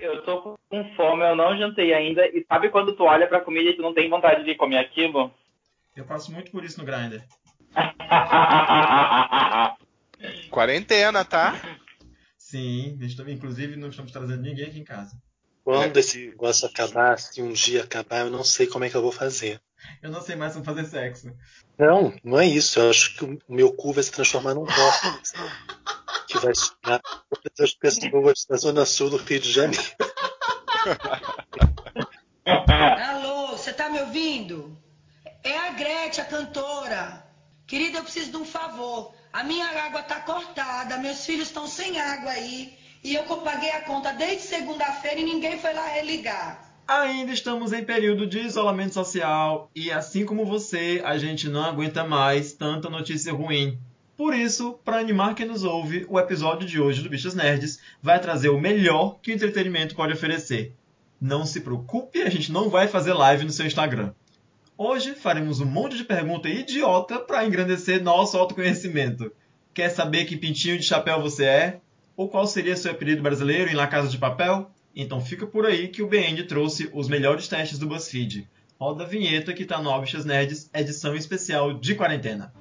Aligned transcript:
Eu, 0.00 0.22
tô 0.22 0.58
com 0.68 0.94
fome, 0.94 1.24
eu 1.24 1.36
não 1.36 1.56
jantei 1.56 1.92
ainda. 1.92 2.26
E 2.26 2.44
sabe 2.48 2.70
quando 2.70 2.96
tu 2.96 3.04
olha 3.04 3.26
pra 3.26 3.40
comida 3.40 3.70
e 3.70 3.76
tu 3.76 3.82
não 3.82 3.94
tem 3.94 4.08
vontade 4.08 4.44
de 4.44 4.54
comer 4.54 4.78
aquilo? 4.78 5.32
Eu 5.94 6.04
passo 6.04 6.32
muito 6.32 6.50
por 6.50 6.64
isso 6.64 6.78
no 6.78 6.84
Grindr. 6.84 7.22
Quarentena, 10.50 11.24
tá? 11.24 11.54
Sim, 12.36 12.98
inclusive 13.28 13.76
não 13.76 13.90
estamos 13.90 14.10
trazendo 14.10 14.42
ninguém 14.42 14.66
aqui 14.66 14.80
em 14.80 14.84
casa. 14.84 15.16
Quando 15.62 15.96
esse 15.98 16.28
negócio 16.28 16.66
acabar, 16.66 17.18
se 17.18 17.40
um 17.40 17.52
dia 17.52 17.84
acabar, 17.84 18.20
eu 18.20 18.30
não 18.30 18.42
sei 18.42 18.66
como 18.66 18.84
é 18.84 18.90
que 18.90 18.96
eu 18.96 19.02
vou 19.02 19.12
fazer. 19.12 19.60
Eu 20.02 20.10
não 20.10 20.20
sei 20.20 20.36
mais 20.36 20.52
como 20.52 20.64
fazer 20.64 20.84
sexo. 20.84 21.32
Não, 21.78 22.12
não 22.24 22.38
é 22.38 22.46
isso. 22.46 22.80
Eu 22.80 22.90
acho 22.90 23.16
que 23.16 23.24
o 23.24 23.38
meu 23.48 23.72
cu 23.72 23.92
vai 23.92 24.02
se 24.02 24.10
transformar 24.10 24.54
num 24.54 24.66
córtex. 24.66 25.32
que 26.30 26.38
vai 26.38 26.54
chegar 26.54 27.00
todas 27.28 27.60
as 27.60 27.74
pessoas 27.74 28.46
da 28.48 28.56
Zona 28.56 28.86
Sul 28.86 29.10
do 29.10 29.16
Rio 29.16 29.40
de 29.40 29.50
Janeiro. 29.50 29.84
Alô, 32.46 33.48
você 33.48 33.72
tá 33.72 33.90
me 33.90 34.00
ouvindo? 34.00 34.78
É 35.42 35.58
a 35.58 35.70
Gretchen, 35.72 36.22
a 36.22 36.26
cantora. 36.26 37.26
Querida, 37.66 37.98
eu 37.98 38.04
preciso 38.04 38.30
de 38.30 38.36
um 38.36 38.44
favor. 38.44 39.12
A 39.32 39.42
minha 39.42 39.66
água 39.66 40.02
tá 40.02 40.20
cortada, 40.20 40.98
meus 40.98 41.24
filhos 41.26 41.48
estão 41.48 41.66
sem 41.66 42.00
água 42.00 42.30
aí. 42.30 42.78
E 43.02 43.14
eu 43.14 43.24
paguei 43.24 43.70
a 43.70 43.80
conta 43.82 44.12
desde 44.12 44.42
segunda-feira 44.42 45.20
e 45.20 45.24
ninguém 45.24 45.58
foi 45.58 45.72
lá 45.72 45.86
religar. 45.88 46.70
Ainda 46.86 47.32
estamos 47.32 47.72
em 47.72 47.84
período 47.84 48.26
de 48.26 48.40
isolamento 48.40 48.94
social 48.94 49.70
e, 49.74 49.90
assim 49.90 50.26
como 50.26 50.44
você, 50.44 51.00
a 51.04 51.16
gente 51.16 51.48
não 51.48 51.64
aguenta 51.64 52.04
mais 52.04 52.52
tanta 52.52 52.90
notícia 52.90 53.32
ruim. 53.32 53.78
Por 54.20 54.34
isso, 54.34 54.74
para 54.84 54.98
animar 54.98 55.34
quem 55.34 55.46
nos 55.46 55.64
ouve, 55.64 56.04
o 56.06 56.20
episódio 56.20 56.68
de 56.68 56.78
hoje 56.78 57.02
do 57.02 57.08
Bichos 57.08 57.34
Nerds 57.34 57.80
vai 58.02 58.20
trazer 58.20 58.50
o 58.50 58.60
melhor 58.60 59.18
que 59.22 59.32
o 59.32 59.34
entretenimento 59.34 59.94
pode 59.94 60.12
oferecer. 60.12 60.74
Não 61.18 61.46
se 61.46 61.62
preocupe, 61.62 62.20
a 62.20 62.28
gente 62.28 62.52
não 62.52 62.68
vai 62.68 62.86
fazer 62.86 63.14
live 63.14 63.46
no 63.46 63.50
seu 63.50 63.64
Instagram. 63.64 64.12
Hoje 64.76 65.14
faremos 65.14 65.62
um 65.62 65.64
monte 65.64 65.96
de 65.96 66.04
pergunta 66.04 66.50
idiota 66.50 67.18
para 67.18 67.46
engrandecer 67.46 68.02
nosso 68.02 68.36
autoconhecimento. 68.36 69.32
Quer 69.72 69.88
saber 69.88 70.26
que 70.26 70.36
pintinho 70.36 70.76
de 70.76 70.84
chapéu 70.84 71.22
você 71.22 71.46
é? 71.46 71.80
Ou 72.14 72.28
qual 72.28 72.46
seria 72.46 72.76
seu 72.76 72.92
apelido 72.92 73.22
brasileiro 73.22 73.70
em 73.70 73.74
La 73.74 73.86
Casa 73.86 74.10
de 74.10 74.18
Papel? 74.18 74.70
Então 74.94 75.18
fica 75.18 75.46
por 75.46 75.64
aí 75.64 75.88
que 75.88 76.02
o 76.02 76.06
BN 76.06 76.42
trouxe 76.42 76.90
os 76.92 77.08
melhores 77.08 77.48
testes 77.48 77.78
do 77.78 77.86
BuzzFeed. 77.86 78.46
Roda 78.78 79.04
a 79.04 79.06
vinheta 79.06 79.54
que 79.54 79.64
tá 79.64 79.80
no 79.80 79.98
Bichas 79.98 80.26
Nerds, 80.26 80.68
edição 80.74 81.16
especial 81.16 81.72
de 81.72 81.94
quarentena. 81.94 82.52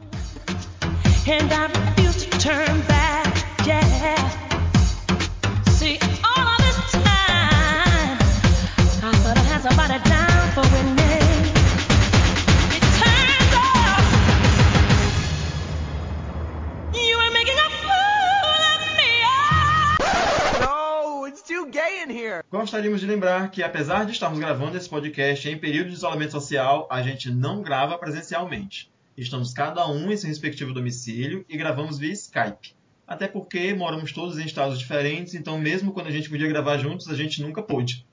Gostaríamos 22.51 23.01
de 23.01 23.05
lembrar 23.05 23.51
que, 23.51 23.61
apesar 23.61 24.03
de 24.05 24.13
estarmos 24.13 24.39
gravando 24.39 24.75
esse 24.75 24.89
podcast 24.89 25.47
em 25.47 25.59
período 25.59 25.89
de 25.89 25.93
isolamento 25.93 26.31
social, 26.31 26.87
a 26.89 27.03
gente 27.03 27.29
não 27.29 27.61
grava 27.61 27.99
presencialmente. 27.99 28.91
Estamos 29.21 29.51
cada 29.51 29.85
um 29.85 30.09
em 30.09 30.15
seu 30.15 30.29
respectivo 30.29 30.73
domicílio 30.73 31.45
e 31.49 31.57
gravamos 31.57 31.99
via 31.99 32.13
Skype. 32.13 32.73
Até 33.05 33.27
porque 33.27 33.73
moramos 33.73 34.13
todos 34.13 34.39
em 34.39 34.45
estados 34.45 34.79
diferentes, 34.79 35.33
então 35.33 35.59
mesmo 35.59 35.91
quando 35.91 36.07
a 36.07 36.11
gente 36.11 36.29
podia 36.29 36.47
gravar 36.47 36.77
juntos, 36.77 37.09
a 37.09 37.15
gente 37.15 37.41
nunca 37.41 37.61
pôde. 37.61 38.07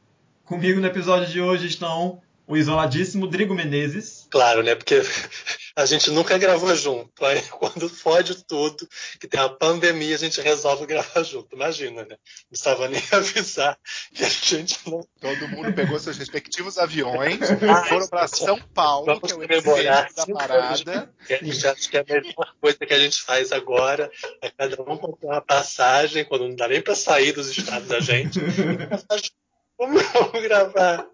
Comigo 0.45 0.81
no 0.81 0.87
episódio 0.87 1.29
de 1.29 1.41
hoje 1.41 1.69
estão 1.69 2.21
o 2.47 2.57
isoladíssimo 2.57 3.27
Drigo 3.27 3.55
Menezes. 3.55 4.27
Claro, 4.31 4.63
né? 4.63 4.75
Porque 4.75 5.03
a 5.75 5.85
gente 5.85 6.11
nunca 6.11 6.39
gravou 6.39 6.75
junto. 6.77 7.25
Aí 7.25 7.43
quando 7.51 7.89
fode 7.89 8.45
tudo, 8.45 8.89
que 9.19 9.27
tem 9.27 9.41
uma 9.41 9.49
pandemia, 9.49 10.15
a 10.15 10.19
gente 10.19 10.41
resolve 10.41 10.87
gravar 10.87 11.23
junto. 11.25 11.55
Imagina, 11.55 12.03
né? 12.03 12.11
Não 12.11 12.49
precisava 12.49 12.89
nem 12.89 13.03
avisar 13.11 13.77
que 14.15 14.25
a 14.25 14.29
gente 14.29 14.79
não. 14.87 15.05
Todo 15.21 15.49
mundo 15.49 15.73
pegou 15.73 15.99
seus 15.99 16.17
respectivos 16.17 16.79
aviões, 16.79 17.41
foram 17.89 18.07
para 18.07 18.29
São 18.29 18.59
Paulo, 18.75 19.07
Vamos 19.07 19.21
que 19.23 19.33
é 19.33 19.35
o 19.35 19.41
comemorar 19.41 20.05
epicentro 20.05 20.35
da 20.35 20.39
parada. 20.39 21.15
A 21.29 21.45
gente 21.45 21.67
acha 21.67 21.91
que 21.91 21.97
é 21.97 22.01
a 22.01 22.05
melhor 22.05 22.55
coisa 22.61 22.79
que 22.79 22.95
a 22.95 22.99
gente 22.99 23.23
faz 23.23 23.51
agora 23.51 24.11
é 24.41 24.51
cada 24.51 24.81
um 24.83 24.97
comprar 24.97 25.29
uma 25.29 25.41
passagem, 25.41 26.25
quando 26.25 26.49
não 26.49 26.55
dá 26.55 26.69
nem 26.69 26.81
para 26.81 26.95
sair 26.95 27.33
dos 27.33 27.49
estados 27.57 27.89
da 27.89 27.99
gente. 28.01 28.39
Vamos 29.79 30.43
gravar. 30.43 31.07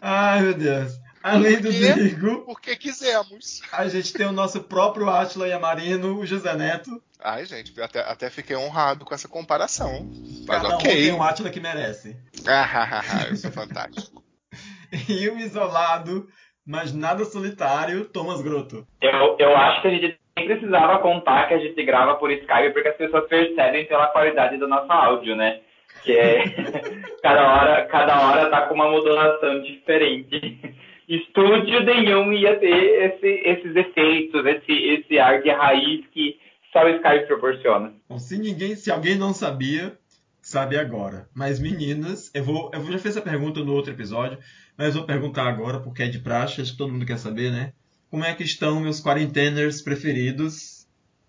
Ai, 0.00 0.42
meu 0.42 0.54
Deus. 0.54 0.92
Além 1.22 1.60
do 1.60 1.70
quê? 1.70 1.92
Drigo, 1.92 2.42
Porque 2.46 2.76
quisemos. 2.76 3.60
a 3.72 3.88
gente 3.88 4.12
tem 4.12 4.26
o 4.26 4.32
nosso 4.32 4.62
próprio 4.62 5.10
Átila 5.10 5.48
Yamarino, 5.48 6.18
o 6.18 6.24
José 6.26 6.54
Neto. 6.54 7.02
Ai, 7.22 7.44
gente, 7.44 7.78
até, 7.80 8.00
até 8.00 8.30
fiquei 8.30 8.56
honrado 8.56 9.04
com 9.04 9.14
essa 9.14 9.28
comparação. 9.28 10.08
Mas 10.46 10.62
Cada 10.62 10.74
um 10.74 10.78
ok. 10.78 10.90
tem 10.90 11.12
um 11.12 11.22
Átila 11.22 11.50
que 11.50 11.60
merece. 11.60 12.16
Ah, 12.46 13.02
eu 13.28 13.36
sou 13.36 13.50
fantástico. 13.50 14.22
E 15.06 15.28
o 15.28 15.38
isolado, 15.38 16.26
mas 16.66 16.94
nada 16.94 17.22
solitário, 17.26 18.06
Thomas 18.06 18.40
Grotto. 18.40 18.86
Eu, 19.02 19.36
eu 19.38 19.54
acho 19.54 19.82
que 19.82 19.88
a 19.88 19.90
gente 19.90 20.18
nem 20.34 20.46
precisava 20.46 20.98
contar 21.00 21.46
que 21.46 21.52
a 21.52 21.58
gente 21.58 21.84
grava 21.84 22.14
por 22.14 22.30
Skype, 22.30 22.72
porque 22.72 22.88
as 22.88 22.96
pessoas 22.96 23.28
percebem 23.28 23.86
pela 23.86 24.06
qualidade 24.06 24.56
do 24.56 24.66
nosso 24.66 24.90
áudio, 24.90 25.36
né? 25.36 25.60
Que 26.02 26.12
é 26.12 26.44
cada 27.22 27.54
hora, 27.54 27.84
cada 27.86 28.20
hora 28.20 28.50
tá 28.50 28.66
com 28.66 28.74
uma 28.74 28.90
modulação 28.90 29.62
diferente. 29.62 30.76
Estúdio 31.08 31.82
nenhum 31.84 32.32
ia 32.32 32.58
ter 32.58 32.66
esse, 32.68 33.26
esses 33.26 33.74
efeitos, 33.74 34.44
esse, 34.44 34.72
esse 34.72 35.18
ar 35.18 35.42
de 35.42 35.50
raiz 35.50 36.06
que 36.12 36.38
só 36.72 36.84
o 36.84 36.88
Skype 36.88 37.26
proporciona. 37.26 37.94
Bom, 38.08 38.18
se 38.18 38.38
ninguém, 38.38 38.76
se 38.76 38.90
alguém 38.90 39.16
não 39.16 39.32
sabia, 39.32 39.96
sabe 40.42 40.76
agora. 40.76 41.28
Mas 41.34 41.58
meninas, 41.58 42.30
eu 42.34 42.44
vou, 42.44 42.70
eu 42.74 42.84
já 42.84 42.98
fiz 42.98 43.06
essa 43.16 43.22
pergunta 43.22 43.64
no 43.64 43.72
outro 43.72 43.92
episódio, 43.92 44.38
mas 44.76 44.94
vou 44.94 45.04
perguntar 45.04 45.48
agora 45.48 45.80
porque 45.80 46.02
é 46.02 46.08
de 46.08 46.18
praxe, 46.18 46.60
acho 46.60 46.72
que 46.72 46.78
todo 46.78 46.92
mundo 46.92 47.06
quer 47.06 47.18
saber, 47.18 47.50
né? 47.50 47.72
Como 48.10 48.24
é 48.24 48.34
que 48.34 48.42
estão 48.42 48.80
meus 48.80 49.00
quarenteners 49.00 49.82
preferidos? 49.82 50.86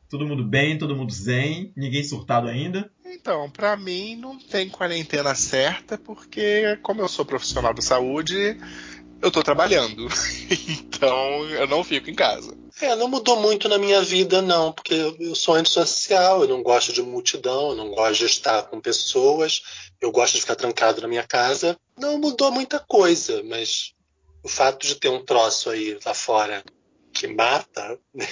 Todo 0.09 0.27
mundo 0.27 0.43
bem, 0.43 0.77
todo 0.77 0.95
mundo 0.95 1.11
zen, 1.11 1.71
ninguém 1.75 2.03
surtado 2.03 2.47
ainda? 2.47 2.89
Então, 3.19 3.49
pra 3.49 3.75
mim 3.75 4.15
não 4.15 4.39
tem 4.39 4.69
quarentena 4.69 5.35
certa, 5.35 5.97
porque 5.97 6.77
como 6.81 7.01
eu 7.01 7.07
sou 7.07 7.25
profissional 7.25 7.73
da 7.73 7.81
saúde, 7.81 8.57
eu 9.21 9.29
tô 9.29 9.43
trabalhando. 9.43 10.07
Então 10.89 11.45
eu 11.49 11.67
não 11.67 11.83
fico 11.83 12.09
em 12.09 12.15
casa. 12.15 12.57
É, 12.81 12.95
não 12.95 13.07
mudou 13.07 13.39
muito 13.39 13.69
na 13.69 13.77
minha 13.77 14.01
vida, 14.01 14.41
não, 14.41 14.73
porque 14.73 14.93
eu 15.19 15.35
sou 15.35 15.55
antissocial, 15.55 16.41
eu 16.41 16.47
não 16.47 16.61
gosto 16.61 16.91
de 16.91 17.01
multidão, 17.01 17.69
eu 17.69 17.75
não 17.75 17.89
gosto 17.91 18.19
de 18.19 18.25
estar 18.25 18.63
com 18.63 18.81
pessoas, 18.81 19.61
eu 20.01 20.11
gosto 20.11 20.35
de 20.35 20.41
ficar 20.41 20.55
trancado 20.55 21.01
na 21.01 21.07
minha 21.07 21.23
casa. 21.23 21.77
Não 21.97 22.17
mudou 22.17 22.51
muita 22.51 22.79
coisa, 22.79 23.41
mas 23.43 23.93
o 24.43 24.49
fato 24.49 24.85
de 24.85 24.95
ter 24.95 25.09
um 25.09 25.23
troço 25.23 25.69
aí 25.69 25.97
lá 26.05 26.13
fora 26.13 26.63
que 27.13 27.27
mata, 27.27 27.99
né? 28.13 28.27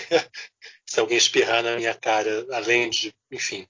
se 0.85 0.99
alguém 0.99 1.17
espirrar 1.17 1.63
na 1.63 1.75
minha 1.75 1.93
cara, 1.93 2.45
além 2.51 2.89
de, 2.89 3.13
enfim, 3.31 3.67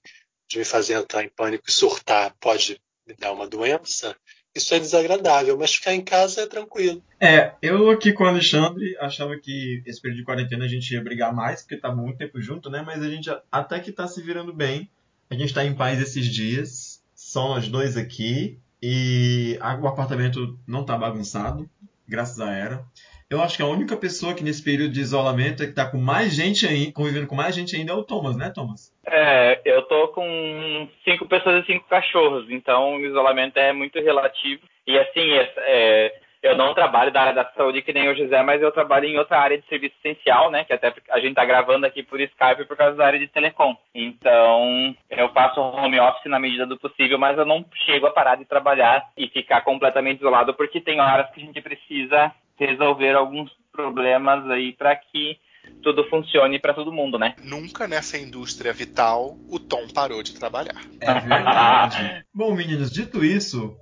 de 0.48 0.58
me 0.58 0.64
fazer 0.64 0.94
entrar 0.94 1.22
em 1.22 1.28
pânico 1.28 1.64
e 1.68 1.72
surtar, 1.72 2.34
pode 2.40 2.80
me 3.06 3.14
dar 3.14 3.32
uma 3.32 3.46
doença, 3.46 4.16
isso 4.54 4.74
é 4.74 4.80
desagradável, 4.80 5.56
mas 5.56 5.74
ficar 5.74 5.94
em 5.94 6.00
casa 6.02 6.42
é 6.42 6.46
tranquilo. 6.46 7.02
É, 7.20 7.52
eu 7.62 7.90
aqui 7.90 8.12
com 8.12 8.24
o 8.24 8.26
Alexandre 8.26 8.96
achava 8.98 9.38
que 9.38 9.82
esse 9.86 10.00
período 10.00 10.18
de 10.18 10.24
quarentena 10.24 10.64
a 10.64 10.68
gente 10.68 10.92
ia 10.92 11.02
brigar 11.02 11.32
mais, 11.32 11.62
porque 11.62 11.76
tá 11.76 11.94
muito 11.94 12.18
tempo 12.18 12.40
junto, 12.40 12.68
né? 12.68 12.82
Mas 12.84 13.02
a 13.02 13.08
gente 13.08 13.30
até 13.52 13.78
que 13.78 13.92
tá 13.92 14.08
se 14.08 14.20
virando 14.20 14.52
bem. 14.52 14.90
A 15.30 15.34
gente 15.34 15.54
tá 15.54 15.64
em 15.64 15.74
paz 15.74 16.00
esses 16.00 16.26
dias. 16.26 17.02
Só 17.14 17.48
nós 17.48 17.68
dois 17.68 17.96
aqui. 17.96 18.58
E 18.82 19.58
o 19.80 19.86
apartamento 19.86 20.58
não 20.66 20.84
tá 20.84 20.96
bagunçado, 20.96 21.68
graças 22.06 22.40
a 22.40 22.50
Era. 22.50 22.84
Eu 23.30 23.42
acho 23.42 23.58
que 23.58 23.62
a 23.62 23.66
única 23.66 23.94
pessoa 23.94 24.34
que 24.34 24.42
nesse 24.42 24.64
período 24.64 24.92
de 24.92 25.00
isolamento 25.00 25.62
é 25.62 25.66
que 25.66 25.74
tá 25.74 25.84
com 25.90 25.98
mais 25.98 26.34
gente 26.34 26.66
ainda, 26.66 26.92
convivendo 26.92 27.26
com 27.26 27.34
mais 27.34 27.54
gente 27.54 27.76
ainda 27.76 27.92
é 27.92 27.94
o 27.94 28.02
Thomas, 28.02 28.38
né, 28.38 28.50
Thomas? 28.54 28.90
É, 29.06 29.60
eu 29.66 29.82
tô 29.82 30.08
com 30.08 30.88
cinco 31.04 31.26
pessoas 31.26 31.62
e 31.62 31.66
cinco 31.66 31.86
cachorros, 31.88 32.50
então 32.50 32.96
o 32.96 33.00
isolamento 33.00 33.58
é 33.58 33.70
muito 33.70 34.00
relativo. 34.00 34.62
E 34.86 34.98
assim, 34.98 35.30
é- 35.32 35.52
é, 35.58 36.20
eu 36.42 36.56
não 36.56 36.72
trabalho 36.72 37.12
da 37.12 37.20
área 37.20 37.34
da 37.34 37.44
saúde 37.54 37.82
que 37.82 37.92
nem 37.92 38.08
o 38.08 38.16
José, 38.16 38.42
mas 38.42 38.62
eu 38.62 38.72
trabalho 38.72 39.04
em 39.04 39.18
outra 39.18 39.38
área 39.38 39.58
de 39.58 39.66
serviço 39.66 39.94
essencial, 40.02 40.50
né? 40.50 40.64
Que 40.64 40.72
até 40.72 40.94
a 41.10 41.20
gente 41.20 41.34
tá 41.34 41.44
gravando 41.44 41.84
aqui 41.84 42.02
por 42.02 42.18
Skype 42.18 42.64
por 42.64 42.78
causa 42.78 42.96
da 42.96 43.04
área 43.04 43.18
de 43.18 43.28
telecom. 43.28 43.76
Então, 43.94 44.96
eu 45.10 45.28
faço 45.34 45.60
home 45.60 46.00
office 46.00 46.30
na 46.30 46.38
medida 46.38 46.64
do 46.64 46.78
possível, 46.78 47.18
mas 47.18 47.36
eu 47.36 47.44
não 47.44 47.62
chego 47.84 48.06
a 48.06 48.10
parar 48.10 48.36
de 48.36 48.46
trabalhar 48.46 49.04
e 49.18 49.28
ficar 49.28 49.60
completamente 49.60 50.20
isolado, 50.20 50.54
porque 50.54 50.80
tem 50.80 50.98
horas 50.98 51.28
que 51.30 51.42
a 51.42 51.44
gente 51.44 51.60
precisa 51.60 52.32
resolver 52.58 53.14
alguns 53.14 53.50
problemas 53.72 54.48
aí 54.50 54.72
para 54.72 54.96
que 54.96 55.38
tudo 55.82 56.08
funcione 56.08 56.58
para 56.58 56.74
todo 56.74 56.92
mundo, 56.92 57.18
né? 57.18 57.34
Nunca 57.42 57.86
nessa 57.86 58.18
indústria 58.18 58.72
vital 58.72 59.36
o 59.48 59.58
Tom 59.58 59.86
parou 59.88 60.22
de 60.22 60.34
trabalhar. 60.34 60.80
É 61.00 61.14
verdade. 61.20 62.24
Bom, 62.34 62.54
meninos, 62.54 62.90
dito 62.90 63.24
isso, 63.24 63.76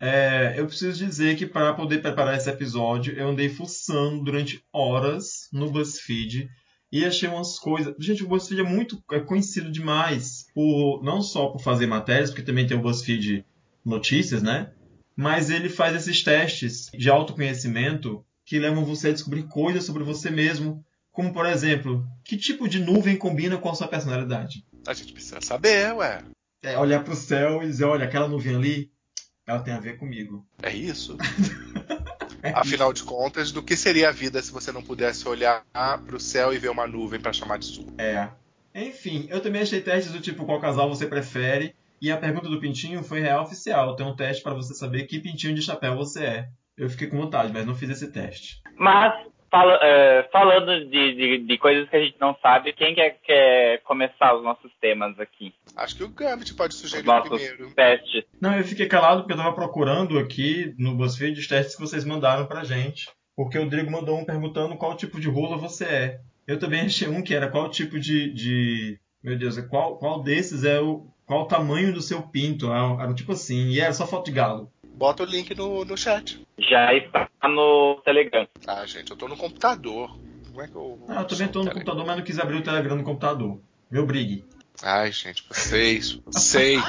é, 0.00 0.54
eu 0.56 0.66
preciso 0.66 1.04
dizer 1.04 1.36
que 1.36 1.46
para 1.46 1.74
poder 1.74 2.00
preparar 2.00 2.36
esse 2.36 2.50
episódio, 2.50 3.14
eu 3.16 3.28
andei 3.28 3.48
fuçando 3.48 4.22
durante 4.24 4.64
horas 4.72 5.48
no 5.52 5.70
BuzzFeed 5.70 6.48
e 6.90 7.04
achei 7.04 7.28
umas 7.28 7.58
coisas. 7.58 7.94
Gente, 7.98 8.24
o 8.24 8.28
BuzzFeed 8.28 8.60
é 8.60 8.64
muito 8.64 9.02
é 9.12 9.20
conhecido 9.20 9.70
demais 9.70 10.46
por 10.54 11.02
não 11.02 11.22
só 11.22 11.48
por 11.48 11.60
fazer 11.60 11.86
matérias, 11.86 12.30
porque 12.30 12.42
também 12.44 12.66
tem 12.66 12.76
o 12.76 12.82
BuzzFeed 12.82 13.44
Notícias, 13.84 14.42
né? 14.42 14.72
Mas 15.16 15.50
ele 15.50 15.68
faz 15.68 15.94
esses 15.94 16.22
testes 16.22 16.90
de 16.92 17.10
autoconhecimento 17.10 18.24
que 18.44 18.58
levam 18.58 18.84
você 18.84 19.08
a 19.08 19.12
descobrir 19.12 19.44
coisas 19.44 19.84
sobre 19.84 20.02
você 20.02 20.30
mesmo, 20.30 20.84
como 21.10 21.32
por 21.32 21.46
exemplo, 21.46 22.06
que 22.24 22.36
tipo 22.36 22.68
de 22.68 22.80
nuvem 22.80 23.16
combina 23.16 23.56
com 23.56 23.68
a 23.68 23.74
sua 23.74 23.88
personalidade. 23.88 24.64
A 24.86 24.94
gente 24.94 25.12
precisa 25.12 25.40
saber, 25.40 25.94
ué. 25.94 26.22
É 26.62 26.78
olhar 26.78 27.04
para 27.04 27.12
o 27.12 27.16
céu 27.16 27.62
e 27.62 27.66
dizer, 27.66 27.84
olha, 27.84 28.04
aquela 28.04 28.28
nuvem 28.28 28.54
ali, 28.54 28.90
ela 29.46 29.60
tem 29.60 29.74
a 29.74 29.80
ver 29.80 29.98
comigo. 29.98 30.46
É 30.62 30.74
isso? 30.74 31.16
Afinal 32.54 32.92
de 32.92 33.04
contas, 33.04 33.52
do 33.52 33.62
que 33.62 33.76
seria 33.76 34.08
a 34.08 34.12
vida 34.12 34.42
se 34.42 34.50
você 34.50 34.72
não 34.72 34.82
pudesse 34.82 35.28
olhar 35.28 35.64
para 35.72 36.16
o 36.16 36.20
céu 36.20 36.52
e 36.52 36.58
ver 36.58 36.70
uma 36.70 36.86
nuvem 36.86 37.20
para 37.20 37.32
chamar 37.32 37.58
de 37.58 37.66
sua? 37.66 37.86
É. 37.98 38.28
Enfim, 38.74 39.26
eu 39.28 39.40
também 39.40 39.62
achei 39.62 39.80
testes 39.80 40.12
do 40.12 40.20
tipo 40.20 40.44
qual 40.44 40.60
casal 40.60 40.88
você 40.88 41.06
prefere. 41.06 41.74
E 42.02 42.10
a 42.10 42.16
pergunta 42.16 42.48
do 42.48 42.58
pintinho 42.58 43.04
foi 43.04 43.20
real 43.20 43.44
oficial. 43.44 43.94
Tem 43.94 44.04
um 44.04 44.16
teste 44.16 44.42
para 44.42 44.54
você 44.54 44.74
saber 44.74 45.04
que 45.04 45.20
pintinho 45.20 45.54
de 45.54 45.62
chapéu 45.62 45.94
você 45.94 46.24
é. 46.24 46.48
Eu 46.76 46.90
fiquei 46.90 47.06
com 47.06 47.16
vontade, 47.16 47.52
mas 47.52 47.64
não 47.64 47.76
fiz 47.76 47.90
esse 47.90 48.10
teste. 48.10 48.60
Mas, 48.76 49.24
fala, 49.48 49.78
é, 49.80 50.28
falando 50.32 50.88
de, 50.90 51.14
de, 51.14 51.38
de, 51.46 51.58
coisas 51.58 51.88
que 51.88 51.94
a 51.94 52.00
gente 52.00 52.16
não 52.18 52.34
sabe, 52.42 52.72
quem 52.72 52.92
quer, 52.94 53.20
quer 53.22 53.82
começar 53.82 54.34
os 54.34 54.42
nossos 54.42 54.72
temas 54.80 55.16
aqui? 55.20 55.54
Acho 55.76 55.94
que 55.94 56.02
o 56.02 56.08
Gambit 56.08 56.54
pode 56.54 56.74
sugerir 56.74 57.04
primeiro. 57.04 57.70
testes. 57.72 58.24
Não, 58.40 58.56
eu 58.56 58.64
fiquei 58.64 58.86
calado 58.86 59.20
porque 59.20 59.34
eu 59.34 59.36
estava 59.36 59.54
procurando 59.54 60.18
aqui 60.18 60.74
no 60.76 60.96
BuzzFeed 60.96 61.38
os 61.38 61.46
testes 61.46 61.76
que 61.76 61.82
vocês 61.82 62.04
mandaram 62.04 62.46
pra 62.46 62.64
gente. 62.64 63.08
Porque 63.36 63.58
o 63.58 63.62
Rodrigo 63.62 63.90
mandou 63.90 64.18
um 64.18 64.24
perguntando 64.24 64.76
qual 64.76 64.96
tipo 64.96 65.20
de 65.20 65.28
rola 65.28 65.56
você 65.56 65.84
é. 65.84 66.20
Eu 66.46 66.58
também 66.58 66.82
achei 66.82 67.08
um 67.08 67.22
que 67.22 67.34
era 67.34 67.48
qual 67.48 67.70
tipo 67.70 67.98
de. 68.00 68.32
de 68.32 68.98
meu 69.22 69.38
Deus, 69.38 69.58
qual, 69.68 69.96
qual 69.98 70.22
desses 70.22 70.64
é 70.64 70.80
o. 70.80 71.06
Qual 71.32 71.44
o 71.44 71.48
tamanho 71.48 71.94
do 71.94 72.02
seu 72.02 72.20
pinto? 72.20 72.66
Era, 72.70 73.04
era 73.04 73.14
tipo 73.14 73.32
assim, 73.32 73.68
e 73.70 73.80
era 73.80 73.92
só 73.94 74.06
foto 74.06 74.26
de 74.26 74.32
galo. 74.32 74.70
Bota 74.84 75.22
o 75.22 75.26
link 75.26 75.54
no, 75.56 75.82
no 75.82 75.96
chat. 75.96 76.46
Já 76.58 76.92
está 76.92 77.26
no 77.48 78.02
Telegram. 78.04 78.46
Ah, 78.66 78.84
gente, 78.84 79.10
eu 79.10 79.16
tô 79.16 79.26
no 79.26 79.36
computador. 79.38 80.10
Como 80.48 80.60
é 80.60 80.68
que 80.68 80.74
eu. 80.74 81.02
Ah, 81.08 81.20
eu 81.22 81.26
também 81.26 81.48
tô 81.48 81.64
no 81.64 81.70
computador, 81.70 82.04
mas 82.04 82.16
não 82.18 82.22
quis 82.24 82.38
abrir 82.38 82.56
o 82.58 82.62
Telegram 82.62 82.96
no 82.96 83.02
computador. 83.02 83.58
Meu 83.90 84.04
brigue. 84.04 84.44
Ai, 84.82 85.10
gente, 85.10 85.42
vocês, 85.48 86.20
vocês. 86.26 86.82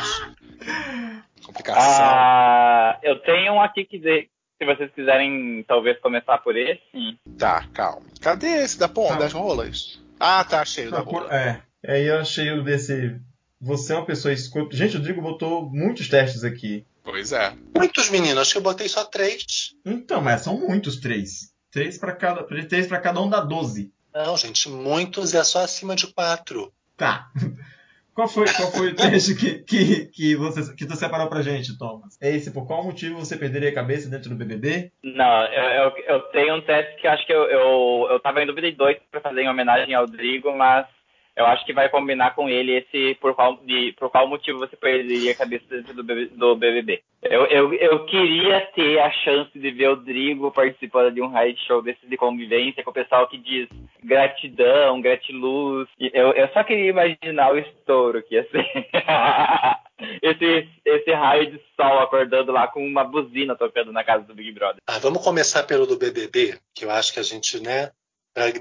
Complicação. 1.45 2.03
Ah, 2.05 2.99
eu 3.01 3.19
tenho 3.21 3.53
um 3.53 3.61
aqui 3.61 3.85
que 3.85 3.97
de- 3.97 4.27
se 4.57 4.65
vocês 4.65 4.91
quiserem 4.93 5.63
talvez 5.65 5.97
começar 5.99 6.37
por 6.39 6.57
esse. 6.57 7.17
Tá, 7.37 7.65
calma. 7.73 8.05
Cadê 8.21 8.47
esse 8.63 8.77
da 8.77 8.89
ponta, 8.89 9.13
Tá. 9.13 9.19
das 9.19 9.31
rolas? 9.33 10.01
Ah, 10.19 10.43
tá 10.43 10.63
cheio 10.65 10.91
da 10.91 10.97
Procura- 10.97 11.23
rola. 11.27 11.33
É. 11.35 11.61
Aí 11.87 12.07
eu 12.07 12.19
achei 12.19 12.51
o 12.51 12.61
desse. 12.61 13.19
Você 13.63 13.93
é 13.93 13.95
uma 13.95 14.05
pessoa 14.05 14.33
escuta. 14.33 14.75
Gente, 14.75 14.95
o 14.95 14.99
Rodrigo 14.99 15.21
botou 15.21 15.69
muitos 15.69 16.09
testes 16.09 16.43
aqui. 16.43 16.85
Pois 17.01 17.31
é. 17.31 17.53
Muitos 17.73 18.09
meninos, 18.09 18.39
acho 18.39 18.51
que 18.51 18.57
eu 18.57 18.61
botei 18.61 18.89
só 18.89 19.05
três. 19.05 19.73
Então, 19.85 20.21
mas 20.21 20.41
são 20.41 20.59
muitos 20.59 20.97
três. 20.97 21.53
Três 21.71 21.97
pra 21.97 22.13
cada, 22.13 22.43
três 22.43 22.87
pra 22.87 22.99
cada 22.99 23.21
um 23.21 23.29
dá 23.29 23.39
12. 23.39 23.89
Não, 24.13 24.35
gente, 24.35 24.67
muitos 24.67 25.33
é 25.33 25.43
só 25.45 25.63
acima 25.63 25.95
de 25.95 26.07
quatro. 26.07 26.73
Tá. 26.97 27.31
Qual 28.13 28.27
foi, 28.27 28.45
qual 28.45 28.71
foi 28.71 28.89
o 28.89 28.95
teste 28.95 29.33
que, 29.33 29.63
que, 29.63 30.05
que, 30.05 30.35
você, 30.35 30.75
que 30.75 30.85
tu 30.85 30.95
separou 30.95 31.27
pra 31.27 31.41
gente, 31.41 31.75
Thomas? 31.75 32.15
É 32.21 32.29
esse, 32.29 32.51
por 32.51 32.67
qual 32.67 32.83
motivo 32.83 33.17
você 33.17 33.35
perderia 33.35 33.69
a 33.69 33.73
cabeça 33.73 34.07
dentro 34.07 34.29
do 34.29 34.35
BBB? 34.35 34.91
Não, 35.03 35.45
eu, 35.47 35.63
eu, 35.63 35.97
eu 36.07 36.19
tenho 36.31 36.57
um 36.57 36.61
teste 36.61 37.01
que 37.01 37.07
acho 37.07 37.25
que 37.25 37.33
eu, 37.33 37.41
eu, 37.45 38.07
eu 38.11 38.19
tava 38.19 38.43
em 38.43 38.45
dúvida 38.45 38.69
de 38.69 38.77
dois 38.77 38.97
pra 39.09 39.19
fazer 39.19 39.41
em 39.41 39.49
homenagem 39.49 39.95
ao 39.95 40.05
Rodrigo, 40.05 40.55
mas 40.55 40.85
eu 41.35 41.45
acho 41.47 41.65
que 41.65 41.73
vai 41.73 41.89
combinar 41.89 42.35
com 42.35 42.47
ele 42.47 42.73
esse 42.73 43.15
por 43.15 43.33
qual, 43.33 43.57
de, 43.57 43.93
por 43.97 44.09
qual 44.09 44.27
motivo 44.27 44.59
você 44.59 44.75
perderia 44.75 45.31
a 45.31 45.35
cabeça 45.35 45.65
dentro 45.69 45.93
do, 45.95 46.03
do 46.03 46.55
BBB. 46.55 47.01
Eu, 47.23 47.45
eu, 47.45 47.73
eu 47.73 48.05
queria 48.05 48.61
ter 48.75 48.99
a 48.99 49.11
chance 49.11 49.57
de 49.57 49.71
ver 49.71 49.87
o 49.87 49.95
Rodrigo 49.95 50.51
participando 50.51 51.13
de 51.13 51.21
um 51.21 51.29
reality 51.29 51.65
show 51.65 51.81
desses 51.81 52.07
de 52.07 52.17
convivência 52.17 52.83
com 52.83 52.91
o 52.91 52.93
pessoal 52.93 53.27
que 53.27 53.37
diz 53.37 53.67
gratidão, 54.03 55.01
gratiluz. 55.01 55.87
Eu, 55.99 56.33
eu 56.33 56.47
só 56.49 56.63
queria 56.63 56.89
imaginar 56.89 57.53
o 57.53 57.57
estouro 57.57 58.21
que 58.21 58.35
ia 58.35 58.47
ser. 58.49 58.67
esse, 60.21 60.69
esse 60.85 61.11
raio 61.13 61.51
de 61.51 61.61
sol 61.75 61.99
acordando 61.99 62.51
lá 62.51 62.67
com 62.67 62.85
uma 62.85 63.03
buzina 63.03 63.55
tocando 63.55 63.91
na 63.91 64.03
casa 64.03 64.23
do 64.25 64.35
Big 64.35 64.51
Brother. 64.51 64.81
Ah, 64.85 64.99
vamos 64.99 65.23
começar 65.23 65.63
pelo 65.63 65.87
do 65.87 65.97
BBB, 65.97 66.57
que 66.75 66.85
eu 66.85 66.91
acho 66.91 67.13
que 67.13 67.19
a 67.19 67.23
gente, 67.23 67.59
né, 67.59 67.91
para 68.33 68.51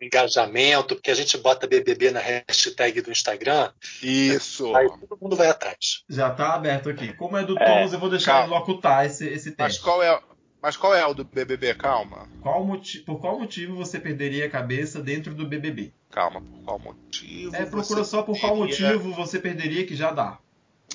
engajamento, 0.00 0.96
porque 0.96 1.10
a 1.10 1.14
gente 1.14 1.38
bota 1.38 1.66
BBB 1.66 2.10
na 2.10 2.20
hashtag 2.20 3.00
do 3.00 3.10
Instagram, 3.10 3.70
Isso. 4.02 4.74
aí 4.74 4.88
todo 4.88 5.18
mundo 5.20 5.36
vai 5.36 5.48
atrás. 5.48 6.02
Já 6.08 6.30
tá 6.30 6.54
aberto 6.54 6.88
aqui. 6.90 7.12
Como 7.14 7.36
é 7.36 7.44
do 7.44 7.56
É, 7.58 7.64
Thomas, 7.64 7.92
eu 7.92 7.98
vou 7.98 8.10
deixar 8.10 8.32
calma. 8.32 8.46
ele 8.46 8.54
locutar 8.54 9.06
esse, 9.06 9.26
esse 9.28 9.54
Mas 9.56 9.74
teste. 9.74 9.82
qual 9.82 10.02
é, 10.02 10.20
mas 10.62 10.76
qual 10.76 10.94
é 10.94 11.06
o 11.06 11.14
do 11.14 11.24
BBB? 11.24 11.74
Calma. 11.74 12.28
Qual 12.42 12.64
moti- 12.64 12.98
por 13.00 13.20
qual 13.20 13.38
motivo 13.38 13.76
você 13.76 14.00
perderia 14.00 14.46
a 14.46 14.50
cabeça 14.50 15.00
dentro 15.00 15.32
do 15.34 15.46
BBB? 15.46 15.92
Calma, 16.10 16.40
por 16.40 16.62
qual 16.64 16.78
motivo? 16.80 17.54
É, 17.54 17.64
procura 17.66 18.02
você 18.02 18.04
só 18.04 18.22
por 18.22 18.38
qual 18.40 18.66
teria- 18.66 18.88
motivo 18.92 19.12
você 19.12 19.38
perderia 19.38 19.86
que 19.86 19.94
já 19.94 20.10
dá. 20.10 20.38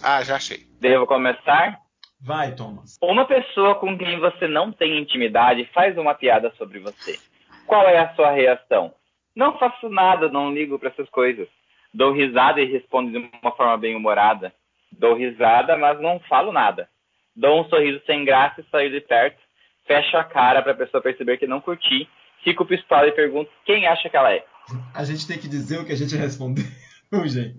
Ah, 0.04 0.22
já 0.24 0.36
achei. 0.36 0.68
Devo 0.82 1.08
começar? 1.08 1.80
Vai, 2.20 2.54
Thomas. 2.54 2.98
Uma 3.02 3.26
pessoa 3.26 3.76
com 3.76 3.98
quem 3.98 4.20
você 4.20 4.48
não 4.48 4.72
tem 4.74 5.00
intimidade 5.00 5.70
faz 5.74 5.98
uma 5.98 6.14
piada 6.14 6.52
sobre 6.58 6.80
você. 6.80 7.18
Qual 7.66 7.88
é 7.88 7.98
a 7.98 8.14
sua 8.16 8.32
reação? 8.32 8.94
Não 9.36 9.58
faço 9.58 9.90
nada, 9.90 10.30
não 10.30 10.54
ligo 10.54 10.80
para 10.80 10.90
essas 10.90 11.10
coisas. 11.10 11.48
Dou 11.94 12.14
risada 12.14 12.62
e 12.62 12.72
respondo 12.72 13.12
de 13.12 13.18
uma 13.18 13.52
forma 13.52 13.78
bem 13.78 13.96
humorada. 13.96 14.54
Dou 14.92 15.16
risada, 15.16 15.78
mas 15.78 16.00
não 16.00 16.20
falo 16.22 16.52
nada. 16.52 16.90
Dou 17.36 17.62
um 17.62 17.70
sorriso 17.70 18.02
sem 18.06 18.24
graça 18.24 18.62
e 18.62 18.70
saio 18.70 18.92
de 18.92 19.02
perto. 19.02 19.38
Fecho 19.86 20.18
a 20.18 20.24
cara 20.24 20.62
para 20.62 20.72
a 20.72 20.76
pessoa 20.76 21.04
perceber 21.04 21.38
que 21.38 21.48
não 21.48 21.62
curti. 21.62 22.08
Fico 22.44 22.66
pistola 22.66 23.08
e 23.08 23.12
pergunto 23.12 23.52
quem 23.66 23.88
acha 23.88 24.10
que 24.10 24.16
ela 24.16 24.32
é. 24.32 24.46
A 24.94 25.04
gente 25.04 25.28
tem 25.28 25.38
que 25.38 25.48
dizer 25.48 25.80
o 25.80 25.86
que 25.86 25.92
a 25.92 25.98
gente 25.98 26.16
respondeu, 26.16 26.64
gente. 27.26 27.58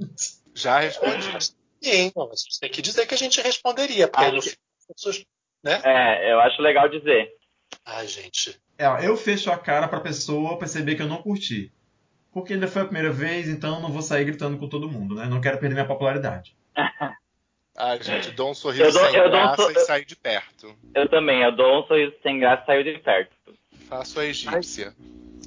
Já 0.54 0.80
respondi. 0.80 1.56
Sim, 1.80 2.12
não, 2.16 2.28
mas 2.28 2.42
tem 2.58 2.70
que 2.70 2.82
dizer 2.82 3.06
que 3.06 3.14
a 3.14 3.18
gente 3.18 3.40
responderia, 3.40 4.08
porque 4.08 4.30
no 4.30 4.38
Acho. 4.38 5.26
Né? 5.62 5.80
É, 5.84 6.32
eu 6.32 6.40
acho 6.40 6.62
legal 6.62 6.88
dizer. 6.88 7.32
Ai, 7.84 8.06
gente. 8.06 8.58
É, 8.78 8.86
eu 9.06 9.16
fecho 9.16 9.50
a 9.50 9.58
cara 9.58 9.88
pra 9.88 10.00
pessoa 10.00 10.58
perceber 10.58 10.94
que 10.96 11.02
eu 11.02 11.08
não 11.08 11.22
curti. 11.22 11.72
Porque 12.32 12.52
ainda 12.52 12.68
foi 12.68 12.82
a 12.82 12.84
primeira 12.84 13.10
vez, 13.10 13.48
então 13.48 13.76
eu 13.76 13.80
não 13.80 13.90
vou 13.90 14.02
sair 14.02 14.24
gritando 14.24 14.58
com 14.58 14.68
todo 14.68 14.90
mundo, 14.90 15.14
né? 15.14 15.24
Não 15.26 15.40
quero 15.40 15.58
perder 15.58 15.74
minha 15.74 15.86
popularidade. 15.86 16.54
Ah, 17.78 17.94
gente, 17.98 18.30
dou 18.30 18.52
um 18.52 18.54
sorriso 18.54 18.84
Eu 18.84 18.90
dou- 18.92 19.04
sem 19.04 19.16
eu 19.16 19.26
um 19.26 19.30
graça 19.30 19.62
sor- 19.62 19.72
e 19.72 19.80
saio 19.80 20.06
de 20.06 20.16
perto. 20.16 20.74
Eu 20.94 21.06
também, 21.10 21.42
eu 21.42 21.54
dou 21.54 21.80
um 21.80 21.86
sorriso 21.86 22.14
sem 22.22 22.38
graça 22.38 22.62
e 22.62 22.66
saio 22.66 22.84
de 22.84 22.98
perto. 23.00 23.36
Faço 23.86 24.18
a 24.18 24.24
egípcia. 24.24 24.94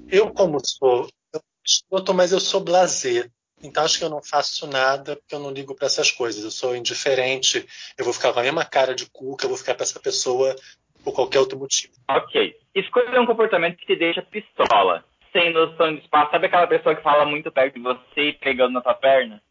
Eu, 0.07 0.31
como 0.31 0.59
sou. 0.63 1.09
Eu, 1.33 1.41
escuto, 1.65 2.13
mas 2.13 2.31
eu 2.31 2.39
sou 2.39 2.62
blazer. 2.62 3.31
Então 3.63 3.83
acho 3.83 3.98
que 3.98 4.03
eu 4.03 4.12
não 4.12 4.21
faço 4.21 4.67
nada 4.67 5.15
porque 5.15 5.33
eu 5.33 5.39
não 5.39 5.50
ligo 5.50 5.74
para 5.74 5.88
essas 5.88 6.12
coisas. 6.12 6.43
Eu 6.43 6.51
sou 6.51 6.75
indiferente. 6.75 7.67
Eu 7.98 8.05
vou 8.05 8.13
ficar 8.13 8.31
com 8.31 8.39
a 8.39 8.43
mesma 8.43 8.63
cara 8.63 8.93
de 8.93 9.09
cu 9.09 9.36
que 9.36 9.45
eu 9.45 9.50
vou 9.50 9.57
ficar 9.57 9.74
para 9.74 9.83
essa 9.83 10.00
pessoa 10.00 10.55
por 11.03 11.13
qualquer 11.15 11.39
outro 11.39 11.57
motivo. 11.57 11.93
Ok. 12.07 12.55
Escolha 12.79 13.21
um 13.21 13.25
comportamento 13.25 13.77
que 13.77 13.86
te 13.86 13.95
deixa 13.95 14.21
pistola. 14.21 15.03
Sem 15.31 15.51
noção 15.53 15.93
de 15.93 16.01
espaço. 16.01 16.31
Sabe 16.31 16.48
aquela 16.48 16.67
pessoa 16.67 16.95
que 16.95 17.03
fala 17.03 17.25
muito 17.25 17.51
perto 17.51 17.75
de 17.75 17.81
você 17.81 18.29
e 18.29 18.33
pegando 18.33 18.74
na 18.74 18.81
tua 18.81 18.93
perna? 18.93 19.41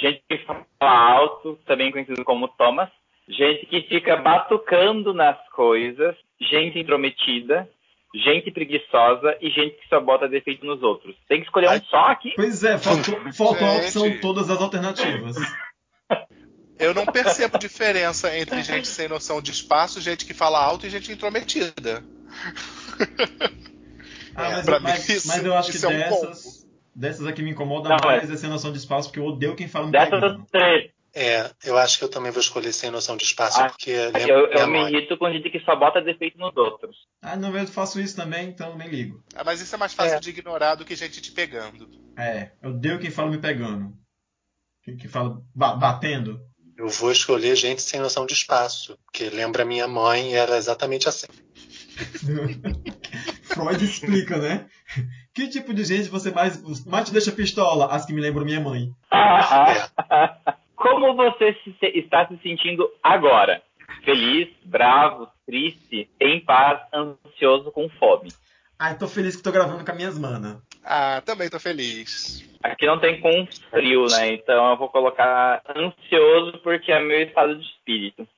Gente 0.00 0.22
que 0.28 0.38
fala 0.38 0.66
alto, 0.80 1.58
também 1.64 1.92
conhecido 1.92 2.24
como 2.24 2.48
Thomas. 2.48 2.90
Gente 3.28 3.66
que 3.66 3.82
fica 3.82 4.16
batucando 4.16 5.14
nas 5.14 5.36
coisas. 5.50 6.16
Gente 6.40 6.78
intrometida. 6.78 7.68
Gente 8.14 8.50
preguiçosa 8.50 9.36
e 9.40 9.50
gente 9.50 9.76
que 9.76 9.88
só 9.88 10.00
bota 10.00 10.28
defeito 10.28 10.64
nos 10.64 10.82
outros. 10.82 11.14
Tem 11.28 11.40
que 11.40 11.46
escolher 11.46 11.68
Ai. 11.68 11.78
um 11.78 11.84
só 11.84 12.06
aqui. 12.06 12.32
Pois 12.36 12.64
é, 12.64 12.78
faltou, 12.78 13.32
faltou 13.32 13.68
a 13.68 13.76
opção 13.76 14.20
todas 14.20 14.50
as 14.50 14.60
alternativas. 14.60 15.36
Eu 16.78 16.94
não 16.94 17.04
percebo 17.06 17.58
diferença 17.58 18.36
entre 18.38 18.62
gente 18.62 18.86
sem 18.88 19.08
noção 19.08 19.42
de 19.42 19.50
espaço, 19.50 20.00
gente 20.00 20.24
que 20.24 20.32
fala 20.34 20.62
alto 20.62 20.86
e 20.86 20.90
gente 20.90 21.10
intrometida. 21.12 22.04
Ah, 24.34 24.50
mas, 24.50 24.64
pra 24.64 24.80
mas- 24.80 25.08
mim 25.08 25.14
isso- 25.14 25.26
mas 25.28 25.44
eu 25.44 25.54
acho 25.56 25.72
que 25.72 25.84
é 25.84 25.88
um 25.88 25.90
dessas, 25.92 26.66
dessas 26.94 27.26
aqui 27.26 27.42
me 27.42 27.50
incomoda 27.50 27.88
Não, 27.88 27.96
mais 28.04 28.30
é. 28.30 28.34
essa 28.34 28.46
noção 28.48 28.70
de 28.72 28.78
espaço, 28.78 29.08
porque 29.08 29.18
eu 29.18 29.24
odeio 29.26 29.56
quem 29.56 29.66
fala 29.68 29.86
me 29.86 29.92
Dessas 29.92 30.10
pegando. 30.10 30.46
três. 30.50 30.90
É, 31.14 31.50
eu 31.64 31.76
acho 31.76 31.98
que 31.98 32.04
eu 32.04 32.08
também 32.08 32.30
vou 32.30 32.40
escolher 32.40 32.72
sem 32.72 32.90
noção 32.90 33.16
de 33.16 33.24
espaço, 33.24 33.58
Ah, 33.60 33.70
porque 33.70 33.90
Eu, 33.90 34.12
minha 34.12 34.28
eu 34.28 34.66
me 34.68 34.78
mãe. 34.78 34.92
irrito 34.94 35.16
com 35.16 35.28
gente 35.32 35.50
que 35.50 35.58
só 35.60 35.74
bota 35.74 36.00
defeito 36.00 36.38
nos 36.38 36.54
outros. 36.56 36.94
Ah, 37.20 37.34
não, 37.34 37.56
eu 37.56 37.66
faço 37.66 37.98
isso 37.98 38.14
também, 38.14 38.48
então 38.50 38.76
nem 38.76 38.88
ligo. 38.88 39.24
Ah, 39.34 39.42
mas 39.42 39.60
isso 39.60 39.74
é 39.74 39.78
mais 39.78 39.94
fácil 39.94 40.16
É. 40.18 40.20
de 40.20 40.30
ignorar 40.30 40.76
do 40.76 40.84
que 40.84 40.94
gente 40.94 41.20
te 41.20 41.32
pegando. 41.32 41.88
É, 42.16 42.52
eu 42.62 42.70
odeio 42.70 43.00
quem 43.00 43.10
fala 43.10 43.30
me 43.30 43.38
pegando. 43.38 43.92
Quem 44.84 44.96
que 44.96 45.08
fala 45.08 45.42
ba- 45.54 45.74
batendo. 45.74 46.40
Eu 46.78 46.88
vou 46.88 47.10
escolher 47.10 47.56
gente 47.56 47.82
sem 47.82 47.98
noção 48.00 48.24
de 48.24 48.32
espaço, 48.34 48.96
porque 49.04 49.28
lembra 49.28 49.64
minha 49.64 49.88
mãe 49.88 50.30
e 50.30 50.34
era 50.34 50.56
exatamente 50.56 51.08
assim. 51.08 51.26
Freud 53.42 53.84
explica, 53.84 54.36
né? 54.38 54.66
Que 55.34 55.48
tipo 55.48 55.74
de 55.74 55.84
gente 55.84 56.08
você 56.08 56.30
mais, 56.30 56.62
mais 56.86 57.06
te 57.08 57.12
deixa 57.12 57.32
pistola? 57.32 57.86
As 57.86 58.06
que 58.06 58.12
me 58.12 58.20
lembram 58.20 58.44
minha 58.44 58.60
mãe. 58.60 58.92
Como 60.76 61.16
você 61.16 61.54
se- 61.64 61.76
se- 61.80 61.98
está 61.98 62.26
se 62.28 62.38
sentindo 62.42 62.88
agora? 63.02 63.60
Feliz, 64.04 64.48
bravo, 64.64 65.28
triste, 65.44 66.08
em 66.20 66.44
paz, 66.44 66.80
ansioso, 66.94 67.72
com 67.72 67.88
fome. 67.98 68.32
Ai, 68.78 68.96
tô 68.96 69.08
feliz 69.08 69.34
que 69.34 69.42
tô 69.42 69.50
gravando 69.50 69.84
com 69.84 69.90
as 69.90 69.96
minhas 69.96 70.16
manas. 70.16 70.58
Ah, 70.84 71.20
também 71.26 71.48
tô 71.50 71.58
feliz. 71.58 72.47
Aqui 72.62 72.86
não 72.86 72.98
tem 72.98 73.20
com 73.20 73.46
frio, 73.70 74.06
né? 74.06 74.32
Então 74.32 74.70
eu 74.70 74.76
vou 74.76 74.88
colocar 74.88 75.62
ansioso 75.76 76.58
porque 76.58 76.90
é 76.90 77.00
meu 77.00 77.22
estado 77.22 77.54
de 77.54 77.64
espírito. 77.64 78.28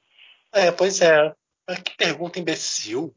É, 0.52 0.70
pois 0.70 1.00
é. 1.00 1.34
Mas 1.66 1.78
que 1.78 1.96
pergunta 1.96 2.38
imbecil. 2.38 3.14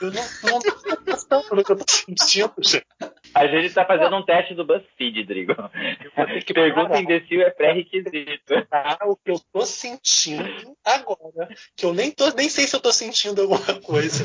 Eu 0.00 0.12
não, 0.12 0.22
não 0.52 0.96
pensando 1.04 1.56
no 1.56 1.64
que 1.64 1.72
eu 1.72 1.76
tô 1.76 1.84
sentindo, 1.88 2.54
gente. 2.62 2.86
A 3.36 3.46
gente 3.48 3.74
tá 3.74 3.84
fazendo 3.84 4.16
um 4.16 4.24
teste 4.24 4.54
do 4.54 4.64
BuzzFeed, 4.64 5.24
Drigo. 5.24 5.54
que 6.46 6.54
Pergunta 6.54 6.98
imbecil 6.98 7.42
é 7.42 7.50
pré-requisito. 7.50 8.66
Ah, 8.70 8.96
o 9.04 9.14
que 9.14 9.30
eu 9.30 9.38
tô 9.52 9.60
sentindo 9.66 10.74
agora. 10.82 11.46
Que 11.76 11.84
eu 11.84 11.92
nem, 11.92 12.10
tô, 12.10 12.30
nem 12.30 12.48
sei 12.48 12.66
se 12.66 12.74
eu 12.74 12.80
tô 12.80 12.90
sentindo 12.90 13.42
alguma 13.42 13.78
coisa. 13.82 14.24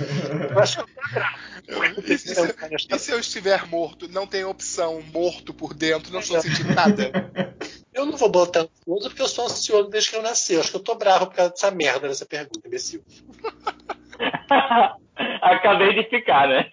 Eu 0.50 0.58
acho 0.58 0.78
que 0.78 0.84
eu 0.84 0.88
tô 0.96 1.02
grave. 1.14 2.14
E 2.14 2.18
se, 2.18 2.56
e 2.90 3.00
se 3.00 3.12
eu 3.12 3.20
estiver 3.20 3.68
morto, 3.68 4.08
não 4.08 4.26
tem 4.26 4.46
opção 4.46 5.02
morto 5.14 5.54
por 5.54 5.74
dentro, 5.74 6.14
não 6.14 6.22
estou 6.22 6.40
sentindo 6.40 6.74
nada? 6.74 7.12
Eu 7.94 8.06
não 8.06 8.16
vou 8.16 8.30
botar 8.30 8.62
ansioso 8.62 9.10
porque 9.10 9.22
eu 9.22 9.28
sou 9.28 9.44
ansioso 9.44 9.90
desde 9.90 10.10
que 10.10 10.16
eu 10.16 10.22
nasci. 10.22 10.54
Eu 10.54 10.62
acho 10.62 10.72
que 10.72 10.78
eu 10.78 10.84
tô 10.84 10.96
bravo 10.96 11.28
por 11.28 11.36
causa 11.36 11.52
dessa 11.52 11.70
merda 11.70 12.08
dessa 12.08 12.26
pergunta, 12.26 12.66
imbecil. 12.66 13.04
Acabei 15.42 15.96
de 15.96 16.10
ficar, 16.10 16.48
né? 16.48 16.70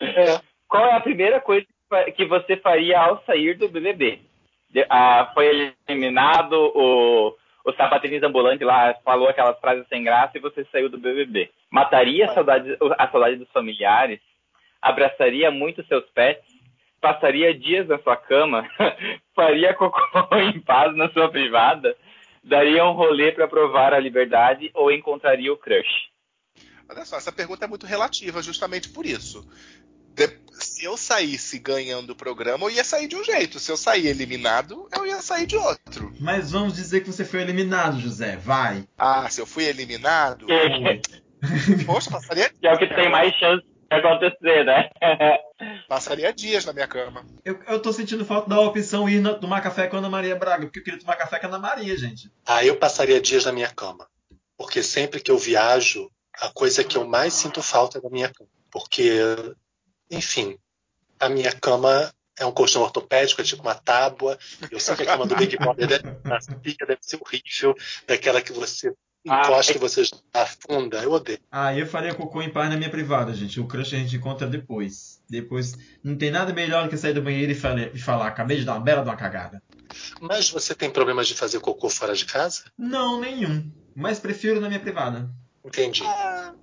É. 0.00 0.40
Qual 0.68 0.86
é 0.86 0.94
a 0.94 1.00
primeira 1.00 1.40
coisa 1.40 1.66
que 2.16 2.24
você 2.24 2.56
faria 2.56 3.00
ao 3.00 3.22
sair 3.24 3.56
do 3.56 3.68
BBB? 3.68 4.20
Ah, 4.88 5.30
foi 5.34 5.74
eliminado, 5.88 6.54
o, 6.54 7.36
o 7.64 7.72
sapatênis 7.72 8.22
ambulante 8.22 8.64
lá 8.64 8.94
falou 9.04 9.28
aquelas 9.28 9.58
frases 9.58 9.86
sem 9.88 10.04
graça 10.04 10.38
e 10.38 10.40
você 10.40 10.64
saiu 10.70 10.88
do 10.88 10.98
BBB. 10.98 11.50
Mataria 11.70 12.26
a 12.26 12.34
saudade, 12.34 12.76
a 12.98 13.08
saudade 13.08 13.36
dos 13.36 13.50
familiares? 13.50 14.20
Abraçaria 14.80 15.50
muito 15.50 15.84
seus 15.86 16.04
pets? 16.10 16.44
Passaria 17.00 17.54
dias 17.54 17.88
na 17.88 17.98
sua 17.98 18.16
cama? 18.16 18.68
Faria 19.34 19.74
cocô 19.74 20.36
em 20.36 20.60
paz 20.60 20.94
na 20.96 21.10
sua 21.10 21.28
privada? 21.28 21.96
Daria 22.42 22.84
um 22.84 22.92
rolê 22.92 23.32
para 23.32 23.48
provar 23.48 23.92
a 23.92 23.98
liberdade 23.98 24.70
ou 24.74 24.90
encontraria 24.90 25.52
o 25.52 25.56
crush? 25.56 26.10
Olha 26.88 27.04
só, 27.04 27.16
essa 27.16 27.32
pergunta 27.32 27.64
é 27.64 27.68
muito 27.68 27.86
relativa, 27.86 28.42
justamente 28.42 28.88
por 28.88 29.06
isso. 29.06 29.46
De- 30.14 30.40
se 30.52 30.84
eu 30.84 30.96
saísse 30.96 31.58
ganhando 31.58 32.10
o 32.10 32.16
programa, 32.16 32.66
eu 32.66 32.70
ia 32.70 32.84
sair 32.84 33.08
de 33.08 33.16
um 33.16 33.24
jeito. 33.24 33.58
Se 33.58 33.70
eu 33.72 33.76
sair 33.76 34.06
eliminado, 34.06 34.86
eu 34.94 35.06
ia 35.06 35.22
sair 35.22 35.46
de 35.46 35.56
outro. 35.56 36.12
Mas 36.20 36.50
vamos 36.50 36.74
dizer 36.74 37.00
que 37.00 37.06
você 37.10 37.24
foi 37.24 37.40
eliminado, 37.40 37.98
José. 37.98 38.36
Vai. 38.36 38.86
Ah, 38.98 39.28
se 39.30 39.40
eu 39.40 39.46
fui 39.46 39.64
eliminado, 39.64 40.46
Foi. 40.46 41.00
poxa, 41.86 42.10
passaria, 42.12 42.50
Que 42.50 42.66
é 42.66 42.72
o 42.74 42.78
que 42.78 42.86
tem 42.88 43.10
mais 43.10 43.32
chance 43.36 43.64
de 43.64 43.96
acontecer, 43.96 44.64
né? 44.64 44.90
passaria 45.88 46.32
dias 46.32 46.64
na 46.64 46.72
minha 46.72 46.86
cama. 46.86 47.24
Eu, 47.44 47.58
eu 47.66 47.80
tô 47.80 47.92
sentindo 47.92 48.24
falta 48.24 48.48
da 48.48 48.60
opção 48.60 49.08
ir 49.08 49.20
na- 49.20 49.34
tomar 49.34 49.60
café 49.62 49.86
com 49.86 49.96
a 49.96 49.98
Ana 49.98 50.08
Maria 50.10 50.36
Braga, 50.36 50.64
porque 50.66 50.80
eu 50.80 50.84
queria 50.84 51.00
tomar 51.00 51.16
café 51.16 51.38
com 51.38 51.46
a 51.46 51.48
Ana 51.48 51.58
Maria, 51.58 51.96
gente. 51.96 52.30
Aí 52.46 52.68
eu 52.68 52.76
passaria 52.76 53.20
dias 53.20 53.44
na 53.46 53.52
minha 53.52 53.70
cama. 53.70 54.06
Porque 54.58 54.82
sempre 54.82 55.20
que 55.20 55.30
eu 55.30 55.38
viajo, 55.38 56.10
a 56.38 56.50
coisa 56.50 56.84
que 56.84 56.96
eu 56.98 57.06
mais 57.06 57.32
sinto 57.32 57.62
falta 57.62 57.96
é 57.98 58.00
da 58.00 58.10
minha 58.10 58.28
cama. 58.32 58.48
Porque, 58.70 59.10
enfim, 60.10 60.56
a 61.18 61.28
minha 61.28 61.52
cama 61.52 62.12
é 62.38 62.44
um 62.46 62.52
colchão 62.52 62.82
ortopédico, 62.82 63.40
é 63.40 63.44
tipo 63.44 63.62
uma 63.62 63.74
tábua. 63.74 64.38
Eu 64.70 64.80
sei 64.80 64.96
que 64.96 65.02
a 65.02 65.06
cama 65.06 65.26
do 65.26 65.36
Big 65.36 65.56
Brother 65.58 65.86
deve, 65.86 66.04
deve 66.86 66.98
ser 67.02 67.18
horrível, 67.20 67.74
daquela 68.06 68.40
que 68.40 68.52
você 68.52 68.92
Ah, 69.28 69.42
encosta 69.44 69.72
é- 69.72 69.76
e 69.76 69.78
você 69.78 70.04
já 70.04 70.16
afunda. 70.32 71.02
Eu 71.02 71.12
odeio. 71.12 71.38
Ah, 71.50 71.76
eu 71.76 71.86
faria 71.86 72.14
cocô 72.14 72.40
em 72.40 72.50
paz 72.50 72.70
na 72.70 72.76
minha 72.78 72.88
privada, 72.88 73.34
gente. 73.34 73.60
O 73.60 73.66
crush 73.66 73.94
a 73.94 73.98
gente 73.98 74.16
encontra 74.16 74.46
depois. 74.46 75.20
Depois, 75.28 75.74
não 76.02 76.16
tem 76.16 76.30
nada 76.30 76.52
melhor 76.54 76.84
do 76.84 76.88
que 76.90 76.96
sair 76.96 77.12
do 77.12 77.20
banheiro 77.20 77.52
e, 77.52 77.54
fale- 77.54 77.90
e 77.92 77.98
falar, 77.98 78.26
acabei 78.28 78.56
de 78.56 78.64
dar 78.64 78.72
uma 78.74 78.80
bela 78.80 79.02
de 79.02 79.08
uma 79.10 79.16
cagada. 79.16 79.62
Mas 80.20 80.48
você 80.48 80.74
tem 80.74 80.90
problemas 80.90 81.26
de 81.28 81.34
fazer 81.34 81.60
cocô 81.60 81.90
fora 81.90 82.14
de 82.14 82.24
casa? 82.24 82.64
Não, 82.78 83.20
nenhum. 83.20 83.70
Mas 83.94 84.18
prefiro 84.18 84.60
na 84.60 84.68
minha 84.68 84.80
privada. 84.80 85.28
Entendi. 85.64 86.02
Ah, 86.06 86.54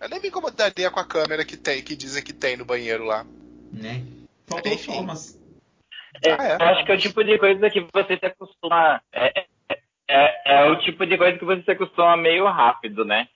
eu 0.00 0.08
nem 0.08 0.20
me 0.20 0.28
incomodaria 0.28 0.90
com 0.90 1.00
a 1.00 1.04
câmera 1.04 1.44
que 1.44 1.56
tem, 1.56 1.82
que 1.82 1.94
dizem 1.94 2.22
que 2.22 2.32
tem 2.32 2.56
no 2.56 2.64
banheiro 2.64 3.04
lá. 3.04 3.24
Né? 3.72 4.02
Faltou 4.46 4.72
Enfim. 4.72 4.92
formas. 4.92 5.38
É, 6.24 6.32
Ah, 6.32 6.48
é? 6.48 6.54
Eu 6.54 6.66
acho 6.66 6.84
que 6.84 6.92
é 6.92 6.94
o 6.94 6.98
tipo 6.98 7.22
de 7.22 7.38
coisa 7.38 7.70
que 7.70 7.86
você 7.92 8.16
se 8.16 8.26
acostuma. 8.26 9.00
É, 9.12 9.44
é, 10.08 10.42
é 10.44 10.64
o 10.70 10.76
tipo 10.80 11.06
de 11.06 11.16
coisa 11.16 11.38
que 11.38 11.44
você 11.44 11.62
se 11.62 11.70
acostuma 11.70 12.16
meio 12.16 12.46
rápido, 12.46 13.04
né? 13.04 13.28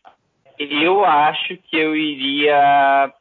Eu 0.59 1.05
acho 1.05 1.57
que 1.57 1.77
eu 1.77 1.95
iria 1.97 3.13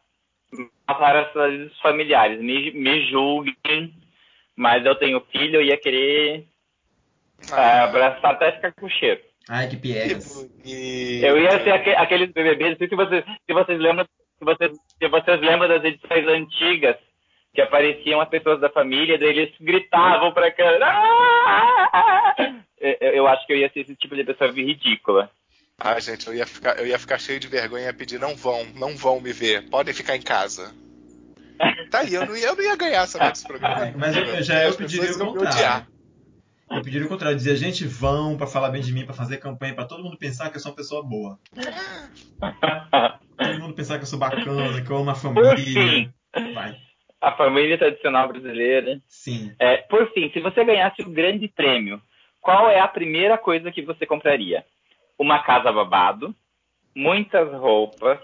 matar 0.87 1.31
dos 1.33 1.79
familiares. 1.79 2.39
Me, 2.39 2.71
me 2.71 3.05
julguem, 3.09 3.93
mas 4.55 4.85
eu 4.85 4.95
tenho 4.95 5.19
filho, 5.31 5.55
eu 5.55 5.63
ia 5.63 5.77
querer 5.77 6.47
ah, 7.51 7.83
abraçar 7.83 8.31
até 8.31 8.51
ficar 8.53 8.73
com 8.73 8.89
cheiro. 8.89 9.21
Ai, 9.49 9.67
que 9.67 9.75
que 9.75 9.81
piegas. 9.81 10.33
bonito. 10.33 11.25
Eu 11.25 11.37
ia 11.41 11.63
ser 11.63 11.71
aque- 11.71 11.95
aqueles 11.95 12.31
BBBs, 12.31 12.71
não 12.71 12.77
sei 12.77 12.87
se 12.89 12.95
vocês, 12.95 13.25
se 13.25 13.53
vocês 13.53 13.79
lembram, 13.79 14.05
se 14.39 14.45
vocês, 14.45 14.71
se 14.99 15.07
vocês 15.09 15.41
lembram 15.41 15.67
das 15.67 15.83
edições 15.83 16.27
antigas 16.27 16.95
que 17.53 17.61
apareciam 17.61 18.19
as 18.21 18.29
pessoas 18.29 18.59
da 18.61 18.69
família, 18.69 19.17
daí 19.19 19.29
eles 19.29 19.53
gritavam 19.59 20.31
pra 20.33 20.51
câmera. 20.51 20.87
"Ah!" 20.87 22.35
Eu, 22.79 22.97
eu 23.11 23.27
acho 23.27 23.45
que 23.45 23.53
eu 23.53 23.57
ia 23.57 23.69
ser 23.71 23.81
esse 23.81 23.95
tipo 23.95 24.15
de 24.15 24.23
pessoa 24.23 24.51
ridícula. 24.51 25.29
Ah, 25.79 25.99
gente, 25.99 26.27
eu 26.27 26.33
ia, 26.33 26.45
ficar, 26.45 26.77
eu 26.79 26.85
ia 26.85 26.99
ficar 26.99 27.17
cheio 27.19 27.39
de 27.39 27.47
vergonha 27.47 27.89
e 27.89 27.93
pedir, 27.93 28.19
não 28.19 28.35
vão, 28.35 28.63
não 28.75 28.95
vão 28.95 29.19
me 29.21 29.31
ver, 29.33 29.69
podem 29.69 29.93
ficar 29.93 30.15
em 30.15 30.21
casa. 30.21 30.73
Tá 31.91 31.99
aí, 31.99 32.13
eu 32.15 32.25
não 32.25 32.35
ia, 32.35 32.47
eu 32.47 32.55
não 32.55 32.63
ia 32.63 32.75
ganhar 32.75 33.03
essa 33.03 33.19
desse 33.29 33.47
programa. 33.47 33.85
É, 33.87 33.93
mas 33.95 34.15
eu- 34.17 34.41
já 34.43 34.63
eu 34.63 34.73
pediria 34.75 35.11
o 35.11 35.17
contrário. 35.33 35.87
Pediria 36.81 37.05
o 37.05 37.09
contrário. 37.09 37.37
Dizer, 37.37 37.55
gente, 37.55 37.85
vão 37.85 38.37
pra 38.37 38.47
falar 38.47 38.69
bem 38.69 38.81
de 38.81 38.93
mim, 38.93 39.05
pra 39.05 39.13
fazer 39.13 39.37
campanha, 39.37 39.75
pra 39.75 39.85
todo 39.85 40.03
mundo 40.03 40.17
pensar 40.17 40.49
que 40.49 40.57
eu 40.57 40.61
sou 40.61 40.71
uma 40.71 40.77
pessoa 40.77 41.03
boa. 41.03 41.37
Todo 43.35 43.59
mundo 43.59 43.73
pensar 43.73 43.97
que 43.97 44.03
eu 44.03 44.07
sou 44.07 44.19
bacana, 44.19 44.81
que 44.81 44.89
eu 44.89 44.97
amo 44.97 45.09
a 45.09 45.15
família. 45.15 46.13
Vai. 46.53 46.77
a 47.19 47.31
família 47.31 47.77
tradicional 47.77 48.27
brasileira. 48.27 49.01
Sim. 49.07 49.53
É, 49.59 49.77
por 49.77 50.11
fim, 50.13 50.29
se 50.31 50.39
você 50.39 50.63
ganhasse 50.63 51.01
o 51.01 51.09
grande 51.09 51.47
prêmio, 51.47 52.01
qual 52.39 52.69
é 52.69 52.79
a 52.79 52.87
primeira 52.87 53.37
coisa 53.37 53.71
que 53.71 53.81
você 53.81 54.05
compraria? 54.05 54.63
Uma 55.17 55.43
casa 55.43 55.71
babado, 55.71 56.35
muitas 56.95 57.51
roupas, 57.53 58.19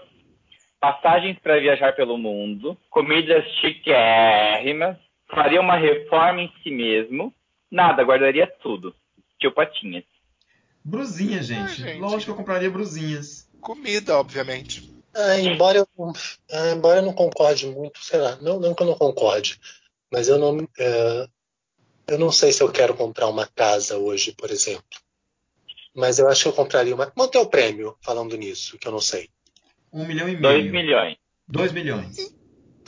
passagens 0.80 1.38
para 1.38 1.58
viajar 1.58 1.94
pelo 1.94 2.18
mundo, 2.18 2.76
comidas 2.88 3.44
chiquérrimas, 3.60 4.96
faria 5.28 5.60
uma 5.60 5.76
reforma 5.76 6.42
em 6.42 6.52
si 6.62 6.70
mesmo, 6.70 7.32
nada, 7.70 8.02
guardaria 8.04 8.46
tudo. 8.46 8.94
Tio 9.38 9.52
Patinhas. 9.52 10.04
Brusinha, 10.84 11.42
gente. 11.42 11.82
gente. 11.82 11.98
Lógico 11.98 12.24
que 12.24 12.30
eu 12.30 12.36
compraria 12.36 12.70
brusinhas. 12.70 13.48
Comida, 13.60 14.18
obviamente. 14.18 14.90
Ah, 15.14 15.38
embora, 15.38 15.78
eu, 15.78 15.88
não- 15.98 16.12
ah, 16.50 16.70
embora 16.70 17.00
eu 17.00 17.02
não 17.02 17.12
concorde 17.12 17.66
muito, 17.66 17.98
sei 18.02 18.20
lá, 18.20 18.36
não, 18.36 18.60
não 18.60 18.74
que 18.74 18.82
eu 18.82 18.86
não 18.86 18.94
concorde, 18.94 19.58
mas 20.10 20.28
eu 20.28 20.38
não, 20.38 20.66
é, 20.78 21.28
eu 22.06 22.18
não 22.18 22.30
sei 22.30 22.52
se 22.52 22.62
eu 22.62 22.70
quero 22.70 22.94
comprar 22.94 23.26
uma 23.28 23.46
casa 23.46 23.98
hoje, 23.98 24.32
por 24.32 24.50
exemplo. 24.50 24.84
Mas 25.94 26.18
eu 26.18 26.28
acho 26.28 26.42
que 26.42 26.48
eu 26.48 26.52
compraria 26.52 26.94
uma. 26.94 27.10
Quanto 27.10 27.36
é 27.36 27.40
o 27.40 27.46
prêmio, 27.46 27.96
falando 28.00 28.36
nisso, 28.36 28.78
que 28.78 28.86
eu 28.86 28.92
não 28.92 29.00
sei? 29.00 29.28
Um 29.92 30.06
milhão 30.06 30.28
e 30.28 30.36
meio. 30.36 30.42
Dois 30.42 30.70
milhões. 30.70 31.16
Dois 31.48 31.72
milhões. 31.72 32.16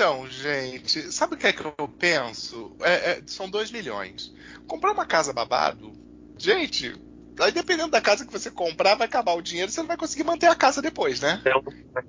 Então, 0.03 0.27
gente, 0.27 1.13
sabe 1.13 1.37
o 1.37 1.39
que 1.39 1.47
é 1.47 1.53
que 1.53 1.65
eu 1.65 1.89
penso? 1.97 2.75
É, 2.81 3.13
é, 3.13 3.23
são 3.25 3.49
2 3.49 3.71
milhões. 3.71 4.33
Comprar 4.67 4.91
uma 4.91 5.07
casa 5.07 5.33
babado, 5.33 5.93
gente, 6.37 6.93
aí 7.39 7.53
dependendo 7.53 7.93
da 7.93 8.01
casa 8.01 8.27
que 8.27 8.33
você 8.33 8.51
comprar, 8.51 8.97
vai 8.97 9.07
acabar 9.07 9.35
o 9.35 9.41
dinheiro, 9.41 9.71
você 9.71 9.81
não 9.81 9.87
vai 9.87 9.97
conseguir 9.97 10.25
manter 10.25 10.49
a 10.49 10.57
casa 10.57 10.83
depois, 10.83 11.21
né? 11.21 11.41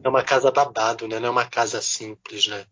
É 0.04 0.10
uma 0.10 0.24
casa 0.24 0.50
babado, 0.50 1.08
né? 1.08 1.20
Não 1.20 1.28
é 1.28 1.30
uma 1.30 1.46
casa 1.46 1.84
simples, 1.84 2.48
né? 2.48 2.66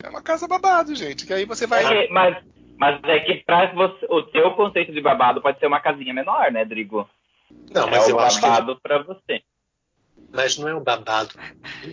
É 0.00 0.08
uma 0.08 0.22
casa 0.22 0.46
babado, 0.46 0.94
gente, 0.94 1.26
que 1.26 1.32
aí 1.32 1.44
você 1.44 1.66
vai. 1.66 2.04
É, 2.04 2.08
mas, 2.10 2.36
Mas 2.78 3.00
é 3.02 3.18
que 3.18 3.42
pra 3.42 3.74
você, 3.74 4.06
o 4.08 4.22
teu 4.22 4.54
conceito 4.54 4.92
de 4.92 5.00
babado 5.00 5.42
pode 5.42 5.58
ser 5.58 5.66
uma 5.66 5.80
casinha 5.80 6.14
menor, 6.14 6.52
né, 6.52 6.64
Drigo? 6.64 7.10
Não, 7.72 7.88
mas 7.88 8.08
é 8.08 8.12
eu 8.12 8.16
o 8.16 8.20
acho 8.20 8.38
que. 8.38 8.46
babado 8.46 8.80
pra 8.80 9.02
você. 9.02 9.42
Mas 10.36 10.58
não 10.58 10.68
é 10.68 10.74
um 10.74 10.82
babado. 10.82 11.30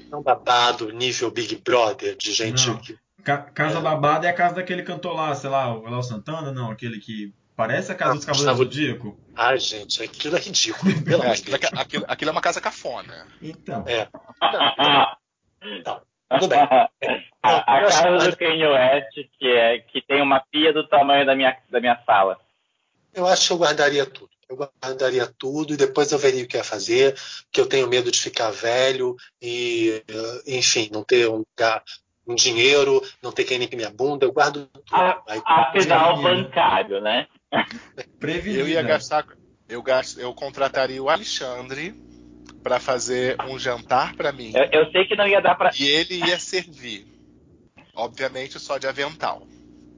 Não 0.10 0.18
é 0.18 0.22
um 0.22 0.24
babado 0.24 0.92
nível 0.92 1.32
Big 1.32 1.56
Brother, 1.64 2.16
de 2.18 2.32
gente 2.34 2.68
Não. 2.68 2.78
que. 2.78 2.98
Ca- 3.24 3.38
casa 3.38 3.78
É. 3.80 3.82
babada 3.82 4.28
é 4.28 4.30
a 4.30 4.34
casa 4.34 4.56
daquele 4.56 4.84
cantor 4.84 5.16
lá, 5.16 5.34
sei 5.34 5.50
lá, 5.50 5.74
o 5.74 5.90
Léo 5.90 6.04
Santana, 6.04 6.52
não, 6.52 6.70
aquele 6.70 7.00
que 7.00 7.34
parece 7.56 7.90
a 7.92 7.96
casa 7.96 8.12
Ah, 8.12 8.16
dos 8.16 8.26
Cavaleiros 8.26 8.58
do 8.58 8.64
Zodíaco. 8.66 9.18
Ai, 9.36 9.58
gente, 9.60 10.04
aquilo 10.04 10.36
é 10.36 10.40
ridículo. 10.40 10.92
Pelo 11.06 11.24
É, 11.24 11.32
aquilo, 11.32 11.58
Deus. 11.58 11.72
aquilo- 11.74 12.06
aquilo 12.08 12.30
é 12.30 12.32
uma 12.34 12.42
casa 12.42 12.60
cafona. 12.60 13.26
Então, 13.42 13.86
É. 13.88 14.08
Tudo 16.30 16.48
bem. 16.50 16.60
a, 17.44 17.74
a 17.76 17.82
Eu 17.82 17.88
acho- 17.88 18.02
casa 18.04 18.32
do 18.32 18.38
Kanye 18.38 18.66
West, 18.68 19.14
que, 19.40 19.48
é, 19.48 19.80
que 19.80 20.02
tem 20.02 20.22
uma 20.22 20.40
pia 20.52 20.74
do 20.74 20.86
tamanho 20.88 21.26
da 21.26 21.36
minha, 21.36 21.56
da 21.70 21.80
minha 21.80 21.98
sala. 22.06 22.38
Eu 23.14 23.28
acho 23.28 23.48
que 23.48 23.54
eu 23.54 23.58
guardaria 23.58 24.06
tudo. 24.06 24.33
Eu 24.54 24.70
guardaria 24.84 25.26
tudo 25.38 25.74
e 25.74 25.78
depois 25.78 26.12
eu 26.12 26.20
veria 26.20 26.44
o 26.44 26.48
que 26.48 26.58
ia 26.58 26.64
fazer, 26.64 27.16
porque 27.46 27.60
eu 27.60 27.66
tenho 27.66 27.88
medo 27.88 28.12
de 28.12 28.20
ficar 28.22 28.52
velho 28.52 29.16
e, 29.42 30.04
eh, 30.08 30.42
enfim, 30.58 30.90
não 30.92 31.04
ter 31.04 31.28
um 31.28 31.44
lugar, 31.58 31.84
um 32.28 32.36
dinheiro, 32.36 33.02
não 33.22 33.32
ter 33.32 33.44
quem 33.44 33.58
limpe 33.58 33.76
minha 33.76 33.90
bunda. 33.90 34.26
Eu 34.26 34.32
guardo 34.32 34.68
tudo. 34.68 34.84
A- 34.92 35.22
Aí, 35.28 35.42
Afinal, 35.46 36.22
bancário, 36.22 37.02
né? 37.02 37.28
prevenida. 38.20 38.62
Eu 38.62 38.68
ia 38.68 38.82
gastar. 38.84 39.26
Eu, 39.68 39.82
gasto, 39.82 40.20
eu 40.20 40.34
contrataria 40.34 41.02
o 41.02 41.10
Alexandre 41.10 41.96
pra 42.62 42.80
fazer 42.80 43.36
um 43.48 43.58
jantar 43.58 44.16
pra 44.16 44.32
mim. 44.32 44.54
Eu, 44.56 44.82
eu 44.84 44.92
sei 44.92 45.06
que 45.08 45.16
não 45.16 45.28
ia 45.28 45.42
dar 45.42 45.56
pra. 45.56 45.72
E 45.78 45.86
ele 45.88 46.16
ia 46.16 46.38
servir. 46.38 47.08
Obviamente 47.96 48.60
só 48.60 48.78
de 48.78 48.88
avental. 48.88 49.48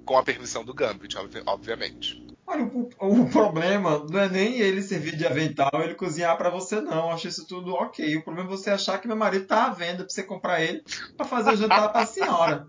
Com 0.06 0.18
a 0.18 0.24
permissão 0.24 0.64
do 0.64 0.74
Gambit, 0.74 1.18
obvi- 1.18 1.44
obviamente. 1.46 2.24
Olha, 2.48 2.64
o, 2.64 2.90
o 3.00 3.30
problema 3.32 4.06
não 4.10 4.20
é 4.20 4.30
nem 4.30 4.60
ele 4.60 4.82
servir 4.82 5.16
de 5.16 5.25
avental, 5.25 5.72
ele 5.84 5.96
cozinhar 5.96 6.38
pra 6.38 6.50
você, 6.52 6.80
não. 6.80 7.08
Eu 7.08 7.12
acho 7.12 7.28
isso 7.28 7.48
tudo 7.48 7.74
ok. 7.74 8.16
O 8.18 8.24
problema 8.24 8.48
é 8.48 8.52
você 8.52 8.70
achar 8.70 9.00
que 9.00 9.08
meu 9.08 9.18
marido 9.18 9.48
tá 9.48 9.66
à 9.66 9.70
venda 9.72 10.04
pra 10.04 10.10
você 10.10 10.22
comprar 10.24 10.62
ele 10.62 10.84
pra 11.18 11.25
fazer 11.25 11.52
o 11.54 11.58
jantar 11.58 11.92
pra 11.92 12.06
senhora. 12.06 12.66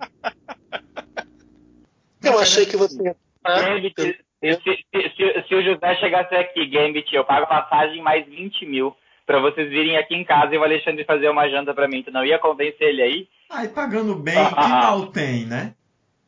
eu 2.23 2.39
achei 2.39 2.67
que 2.67 2.77
você. 2.77 3.15
Gambit, 3.45 3.95
se, 3.97 4.55
se- 4.63 4.85
se- 5.17 5.45
se 5.49 5.55
o 5.55 5.63
José 5.63 5.95
chegasse 5.97 6.35
aqui, 6.35 6.67
Gambit, 6.67 7.15
eu 7.15 7.25
pago 7.25 7.47
passagem 7.47 8.03
mais 8.03 8.27
20 8.27 8.67
mil 8.67 8.97
pra 9.25 9.41
vocês 9.41 9.69
virem 9.69 9.97
aqui 9.97 10.15
em 10.15 10.25
casa 10.25 10.55
e 10.55 10.59
o 10.59 10.65
Alexandre 10.65 11.05
fazer 11.05 11.29
uma 11.29 11.49
janta 11.49 11.75
pra 11.75 11.87
mim. 11.89 12.03
Tu 12.03 12.11
não 12.11 12.25
ia 12.25 12.39
convencer 12.39 12.89
ele 12.89 13.03
aí? 13.03 13.29
Aí 13.51 13.69
pagando 13.69 14.15
bem, 14.17 14.35
que 14.35 14.55
mal 14.55 15.07
tem, 15.09 15.45
né? 15.47 15.75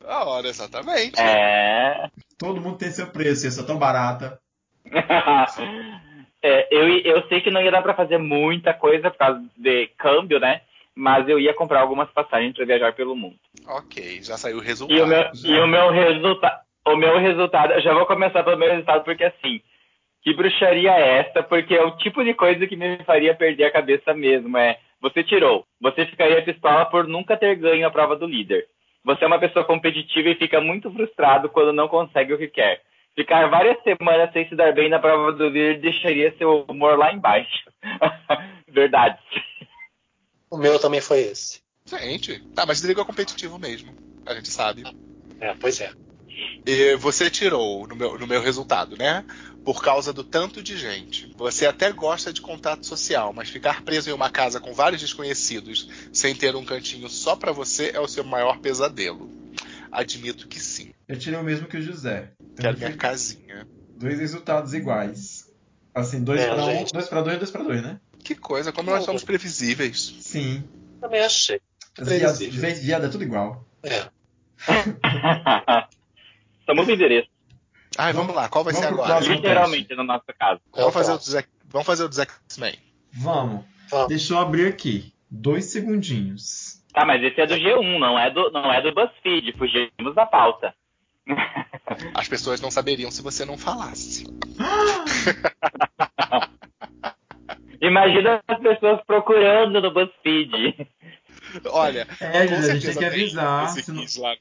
A 0.09 0.25
hora, 0.25 0.47
exatamente. 0.47 1.19
É. 1.21 2.09
Todo 2.37 2.59
mundo 2.59 2.77
tem 2.77 2.89
seu 2.89 3.07
preço, 3.07 3.45
isso 3.47 3.61
é 3.61 3.65
tão 3.65 3.77
barata. 3.77 4.39
É, 6.41 6.67
eu, 6.71 6.87
eu 6.99 7.27
sei 7.27 7.41
que 7.41 7.51
não 7.51 7.61
ia 7.61 7.69
dar 7.69 7.81
pra 7.81 7.93
fazer 7.93 8.17
muita 8.17 8.73
coisa 8.73 9.11
por 9.11 9.17
causa 9.17 9.41
de 9.57 9.87
câmbio, 9.97 10.39
né? 10.39 10.61
Mas 10.95 11.27
eu 11.27 11.37
ia 11.37 11.53
comprar 11.53 11.81
algumas 11.81 12.09
passagens 12.11 12.55
pra 12.55 12.63
viajar 12.65 12.93
pelo 12.93 13.13
mundo. 13.13 13.35
Ok, 13.67 14.23
já 14.23 14.37
saiu 14.37 14.59
o 14.59 14.63
E 14.63 14.65
resultado. 14.65 15.03
o 15.03 15.07
meu, 15.07 15.25
e 15.43 15.59
o 15.59 15.67
meu 15.67 15.91
resultado. 15.91 16.61
O 16.87 16.95
meu 16.95 17.17
resultado, 17.19 17.73
eu 17.73 17.81
já 17.81 17.93
vou 17.93 18.05
começar 18.05 18.41
pelo 18.43 18.57
meu 18.57 18.69
resultado, 18.71 19.03
porque 19.03 19.25
assim, 19.25 19.59
que 20.23 20.33
bruxaria 20.33 20.91
é 20.91 21.17
essa? 21.19 21.43
Porque 21.43 21.75
é 21.75 21.83
o 21.83 21.97
tipo 21.97 22.23
de 22.23 22.33
coisa 22.33 22.65
que 22.65 22.77
me 22.77 23.03
faria 23.03 23.35
perder 23.35 23.65
a 23.65 23.71
cabeça 23.71 24.13
mesmo. 24.13 24.57
É, 24.57 24.79
você 25.01 25.23
tirou, 25.25 25.65
você 25.81 26.05
ficaria 26.05 26.41
pistola 26.41 26.85
por 26.85 27.05
nunca 27.05 27.35
ter 27.35 27.53
ganho 27.57 27.85
a 27.85 27.91
prova 27.91 28.15
do 28.15 28.25
líder. 28.25 28.65
Você 29.09 29.23
é 29.23 29.27
uma 29.27 29.39
pessoa 29.39 29.65
competitiva 29.65 30.29
e 30.29 30.35
fica 30.35 30.61
muito 30.61 30.91
frustrado 30.91 31.49
quando 31.49 31.73
não 31.73 31.87
consegue 31.87 32.31
o 32.31 32.37
que 32.37 32.47
quer. 32.47 32.83
Ficar 33.15 33.49
várias 33.49 33.81
semanas 33.81 34.31
sem 34.31 34.47
se 34.47 34.55
dar 34.55 34.71
bem 34.71 34.87
na 34.87 34.99
prova 34.99 35.31
do 35.31 35.47
líder 35.47 35.81
deixaria 35.81 36.31
seu 36.37 36.63
humor 36.69 36.95
lá 36.95 37.11
embaixo. 37.11 37.71
Verdade. 38.69 39.17
O 40.47 40.59
meu 40.59 40.77
também 40.77 41.01
foi 41.01 41.21
esse. 41.21 41.59
Gente, 41.87 42.39
tá, 42.53 42.67
mas 42.67 42.83
Drigo 42.83 43.01
é 43.01 43.03
competitivo 43.05 43.57
mesmo. 43.57 43.95
A 44.27 44.35
gente 44.35 44.49
sabe. 44.49 44.83
É, 45.41 45.55
pois 45.59 45.81
é. 45.81 45.91
E 46.67 46.95
você 46.97 47.31
tirou 47.31 47.87
no 47.87 47.95
meu, 47.95 48.15
no 48.15 48.27
meu 48.27 48.43
resultado, 48.43 48.95
né? 48.95 49.25
Por 49.63 49.83
causa 49.83 50.11
do 50.13 50.23
tanto 50.23 50.63
de 50.63 50.77
gente. 50.77 51.31
Você 51.37 51.65
até 51.65 51.91
gosta 51.91 52.31
de 52.33 52.41
contato 52.41 52.85
social, 52.85 53.33
mas 53.33 53.49
ficar 53.49 53.83
preso 53.83 54.09
em 54.09 54.13
uma 54.13 54.29
casa 54.29 54.59
com 54.59 54.73
vários 54.73 55.01
desconhecidos 55.01 55.89
sem 56.11 56.33
ter 56.35 56.55
um 56.55 56.65
cantinho 56.65 57.09
só 57.09 57.35
pra 57.35 57.51
você 57.51 57.91
é 57.93 57.99
o 57.99 58.07
seu 58.07 58.23
maior 58.23 58.59
pesadelo. 58.59 59.29
Admito 59.91 60.47
que 60.47 60.59
sim. 60.59 60.91
Eu 61.07 61.17
tirei 61.17 61.39
o 61.39 61.43
mesmo 61.43 61.67
que 61.67 61.77
o 61.77 61.81
José. 61.81 62.31
Quero 62.55 62.77
minha 62.77 62.95
casinha. 62.95 63.67
dois 63.95 64.19
resultados 64.19 64.73
iguais. 64.73 65.49
Assim, 65.93 66.23
dois 66.23 66.39
É, 66.39 66.53
pra 66.53 66.65
um, 66.65 66.83
dois 66.85 67.07
pra 67.07 67.21
dois, 67.21 67.37
dois 67.37 67.51
pra 67.51 67.63
dois, 67.63 67.81
né? 67.81 67.99
Que 68.23 68.35
coisa, 68.35 68.71
como 68.71 68.91
nós 68.91 69.03
somos 69.03 69.23
previsíveis. 69.23 70.15
Sim. 70.19 70.63
Também 70.99 71.21
achei. 71.21 71.59
Vez 71.97 72.79
viada 72.83 73.07
é 73.07 73.09
tudo 73.09 73.23
igual. 73.23 73.65
É. 73.83 74.07
Estamos 76.59 76.87
no 76.87 76.93
endereço. 76.93 77.28
Ai, 78.01 78.13
vamos 78.13 78.33
lá, 78.33 78.47
qual 78.47 78.63
vai 78.63 78.73
Vamos 78.73 78.87
ser 78.87 78.93
agora? 78.93 79.19
Literalmente 79.19 79.93
no 79.93 80.05
nosso 80.05 80.23
caso. 80.39 80.61
Qual 80.71 80.89
Vamos 80.89 80.93
fazer, 80.93 81.11
o 81.11 81.15
o 81.15 81.17
dos, 81.17 81.35
X- 81.35 81.49
vamos 81.65 81.85
fazer 81.85 82.03
o 82.05 82.09
dos 82.09 82.17
X-Men. 82.19 82.75
Vamos. 83.11 83.65
Vamos. 83.91 84.07
Deixa 84.07 84.33
eu 84.33 84.39
abrir 84.39 84.67
aqui. 84.67 85.13
Dois 85.29 85.65
segundinhos. 85.65 86.81
Tá, 86.93 87.05
mas 87.05 87.21
esse 87.21 87.39
é 87.41 87.45
do 87.45 87.55
G1, 87.55 87.99
não 87.99 88.17
é 88.17 88.31
do, 88.31 88.49
não 88.51 88.71
é 88.71 88.81
do 88.81 88.93
BuzzFeed. 88.93 89.51
Fugimos 89.57 90.15
da 90.15 90.25
pauta. 90.25 90.73
As 92.15 92.27
pessoas 92.27 92.59
não 92.61 92.71
saberiam 92.71 93.11
se 93.11 93.21
você 93.21 93.43
não 93.45 93.57
falasse. 93.57 94.25
Imagina 97.81 98.41
as 98.47 98.59
pessoas 98.59 98.99
procurando 99.05 99.81
no 99.81 99.91
BuzzFeed. 99.91 100.87
Olha, 101.65 102.07
É, 102.19 102.47
com 102.47 102.55
José, 102.55 102.71
a 102.71 102.75
gente 102.75 102.85
tem 102.85 102.93
certeza 102.93 102.99
que 102.99 103.05
avisar. 103.05 103.65
esse 103.65 103.83
senão- 103.83 104.01
quiz 104.01 104.15
lá. 104.17 104.35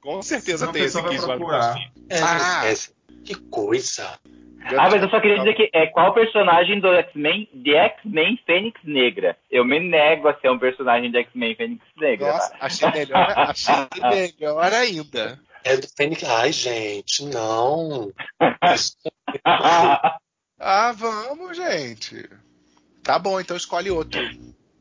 Com 0.00 0.22
certeza 0.22 0.72
tem 0.72 0.82
esse 0.82 1.02
quiz 1.02 1.22
lá 1.24 1.36
no. 1.36 1.50
É, 1.52 2.20
Ah. 2.22 2.62
esse- 2.70 2.92
Que 3.24 3.34
coisa. 3.36 4.18
Ah, 4.64 4.88
mas 4.90 5.02
eu 5.02 5.08
só 5.10 5.20
queria 5.20 5.38
dizer 5.38 5.54
que 5.54 5.68
é 5.72 5.86
qual 5.88 6.12
personagem 6.14 6.78
do 6.80 6.88
X-Men 6.92 7.48
de 7.52 7.74
X-Men 7.74 8.38
Fênix 8.46 8.80
Negra? 8.84 9.36
Eu 9.50 9.64
me 9.64 9.78
nego 9.80 10.28
a 10.28 10.34
ser 10.40 10.50
um 10.50 10.58
personagem 10.58 11.10
de 11.10 11.18
X-Men 11.18 11.54
Fênix 11.56 11.84
Negra. 11.96 12.32
Nossa, 12.32 12.54
achei 12.60 12.90
melhor, 12.90 13.34
achei 13.36 13.74
melhor 14.40 14.72
ainda. 14.72 15.38
É 15.64 15.76
do 15.76 15.86
Fênix. 15.96 16.22
Ai, 16.24 16.52
gente, 16.52 17.24
não. 17.26 18.10
Ah, 20.58 20.92
vamos, 20.92 21.56
gente. 21.56 22.28
Tá 23.02 23.18
bom, 23.18 23.40
então 23.40 23.56
escolhe 23.56 23.90
outro. 23.90 24.20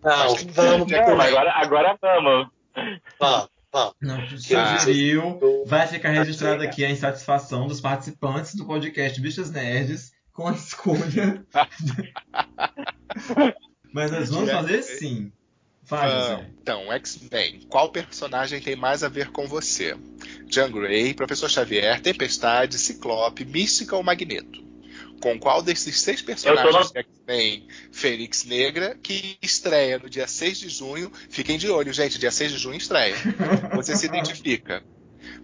Não, 0.03 0.35
vamos, 0.53 0.91
Não, 0.91 1.21
agora, 1.21 1.51
agora 1.53 1.97
vamos. 2.01 2.47
vamos, 3.19 3.49
vamos. 3.71 3.95
Não, 4.01 4.27
sugeriu. 4.27 5.39
Vai 5.65 5.87
ficar 5.87 6.09
registrada 6.11 6.63
aqui 6.63 6.83
a 6.83 6.89
insatisfação 6.89 7.67
dos 7.67 7.79
participantes 7.81 8.55
do 8.55 8.65
podcast 8.65 9.19
Bichas 9.21 9.51
Nerds 9.51 10.11
com 10.33 10.47
a 10.47 10.53
escolha. 10.53 11.45
Mas 13.93 14.11
nós 14.11 14.29
vamos 14.29 14.51
fazer 14.51 14.81
sim. 14.83 15.31
Vai, 15.83 16.09
Ah, 16.09 16.45
então, 16.61 16.91
X-Men. 16.93 17.61
Qual 17.67 17.91
personagem 17.91 18.61
tem 18.61 18.75
mais 18.77 19.03
a 19.03 19.09
ver 19.09 19.29
com 19.31 19.45
você? 19.45 19.97
Jean 20.47 20.71
Grey, 20.71 21.13
Professor 21.13 21.49
Xavier, 21.49 21.99
Tempestade, 22.01 22.77
Ciclope, 22.79 23.43
Mística 23.43 23.95
ou 23.95 24.03
Magneto? 24.03 24.63
Com 25.21 25.39
qual 25.39 25.61
desses 25.61 26.01
seis 26.01 26.21
personagens 26.21 26.65
Eu 26.65 26.81
tô 26.81 26.87
de 26.91 26.99
X-Men 26.99 27.67
Fênix 27.91 28.43
Negra, 28.43 28.97
que 29.01 29.37
estreia 29.41 29.99
no 29.99 30.09
dia 30.09 30.27
6 30.27 30.59
de 30.59 30.69
junho, 30.69 31.11
fiquem 31.29 31.57
de 31.57 31.69
olho, 31.69 31.93
gente, 31.93 32.19
dia 32.19 32.31
6 32.31 32.51
de 32.51 32.57
junho 32.57 32.77
estreia. 32.77 33.15
Você 33.75 33.95
se 33.95 34.07
identifica. 34.07 34.83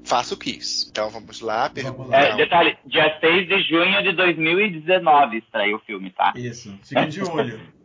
Faça 0.03 0.33
o 0.33 0.37
quiz. 0.37 0.87
Então 0.89 1.09
vamos 1.09 1.41
lá, 1.41 1.69
Vamos 1.69 1.83
pergunta. 1.83 2.15
É, 2.15 2.35
detalhe, 2.35 2.77
dia 2.85 3.19
6 3.19 3.47
de 3.47 3.61
junho 3.63 4.01
de 4.01 4.13
2019 4.13 5.37
estreia 5.37 5.75
o 5.75 5.79
filme, 5.79 6.09
tá? 6.09 6.33
Isso, 6.35 6.77
fiquem 6.83 7.09
de 7.09 7.21
olho. 7.23 7.61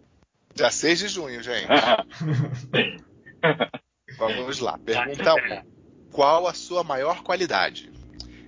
Dia 0.54 0.70
6 0.70 0.98
de 0.98 1.08
junho, 1.08 1.42
gente. 1.42 1.66
Vamos 4.18 4.58
lá. 4.58 4.78
Pergunta 4.78 5.34
1. 5.34 5.38
Qual 6.12 6.46
a 6.46 6.52
sua 6.52 6.84
maior 6.84 7.22
qualidade? 7.22 7.90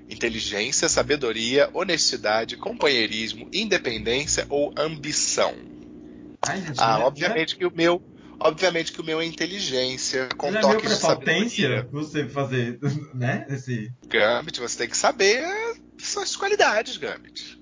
Inteligência, 0.09 0.88
sabedoria, 0.88 1.69
honestidade, 1.73 2.57
companheirismo, 2.57 3.49
independência 3.53 4.47
ou 4.51 4.73
ambição? 4.77 5.55
Ai, 6.47 6.61
gente, 6.61 6.79
Ah, 6.81 6.99
já- 6.99 7.05
obviamente 7.07 7.57
que 7.57 7.64
o 7.64 7.73
meu, 7.75 8.03
obviamente 8.38 8.93
que 8.93 9.01
o 9.01 9.05
meu 9.05 9.21
é 9.21 9.25
inteligência 9.25 10.29
com 10.37 10.53
Já, 10.53 10.61
toques 10.61 10.90
de 10.90 10.97
sabedoria. 10.97 11.88
você 11.90 12.29
fazer, 12.29 12.79
né? 13.14 13.47
Esse. 13.49 13.90
Gambit, 14.07 14.61
você 14.61 14.77
tem 14.79 14.88
que 14.88 14.97
saber 14.97 15.43
suas 15.99 16.37
qualidades, 16.37 16.99
Gambit. 16.99 17.59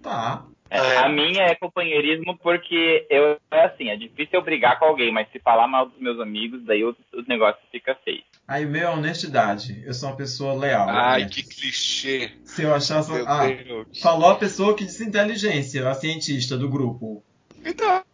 Tá. 0.00 0.46
É, 0.74 0.94
É. 0.94 0.96
A 0.98 1.08
minha 1.08 1.42
é 1.44 1.54
companheirismo 1.54 2.36
porque 2.38 3.06
eu 3.08 3.38
é 3.50 3.64
assim, 3.66 3.90
é 3.90 3.96
difícil 3.96 4.30
eu 4.32 4.42
brigar 4.42 4.78
com 4.78 4.86
alguém, 4.86 5.12
mas 5.12 5.28
se 5.30 5.38
falar 5.38 5.68
mal 5.68 5.86
dos 5.86 5.98
meus 6.00 6.18
amigos, 6.20 6.64
daí 6.64 6.84
o, 6.84 6.90
o 6.90 7.22
negócio 7.28 7.60
fica 7.70 7.94
feio. 8.04 8.22
Aí 8.46 8.66
o 8.66 8.68
meu 8.68 8.88
é 8.88 8.90
honestidade. 8.90 9.82
Eu 9.86 9.94
sou 9.94 10.08
uma 10.10 10.16
pessoa 10.16 10.54
leal. 10.54 10.88
Ai, 10.88 11.22
né? 11.22 11.28
que 11.30 11.42
clichê. 11.42 12.32
Se 12.44 12.62
eu 12.62 12.74
achar. 12.74 13.06
Meu 13.08 13.26
Ah, 13.28 13.46
Deus. 13.46 14.00
falou 14.00 14.30
a 14.30 14.34
pessoa 14.36 14.74
que 14.76 14.84
disse 14.84 15.04
inteligência, 15.04 15.88
a 15.88 15.94
cientista 15.94 16.56
do 16.58 16.68
grupo. 16.68 17.22
Então, 17.64 18.04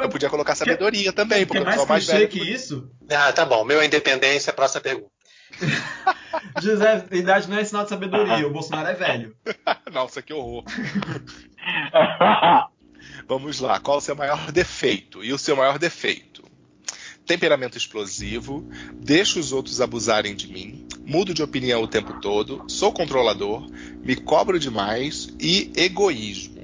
eu 0.00 0.08
podia 0.08 0.28
colocar 0.28 0.54
sabedoria 0.54 1.12
também, 1.12 1.46
porque 1.46 1.58
eu 1.58 1.64
mais 1.64 1.76
sou 1.76 1.86
mais 1.86 2.04
clichê 2.04 2.18
velho. 2.26 2.30
que 2.30 2.52
isso? 2.52 2.90
Ah, 3.10 3.32
tá 3.32 3.44
bom. 3.44 3.64
Meu 3.64 3.80
é 3.80 3.86
independência, 3.86 4.52
próxima 4.52 4.80
pergunta. 4.82 5.10
José, 6.62 7.06
idade 7.12 7.48
não 7.48 7.58
é 7.58 7.64
sinal 7.64 7.84
de 7.84 7.90
sabedoria. 7.90 8.46
O 8.46 8.50
Bolsonaro 8.50 8.88
é 8.88 8.94
velho. 8.94 9.36
Nossa, 9.92 10.22
que 10.22 10.32
horror. 10.32 10.64
Vamos 13.26 13.60
lá, 13.60 13.78
qual 13.80 13.98
o 13.98 14.00
seu 14.00 14.16
maior 14.16 14.50
defeito? 14.52 15.24
E 15.24 15.32
o 15.32 15.38
seu 15.38 15.56
maior 15.56 15.78
defeito? 15.78 16.42
Temperamento 17.26 17.78
explosivo, 17.78 18.68
deixo 18.94 19.38
os 19.38 19.52
outros 19.52 19.80
abusarem 19.80 20.34
de 20.34 20.48
mim, 20.48 20.88
mudo 21.06 21.32
de 21.32 21.42
opinião 21.42 21.82
o 21.82 21.88
tempo 21.88 22.20
todo, 22.20 22.64
sou 22.66 22.92
controlador, 22.92 23.70
me 24.04 24.16
cobro 24.16 24.58
demais 24.58 25.28
e 25.38 25.70
egoísmo. 25.76 26.60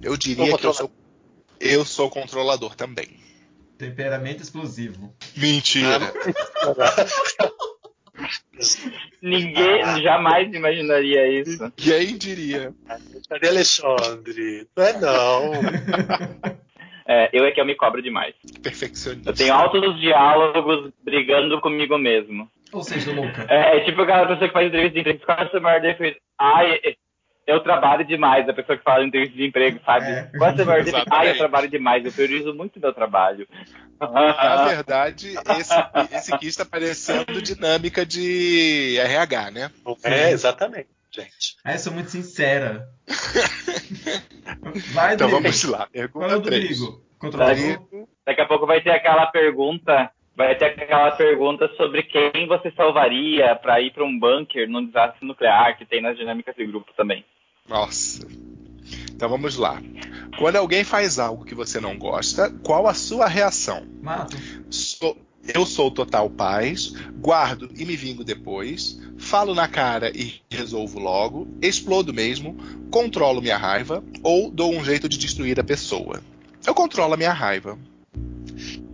Eu 0.00 0.16
diria 0.16 0.50
Sou 0.50 0.58
que 0.58 0.66
eu 0.66 0.74
sou, 0.74 0.92
eu 1.58 1.84
sou 1.84 2.10
controlador 2.10 2.76
também. 2.76 3.18
Temperamento 3.76 4.42
explosivo. 4.42 5.12
Mentira. 5.36 6.12
Ninguém 9.22 10.02
jamais 10.02 10.52
imaginaria 10.52 11.40
isso. 11.40 11.72
Quem 11.76 12.16
diria? 12.16 12.72
Cadê 13.28 13.48
Alexandre? 13.48 14.66
Não 14.76 14.84
é 14.84 14.92
não. 15.00 15.52
É, 17.10 17.30
eu 17.32 17.42
é 17.46 17.50
que 17.50 17.58
eu 17.58 17.64
me 17.64 17.74
cobro 17.74 18.02
demais. 18.02 18.34
Perfeccionista. 18.62 19.30
Eu 19.30 19.34
tenho 19.34 19.54
altos 19.54 19.98
diálogos 19.98 20.92
brigando 21.02 21.58
comigo 21.58 21.96
mesmo. 21.96 22.50
Ou 22.70 22.82
seja, 22.82 23.14
louca. 23.14 23.46
É, 23.48 23.78
é 23.78 23.80
tipo 23.86 24.02
aquela 24.02 24.26
pessoa 24.26 24.46
que 24.46 24.52
faz 24.52 24.68
entrevista 24.68 25.14
de 25.14 25.18
qual 25.20 25.38
é 25.38 25.46
o 25.46 25.50
seu 25.50 25.60
maior 25.62 25.80
defeito? 25.80 26.20
Ai, 26.38 26.78
eu 27.48 27.60
trabalho 27.60 28.04
demais, 28.04 28.46
a 28.46 28.52
pessoa 28.52 28.76
que 28.76 28.84
fala 28.84 29.02
em 29.02 29.08
entrevista 29.08 29.34
de 29.34 29.46
emprego, 29.46 29.80
sabe? 29.84 30.06
É. 30.06 30.30
É 30.34 30.38
maior 30.38 30.54
defeito? 30.84 31.06
Ai, 31.10 31.30
eu 31.30 31.38
trabalho 31.38 31.68
demais, 31.68 32.04
eu 32.04 32.12
priorizo 32.12 32.52
muito 32.54 32.78
meu 32.78 32.92
trabalho. 32.92 33.48
Na 33.98 34.66
verdade, 34.66 35.34
esse, 35.58 35.74
esse 36.14 36.34
aqui 36.34 36.46
está 36.46 36.64
parecendo 36.64 37.40
dinâmica 37.40 38.04
de 38.04 38.96
RH, 38.98 39.50
né? 39.50 39.70
É, 40.04 40.30
exatamente, 40.30 40.88
gente. 41.10 41.56
Ah, 41.64 41.72
eu 41.72 41.78
sou 41.78 41.92
muito 41.92 42.10
sincera. 42.10 42.86
Vai, 44.92 45.14
Então 45.14 45.26
Drigo. 45.28 45.42
vamos 45.42 45.64
lá. 45.64 45.88
É 45.94 46.00
Pergunta 46.00 46.36
o 46.36 46.40
do 46.40 46.42
3. 46.42 46.64
Drigo? 46.66 47.02
Controlador? 47.18 47.88
Daqui 48.26 48.40
a 48.42 48.46
pouco 48.46 48.66
vai 48.66 48.80
ter 48.82 48.90
aquela 48.90 49.26
pergunta, 49.26 50.10
vai 50.36 50.54
ter 50.54 50.66
aquela 50.66 51.10
pergunta 51.12 51.66
sobre 51.76 52.02
quem 52.02 52.46
você 52.46 52.70
salvaria 52.72 53.56
para 53.56 53.80
ir 53.80 53.90
para 53.92 54.04
um 54.04 54.18
bunker 54.18 54.68
num 54.68 54.84
desastre 54.84 55.26
nuclear 55.26 55.76
que 55.78 55.86
tem 55.86 56.02
nas 56.02 56.16
dinâmicas 56.16 56.54
de 56.54 56.66
grupo 56.66 56.92
também. 56.94 57.24
Nossa. 57.68 58.26
Então 59.12 59.28
vamos 59.28 59.56
lá. 59.56 59.82
Quando 60.38 60.56
alguém 60.56 60.84
faz 60.84 61.18
algo 61.18 61.44
que 61.44 61.54
você 61.54 61.80
não 61.80 61.98
gosta, 61.98 62.50
qual 62.62 62.86
a 62.86 62.94
sua 62.94 63.26
reação? 63.26 63.86
Mato. 64.02 64.36
Sou- 64.70 65.16
eu 65.54 65.64
sou 65.64 65.90
total 65.90 66.28
paz, 66.28 66.92
guardo 67.16 67.70
e 67.74 67.84
me 67.84 67.96
vingo 67.96 68.22
depois, 68.22 69.00
falo 69.16 69.54
na 69.54 69.66
cara 69.66 70.10
e 70.14 70.40
resolvo 70.50 70.98
logo, 70.98 71.48
explodo 71.62 72.12
mesmo, 72.12 72.56
controlo 72.90 73.40
minha 73.40 73.56
raiva 73.56 74.04
ou 74.22 74.50
dou 74.50 74.74
um 74.74 74.84
jeito 74.84 75.08
de 75.08 75.16
destruir 75.16 75.58
a 75.58 75.64
pessoa. 75.64 76.22
Eu 76.66 76.74
controlo 76.74 77.14
a 77.14 77.16
minha 77.16 77.32
raiva. 77.32 77.78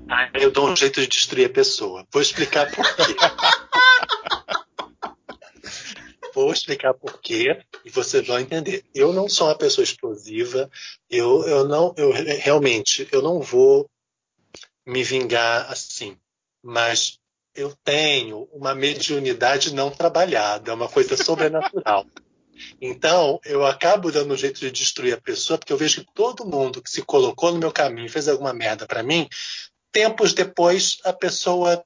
Ah, 0.09 0.29
eu 0.35 0.51
dou 0.51 0.71
um 0.71 0.77
jeito 0.77 1.01
de 1.01 1.09
destruir 1.09 1.47
a 1.47 1.51
pessoa. 1.51 2.07
Vou 2.13 2.23
explicar 2.23 2.71
por 2.71 2.85
quê. 2.97 3.17
Vou 6.35 6.53
explicar 6.53 6.93
por 6.95 7.21
quê 7.21 7.63
e 7.85 7.91
vocês 7.91 8.27
vão 8.27 8.41
entender. 8.41 8.85
Eu 8.93 9.13
não 9.13 9.29
sou 9.29 9.47
uma 9.47 9.57
pessoa 9.57 9.85
explosiva. 9.85 10.69
Eu, 11.09 11.45
eu 11.47 11.69
não, 11.69 11.95
eu 11.97 12.11
re- 12.11 12.35
realmente, 12.35 13.09
eu 13.13 13.23
não 13.23 13.41
vou 13.41 13.89
me 14.87 15.05
vingar 15.05 15.71
assim. 15.71 16.17
Mas 16.63 17.19
eu 17.55 17.73
tenho 17.85 18.49
uma 18.53 18.75
mediunidade 18.75 19.73
não 19.73 19.91
trabalhada, 19.91 20.71
é 20.71 20.75
uma 20.75 20.89
coisa 20.89 21.17
sobrenatural. 21.17 22.05
Então, 22.81 23.41
eu 23.45 23.67
acabo 23.67 24.13
dando 24.13 24.33
um 24.33 24.37
jeito 24.37 24.61
de 24.61 24.71
destruir 24.71 25.13
a 25.15 25.21
pessoa, 25.21 25.59
porque 25.59 25.73
eu 25.73 25.77
vejo 25.77 26.03
que 26.03 26.15
todo 26.15 26.47
mundo 26.47 26.81
que 26.81 26.89
se 26.89 27.03
colocou 27.03 27.51
no 27.51 27.59
meu 27.59 27.73
caminho 27.73 28.09
fez 28.09 28.29
alguma 28.29 28.53
merda 28.53 28.87
para 28.87 29.03
mim, 29.03 29.29
tempos 29.91 30.33
depois 30.33 30.99
a 31.05 31.13
pessoa 31.13 31.85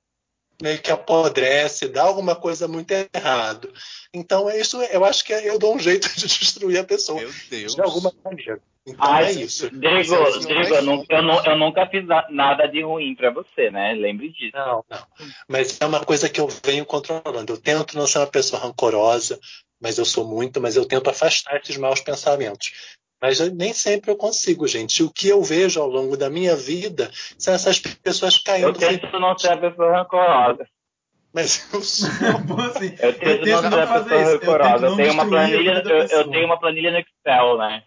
meio 0.61 0.81
que 0.81 0.91
apodrece, 0.91 1.89
dá 1.89 2.03
alguma 2.03 2.35
coisa 2.35 2.67
muito 2.67 2.91
errado. 3.15 3.73
Então, 4.13 4.49
é 4.51 4.59
isso, 4.61 4.81
eu 4.83 5.05
acho 5.05 5.25
que 5.25 5.33
eu 5.33 5.59
dou 5.59 5.75
um 5.75 5.79
jeito 5.79 6.09
de 6.17 6.27
destruir 6.27 6.79
a 6.79 6.85
pessoa, 6.85 7.21
Meu 7.21 7.31
Deus. 7.51 7.75
de 7.75 7.81
alguma 7.81 8.13
maneira. 8.25 8.61
Então, 8.87 9.05
Ai, 9.07 9.27
é 9.27 9.33
isso. 9.33 9.69
Drigo, 9.71 10.17
Você 10.17 10.51
é 10.53 10.79
eu, 10.79 10.83
nu- 10.83 11.05
eu 11.09 11.23
nu- 11.23 11.43
eu 11.45 11.59
nunca 11.59 11.87
fiz 11.89 12.07
na- 12.07 12.27
nada 12.31 12.67
de 12.67 12.83
ruim 12.83 13.15
para 13.15 13.31
você, 13.31 13.71
né? 13.71 13.93
Lembre 13.93 14.31
disso. 14.31 14.57
Não, 14.57 14.83
não. 14.89 15.07
Mas 15.47 15.79
é 15.79 15.85
uma 15.85 16.03
coisa 16.03 16.27
que 16.29 16.41
eu 16.41 16.49
venho 16.65 16.87
controlando. 16.87 17.53
Eu 17.53 17.61
tento 17.61 17.99
não 17.99 18.07
ser 18.07 18.19
uma 18.21 18.27
pessoa 18.27 18.63
rancorosa, 18.63 19.39
mas 19.79 19.99
eu 19.99 20.07
sou 20.07 20.27
muito, 20.27 20.59
mas 20.59 20.75
eu 20.75 20.87
tento 20.87 21.11
afastar 21.11 21.61
esses 21.61 21.77
maus 21.77 22.01
pensamentos. 22.01 22.73
Mas 23.21 23.41
eu- 23.41 23.53
nem 23.55 23.73
sempre 23.73 24.11
eu 24.11 24.17
consigo, 24.17 24.67
gente. 24.69 25.03
O 25.03 25.11
que 25.11 25.29
eu 25.29 25.43
vejo 25.43 25.81
ao 25.81 25.89
longo 25.89 26.17
da 26.17 26.31
minha 26.31 26.55
vida 26.55 27.11
são 27.37 27.53
essas 27.55 27.79
pessoas 27.81 28.37
Eu 28.37 28.43
caindo. 28.45 28.79
sem- 28.79 28.99
tento 28.99 29.19
não 29.19 29.37
ser 29.37 29.53
a 29.53 29.57
pessoa 29.57 29.97
rancorosa. 29.99 30.67
Mas 31.35 31.69
eu 31.73 31.81
sou. 31.83 32.09
Assim, 32.09 32.95
Eu 33.01 33.13
tento, 33.19 33.45
tento 33.45 33.63
não 33.63 33.71
ser 33.73 33.81
a 33.81 33.87
pessoa. 34.05 34.21
Eu 34.21 34.33
rancorosa. 34.39 34.87
Eu, 34.87 34.91
não 34.91 34.97
tenho 34.97 35.13
uma 35.13 35.29
planilha, 35.29 35.83
eu, 35.85 35.99
eu 36.07 36.31
tenho 36.31 36.47
uma 36.47 36.59
planilha 36.61 36.91
no 36.93 36.99
Excel, 36.99 37.59
né? 37.59 37.83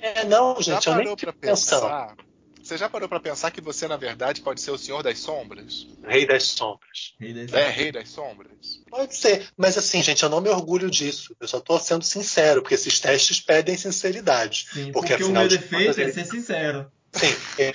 É, 0.00 0.24
não, 0.24 0.60
Já 0.60 0.74
gente, 0.74 0.86
eu 0.88 0.94
nem 0.96 1.04
parou 1.04 1.16
pra 1.16 1.32
fico 1.32 1.40
pensando. 1.40 1.80
pensar? 1.82 2.16
Você 2.64 2.78
já 2.78 2.88
parou 2.88 3.06
pra 3.06 3.20
pensar 3.20 3.50
que 3.50 3.60
você, 3.60 3.86
na 3.86 3.98
verdade, 3.98 4.40
pode 4.40 4.58
ser 4.58 4.70
o 4.70 4.78
Senhor 4.78 5.02
das 5.02 5.18
Sombras? 5.18 5.86
Rei 6.02 6.26
das 6.26 6.44
sombras. 6.44 7.14
Rei 7.20 7.34
É, 7.52 7.68
Rei 7.68 7.92
das 7.92 8.08
Sombras? 8.08 8.82
Pode 8.88 9.14
ser, 9.14 9.50
mas 9.54 9.76
assim, 9.76 10.02
gente, 10.02 10.22
eu 10.22 10.30
não 10.30 10.40
me 10.40 10.48
orgulho 10.48 10.90
disso. 10.90 11.36
Eu 11.38 11.46
só 11.46 11.58
estou 11.58 11.78
sendo 11.78 12.02
sincero, 12.02 12.62
porque 12.62 12.74
esses 12.74 12.98
testes 12.98 13.38
pedem 13.38 13.76
sinceridade. 13.76 14.66
Sim, 14.72 14.92
Porque, 14.92 15.08
porque, 15.08 15.24
o 15.24 15.30
meu 15.30 15.46
de 15.46 15.58
defeito 15.58 15.82
contas, 15.82 15.98
é 15.98 16.02
ele- 16.04 16.12
ser 16.12 16.24
sincero. 16.24 16.90
Sim, 17.12 17.62
é, 17.62 17.72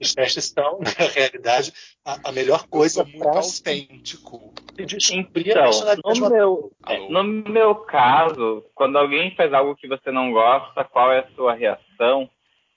os 0.00 0.14
testes 0.14 0.44
são, 0.56 0.78
na 0.78 0.90
realidade, 1.12 1.74
a, 2.04 2.28
a 2.28 2.32
melhor 2.32 2.60
Eu 2.62 2.68
coisa 2.68 3.02
sou 3.02 3.06
muito 3.06 3.18
para 3.18 3.40
autêntico. 3.40 4.54
Então, 4.78 5.70
no 6.04 6.30
meu, 6.30 6.72
é, 6.86 6.96
Alô? 6.96 7.10
no 7.10 7.24
meu 7.24 7.74
caso, 7.74 8.64
quando 8.76 8.96
alguém 8.96 9.34
faz 9.34 9.52
algo 9.52 9.74
que 9.74 9.88
você 9.88 10.12
não 10.12 10.30
gosta, 10.30 10.84
qual 10.84 11.12
é 11.12 11.18
a 11.18 11.30
sua 11.34 11.52
reação? 11.52 12.30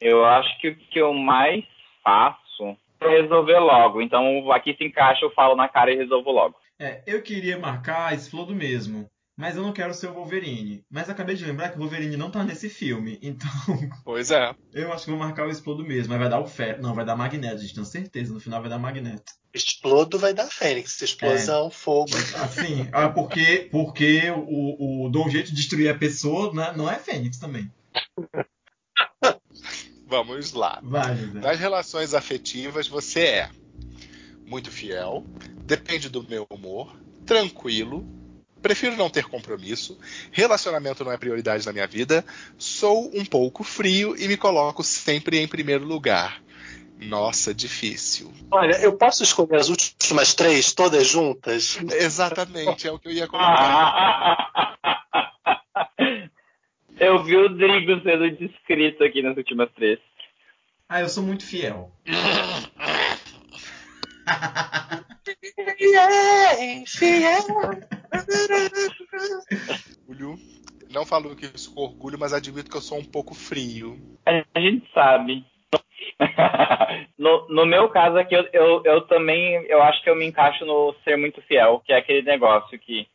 Eu 0.03 0.25
acho 0.25 0.59
que 0.59 0.67
o 0.67 0.75
que 0.75 0.99
eu 0.99 1.13
mais 1.13 1.63
faço 2.03 2.77
é 2.99 3.21
resolver 3.21 3.57
logo. 3.59 4.01
Então, 4.01 4.51
aqui 4.51 4.75
se 4.75 4.83
encaixa, 4.83 5.23
eu 5.23 5.31
falo 5.31 5.55
na 5.55 5.69
cara 5.69 5.91
e 5.93 5.95
resolvo 5.95 6.29
logo. 6.29 6.55
É, 6.77 7.01
eu 7.07 7.21
queria 7.21 7.57
marcar 7.57 8.13
Explodo 8.13 8.53
mesmo, 8.53 9.09
mas 9.37 9.55
eu 9.55 9.63
não 9.63 9.71
quero 9.71 9.93
ser 9.93 10.07
o 10.07 10.13
Wolverine. 10.13 10.83
Mas 10.91 11.09
acabei 11.09 11.35
de 11.35 11.45
lembrar 11.45 11.69
que 11.69 11.77
o 11.77 11.79
Wolverine 11.79 12.17
não 12.17 12.29
tá 12.29 12.43
nesse 12.43 12.69
filme, 12.69 13.17
então 13.23 13.49
Pois 14.03 14.29
é. 14.29 14.53
eu 14.73 14.91
acho 14.91 15.05
que 15.05 15.11
vou 15.11 15.19
marcar 15.19 15.47
o 15.47 15.49
Explodo 15.49 15.85
mesmo. 15.85 16.09
Mas 16.09 16.19
vai 16.19 16.29
dar 16.29 16.41
o 16.41 16.47
Fé. 16.47 16.77
Não, 16.77 16.93
vai 16.93 17.05
dar 17.05 17.15
Magneto, 17.15 17.61
gente, 17.61 17.75
tenho 17.75 17.85
certeza. 17.85 18.33
No 18.33 18.41
final 18.41 18.59
vai 18.59 18.69
dar 18.69 18.79
Magneto. 18.79 19.31
Explodo 19.53 20.19
vai 20.19 20.33
dar 20.33 20.47
Fênix, 20.47 21.01
explosão, 21.01 21.69
fogo. 21.69 22.11
Assim, 22.41 22.89
ah, 22.91 23.07
porque, 23.07 23.69
porque 23.71 24.31
o, 24.31 25.05
o 25.05 25.09
dou 25.09 25.27
um 25.27 25.29
jeito 25.29 25.51
de 25.51 25.55
destruir 25.55 25.89
a 25.89 25.97
pessoa 25.97 26.51
né, 26.51 26.73
não 26.75 26.91
é 26.91 26.97
Fênix 26.97 27.37
também. 27.37 27.71
Vamos 30.13 30.53
lá. 30.53 30.79
Vai. 30.83 31.15
Nas 31.33 31.59
relações 31.59 32.13
afetivas, 32.13 32.87
você 32.87 33.21
é 33.21 33.49
muito 34.45 34.69
fiel, 34.69 35.25
depende 35.65 36.07
do 36.07 36.21
meu 36.21 36.45
humor, 36.51 36.95
tranquilo, 37.25 38.05
prefiro 38.61 38.95
não 38.95 39.09
ter 39.09 39.25
compromisso, 39.25 39.97
relacionamento 40.31 41.03
não 41.03 41.11
é 41.11 41.17
prioridade 41.17 41.65
na 41.65 41.73
minha 41.73 41.87
vida, 41.87 42.23
sou 42.59 43.09
um 43.11 43.25
pouco 43.25 43.63
frio 43.63 44.15
e 44.15 44.27
me 44.27 44.37
coloco 44.37 44.83
sempre 44.83 45.39
em 45.39 45.47
primeiro 45.47 45.83
lugar. 45.83 46.43
Nossa, 46.99 47.51
difícil. 47.51 48.31
Olha, 48.51 48.79
eu 48.81 48.95
posso 48.95 49.23
escolher 49.23 49.55
as 49.55 49.69
últimas 49.69 50.35
três, 50.35 50.73
todas 50.73 51.07
juntas? 51.07 51.79
Exatamente, 51.91 52.87
é 52.87 52.91
o 52.91 52.99
que 52.99 53.07
eu 53.07 53.13
ia 53.13 53.25
colocar. 53.27 54.77
Eu 57.13 57.23
vi 57.23 57.37
o 57.37 57.47
Drigo 57.47 58.01
sendo 58.01 58.31
descrito 58.31 59.03
aqui 59.03 59.21
nas 59.21 59.37
últimas 59.37 59.71
três. 59.73 59.99
Ah, 60.89 61.01
eu 61.01 61.07
sou 61.07 61.21
muito 61.21 61.45
fiel. 61.45 61.91
Fiel, 65.77 66.83
fiel. 66.87 67.43
Julio, 70.07 70.35
Não 70.89 71.05
falo 71.05 71.35
que 71.35 71.45
isso 71.45 71.75
com 71.75 71.81
orgulho, 71.81 72.17
mas 72.17 72.33
admito 72.33 72.71
que 72.71 72.77
eu 72.77 72.81
sou 72.81 72.97
um 72.97 73.05
pouco 73.05 73.35
frio. 73.35 73.95
A 74.25 74.59
gente 74.59 74.91
sabe. 74.91 75.45
no, 77.15 77.47
no, 77.47 77.63
meu 77.67 77.89
caso 77.89 78.17
aqui, 78.17 78.33
eu, 78.33 78.47
eu, 78.51 78.81
eu, 78.85 79.01
também 79.01 79.63
eu 79.67 79.83
acho 79.83 80.01
que 80.03 80.09
eu 80.09 80.15
me 80.15 80.25
encaixo 80.25 80.65
no 80.65 80.95
ser 81.03 81.15
muito 81.15 81.43
fiel, 81.43 81.79
que 81.85 81.93
é 81.93 81.97
aquele 81.97 82.23
negócio 82.23 82.79
que 82.79 83.07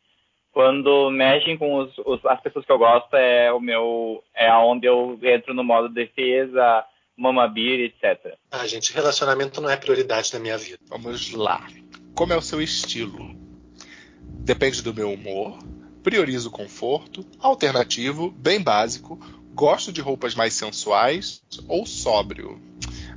quando 0.51 1.09
mexem 1.11 1.57
com 1.57 1.77
os, 1.77 1.97
os, 1.99 2.25
as 2.25 2.41
pessoas 2.41 2.65
que 2.65 2.71
eu 2.71 2.77
gosto 2.77 3.15
é 3.15 3.51
o 3.51 3.59
meu 3.59 4.23
é 4.35 4.47
aonde 4.49 4.87
eu 4.87 5.19
entro 5.21 5.53
no 5.53 5.63
modo 5.63 5.89
defesa, 5.89 6.83
mamabir, 7.15 7.79
etc. 7.81 8.35
Ah, 8.51 8.65
gente, 8.65 8.93
relacionamento 8.93 9.61
não 9.61 9.69
é 9.69 9.77
prioridade 9.77 10.33
na 10.33 10.39
minha 10.39 10.57
vida. 10.57 10.79
Vamos 10.87 11.31
lá. 11.33 11.67
Como 12.15 12.33
é 12.33 12.37
o 12.37 12.41
seu 12.41 12.61
estilo? 12.61 13.35
Depende 14.23 14.81
do 14.81 14.93
meu 14.93 15.11
humor. 15.11 15.59
Priorizo 16.01 16.49
conforto, 16.49 17.25
alternativo, 17.39 18.31
bem 18.31 18.61
básico, 18.61 19.19
gosto 19.53 19.91
de 19.91 19.99
roupas 19.99 20.33
mais 20.33 20.53
sensuais 20.53 21.43
ou 21.67 21.85
sóbrio. 21.85 22.59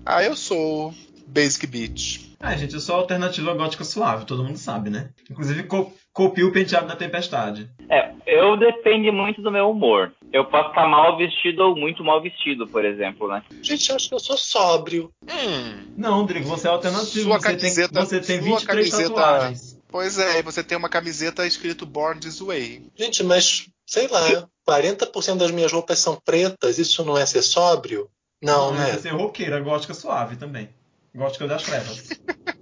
Ah, 0.04 0.22
eu 0.22 0.34
sou 0.34 0.92
basic 1.32 1.66
beach. 1.66 2.32
Ah, 2.38 2.56
gente, 2.56 2.74
eu 2.74 2.80
sou 2.80 2.96
alternativa 2.96 3.54
gótica 3.54 3.84
suave, 3.84 4.26
todo 4.26 4.44
mundo 4.44 4.58
sabe, 4.58 4.90
né? 4.90 5.10
Inclusive 5.30 5.62
co 5.64 5.92
copio 6.12 6.48
o 6.48 6.52
penteado 6.52 6.86
da 6.86 6.96
tempestade. 6.96 7.70
É, 7.88 8.12
eu 8.26 8.56
depende 8.58 9.10
muito 9.10 9.40
do 9.40 9.50
meu 9.50 9.70
humor. 9.70 10.12
Eu 10.30 10.44
posso 10.44 10.68
estar 10.68 10.86
mal 10.86 11.16
vestido 11.16 11.62
ou 11.62 11.76
muito 11.76 12.04
mal 12.04 12.20
vestido, 12.20 12.66
por 12.66 12.84
exemplo, 12.84 13.28
né? 13.28 13.42
Gente, 13.62 13.88
eu 13.88 13.96
acho 13.96 14.08
que 14.08 14.14
eu 14.14 14.20
sou 14.20 14.36
sóbrio. 14.36 15.10
Hum. 15.22 15.92
Não, 15.96 16.26
Drigo, 16.26 16.46
você 16.46 16.66
é 16.66 16.70
alternativo. 16.70 17.24
Sua 17.24 17.38
você 17.38 17.56
camiseta, 17.56 17.94
tem, 17.94 18.04
você 18.04 18.20
tem 18.20 18.40
23 18.40 18.66
camiseta, 18.66 19.14
tatuagens. 19.14 19.80
Pois 19.88 20.18
é, 20.18 20.42
você 20.42 20.64
tem 20.64 20.76
uma 20.76 20.88
camiseta 20.88 21.46
escrito 21.46 21.86
Born 21.86 22.20
This 22.20 22.40
Way. 22.40 22.82
Gente, 22.94 23.22
mas, 23.22 23.68
sei 23.86 24.08
lá, 24.08 24.48
40% 24.68 25.36
das 25.36 25.50
minhas 25.50 25.72
roupas 25.72 25.98
são 25.98 26.18
pretas, 26.22 26.78
isso 26.78 27.04
não 27.04 27.16
é 27.16 27.24
ser 27.24 27.42
sóbrio? 27.42 28.08
Não, 28.42 28.72
não 28.72 28.80
né? 28.80 28.90
É 28.90 28.98
ser 28.98 29.10
roqueira, 29.10 29.60
gótica 29.60 29.94
suave 29.94 30.36
também. 30.36 30.68
Gótica 31.14 31.46
das 31.46 31.62
trevas. 31.62 32.08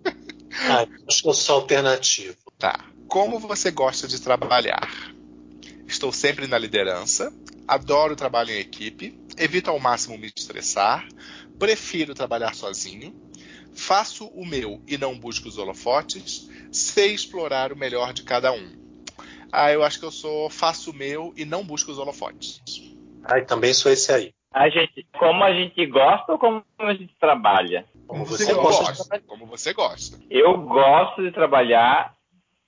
ah, 0.69 0.87
acho 1.09 1.23
que 1.23 1.29
eu 1.29 1.35
sou 1.35 1.57
alternativo. 1.57 2.37
Tá. 2.59 2.85
Como 3.07 3.39
você 3.39 3.71
gosta 3.71 4.09
de 4.09 4.21
trabalhar? 4.21 4.89
Estou 5.87 6.13
sempre 6.13 6.47
na 6.47 6.59
liderança, 6.59 7.33
adoro 7.67 8.15
trabalho 8.15 8.51
em 8.51 8.59
equipe, 8.59 9.19
evito 9.37 9.71
ao 9.71 9.81
máximo 9.81 10.17
me 10.17 10.33
estressar, 10.35 11.09
prefiro 11.59 12.15
trabalhar 12.15 12.55
sozinho, 12.55 13.15
faço 13.75 14.27
o 14.27 14.47
meu 14.47 14.83
e 14.87 14.97
não 14.97 15.19
busco 15.19 15.49
os 15.49 15.59
holofotes, 15.59 16.49
sei 16.71 17.13
explorar 17.13 17.73
o 17.73 17.77
melhor 17.77 18.13
de 18.13 18.23
cada 18.23 18.53
um. 18.53 18.73
Ah, 19.53 19.73
eu 19.73 19.83
acho 19.83 19.99
que 19.99 20.05
eu 20.05 20.13
sou 20.13 20.49
faço 20.49 20.93
o 20.93 20.95
meu 20.95 21.33
e 21.37 21.45
não 21.45 21.65
busco 21.65 21.91
os 21.91 21.99
holofotes. 21.99 22.61
Ah, 23.25 23.41
também 23.41 23.75
sou 23.75 23.91
esse 23.91 24.13
aí. 24.13 24.33
A 24.53 24.69
gente, 24.69 25.07
como 25.17 25.45
a 25.45 25.53
gente 25.53 25.87
gosta 25.87 26.33
ou 26.33 26.39
como 26.39 26.65
a 26.79 26.93
gente 26.93 27.15
trabalha? 27.21 27.85
Como 28.07 28.25
você, 28.25 28.53
gosta. 28.53 29.21
Como 29.21 29.47
você 29.47 29.73
gosta. 29.73 30.19
Eu 30.29 30.59
gosto 30.59 31.23
de 31.23 31.31
trabalhar 31.31 32.15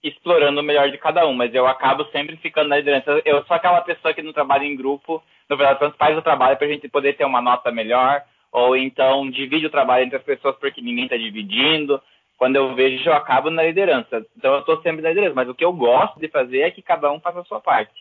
explorando 0.02 0.60
o 0.60 0.64
melhor 0.64 0.90
de 0.90 0.98
cada 0.98 1.26
um, 1.26 1.32
mas 1.32 1.54
eu 1.54 1.66
acabo 1.66 2.04
sempre 2.06 2.36
ficando 2.36 2.68
na 2.68 2.76
liderança. 2.76 3.22
Eu 3.24 3.44
sou 3.44 3.56
aquela 3.56 3.80
pessoa 3.80 4.12
que 4.12 4.22
não 4.22 4.32
trabalha 4.32 4.64
em 4.64 4.76
grupo, 4.76 5.22
no 5.48 5.56
verdade, 5.56 5.94
faz 5.96 6.16
o 6.16 6.22
trabalho 6.22 6.56
para 6.56 6.66
a 6.66 6.70
gente 6.70 6.88
poder 6.88 7.16
ter 7.16 7.24
uma 7.24 7.40
nota 7.40 7.70
melhor, 7.70 8.22
ou 8.50 8.76
então 8.76 9.30
divide 9.30 9.66
o 9.66 9.70
trabalho 9.70 10.04
entre 10.04 10.16
as 10.16 10.24
pessoas 10.24 10.56
porque 10.56 10.80
ninguém 10.80 11.04
está 11.04 11.16
dividindo. 11.16 12.00
Quando 12.36 12.56
eu 12.56 12.74
vejo, 12.74 13.08
eu 13.08 13.14
acabo 13.14 13.50
na 13.50 13.62
liderança. 13.62 14.26
Então 14.36 14.54
eu 14.54 14.60
estou 14.60 14.82
sempre 14.82 15.02
na 15.02 15.10
liderança, 15.10 15.34
mas 15.34 15.48
o 15.48 15.54
que 15.54 15.64
eu 15.64 15.72
gosto 15.72 16.18
de 16.18 16.28
fazer 16.28 16.60
é 16.62 16.70
que 16.70 16.82
cada 16.82 17.10
um 17.12 17.20
faça 17.20 17.40
a 17.40 17.44
sua 17.44 17.60
parte. 17.60 17.92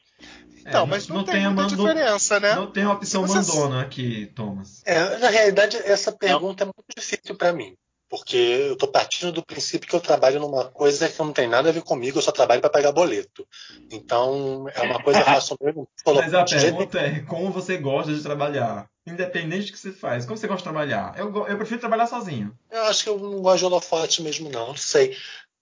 Então, 0.65 0.83
é, 0.83 0.87
mas 0.87 1.07
não, 1.07 1.17
não 1.17 1.23
tem, 1.23 1.35
tem 1.35 1.49
muita 1.49 1.75
diferença, 1.75 2.39
né? 2.39 2.55
Não 2.55 2.71
tem 2.71 2.85
uma 2.85 2.93
opção 2.93 3.25
Você... 3.25 3.35
mandona 3.35 3.81
aqui, 3.81 4.31
Thomas. 4.35 4.81
É, 4.85 5.17
na 5.17 5.29
realidade, 5.29 5.77
essa 5.77 6.11
pergunta 6.11 6.63
é 6.63 6.65
muito 6.65 6.85
difícil 6.95 7.35
para 7.35 7.51
mim. 7.51 7.75
Porque 8.11 8.35
eu 8.35 8.73
estou 8.73 8.89
partindo 8.89 9.31
do 9.31 9.45
princípio 9.45 9.87
que 9.87 9.95
eu 9.95 10.01
trabalho 10.01 10.37
numa 10.37 10.65
coisa 10.65 11.07
que 11.07 11.17
não 11.17 11.31
tem 11.31 11.47
nada 11.47 11.69
a 11.69 11.71
ver 11.71 11.81
comigo, 11.81 12.17
eu 12.17 12.21
só 12.21 12.33
trabalho 12.33 12.59
para 12.59 12.69
pagar 12.69 12.91
boleto. 12.91 13.47
Então, 13.89 14.67
é 14.75 14.81
uma 14.81 15.01
coisa 15.01 15.19
mesmo. 15.61 15.87
Mas 16.05 16.33
a 16.33 16.43
pergunta 16.43 16.99
é: 16.99 17.21
como 17.21 17.51
você 17.51 17.77
gosta 17.77 18.13
de 18.13 18.21
trabalhar? 18.21 18.85
Independente 19.07 19.67
do 19.67 19.71
que 19.71 19.79
você 19.79 19.93
faz, 19.93 20.25
como 20.25 20.37
você 20.37 20.45
gosta 20.45 20.59
de 20.59 20.63
trabalhar? 20.69 21.17
Eu, 21.17 21.33
eu 21.47 21.57
prefiro 21.57 21.79
trabalhar 21.79 22.05
sozinho. 22.05 22.53
Eu 22.69 22.83
acho 22.83 23.03
que 23.03 23.09
eu 23.09 23.17
não 23.17 23.41
gosto 23.41 23.59
de 23.59 23.65
holofote 23.65 24.21
mesmo, 24.21 24.49
não. 24.49 24.67
Não 24.67 24.75
sei. 24.75 25.15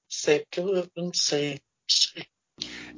Sei, 0.10 0.40
porque 0.40 0.60
eu, 0.60 0.76
eu 0.76 0.88
não 0.98 1.14
sei. 1.14 1.62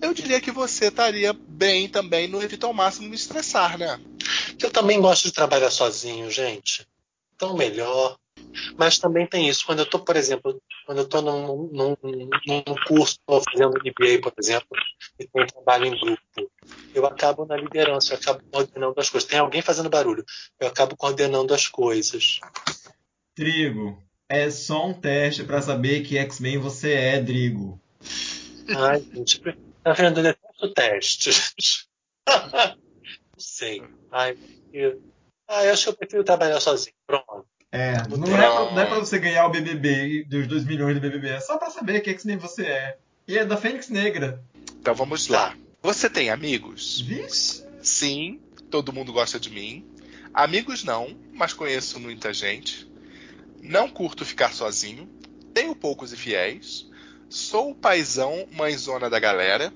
Eu 0.02 0.14
diria 0.14 0.42
que 0.42 0.52
você 0.52 0.88
estaria 0.88 1.32
bem 1.34 1.88
também 1.88 2.28
no 2.28 2.42
evitar 2.42 2.68
ao 2.68 2.74
máximo 2.74 3.08
me 3.08 3.16
estressar, 3.16 3.78
né? 3.78 4.00
Eu 4.62 4.72
também 4.72 5.00
gosto 5.00 5.26
de 5.26 5.32
trabalhar 5.32 5.70
sozinho, 5.70 6.30
gente. 6.30 6.88
Então 7.36 7.56
melhor. 7.56 8.18
Mas 8.78 8.98
também 8.98 9.28
tem 9.28 9.48
isso. 9.48 9.66
Quando 9.66 9.80
eu 9.80 9.86
estou, 9.86 10.00
por 10.00 10.16
exemplo, 10.16 10.62
quando 10.86 11.00
eu 11.00 11.04
estou 11.04 11.22
num, 11.22 11.68
num, 11.72 11.96
num, 12.02 12.76
curso, 12.88 13.18
estou 13.20 13.42
fazendo 13.44 13.78
MBA, 13.78 14.22
por 14.22 14.34
exemplo, 14.40 14.68
e 15.20 15.28
tem 15.28 15.48
trabalho 15.48 15.86
em 15.86 16.00
grupo, 16.00 16.52
eu 16.94 17.06
acabo 17.06 17.46
na 17.46 17.56
liderança, 17.56 18.14
eu 18.14 18.18
acabo 18.18 18.42
coordenando 18.52 19.00
as 19.00 19.10
coisas. 19.10 19.30
Tem 19.30 19.40
alguém 19.40 19.62
fazendo 19.62 19.90
barulho, 19.90 20.26
eu 20.60 20.68
acabo 20.68 20.96
coordenando 20.96 21.54
as 21.54 21.68
coisas. 21.68 22.40
Trigo, 23.36 24.02
é 24.28 24.50
só 24.50 24.88
um 24.88 24.94
teste 24.94 25.44
para 25.44 25.62
saber 25.62 26.02
que 26.02 26.18
X-Men 26.18 26.58
você 26.58 26.94
é, 26.94 27.22
Drigo. 27.22 27.80
Ai, 28.70 29.04
gente, 29.14 29.42
tá 29.84 29.94
vendo? 29.94 30.20
Eu 30.20 30.24
detesto 30.24 30.74
testes. 30.74 31.88
Não 32.28 32.76
sei. 33.38 33.82
Ai, 34.12 34.38
eu... 34.74 35.02
Ah, 35.48 35.66
eu 35.66 35.74
acho 35.74 35.84
que 35.84 35.90
eu 35.90 35.98
prefiro 35.98 36.24
trabalhar 36.24 36.60
sozinho. 36.60 36.96
Pronto. 37.06 37.46
É, 37.72 37.94
não 38.10 38.28
é, 38.28 38.38
pra, 38.38 38.72
não 38.72 38.80
é 38.82 38.86
pra 38.86 39.00
você 39.00 39.18
ganhar 39.18 39.46
o 39.46 39.50
BBB, 39.50 40.26
dos 40.26 40.46
2 40.46 40.66
milhões 40.66 40.94
de 40.94 41.00
BBB, 41.00 41.30
é 41.30 41.40
só 41.40 41.58
pra 41.58 41.70
saber 41.70 42.02
que 42.02 42.10
é 42.10 42.14
que 42.14 42.28
nem 42.28 42.36
você 42.36 42.66
é. 42.66 42.98
E 43.26 43.38
é 43.38 43.46
da 43.46 43.56
Fênix 43.56 43.88
Negra. 43.88 44.44
Então 44.80 44.94
vamos 44.94 45.30
lá. 45.30 45.56
Você 45.82 46.10
tem 46.10 46.30
amigos? 46.30 47.00
Vixe. 47.00 47.66
Sim, 47.82 48.42
todo 48.70 48.92
mundo 48.92 49.14
gosta 49.14 49.40
de 49.40 49.50
mim. 49.50 49.86
Amigos 50.34 50.84
não, 50.84 51.18
mas 51.34 51.54
conheço 51.54 52.00
muita 52.00 52.34
gente. 52.34 52.90
Não 53.62 53.88
curto 53.88 54.26
ficar 54.26 54.54
sozinho. 54.54 55.10
Tenho 55.54 55.76
poucos 55.76 56.12
e 56.12 56.18
fiéis. 56.18 56.90
Sou 57.32 57.72
o 57.72 57.76
paizão 57.76 58.46
mãezona 58.52 59.10
da 59.10 59.18
galera. 59.18 59.72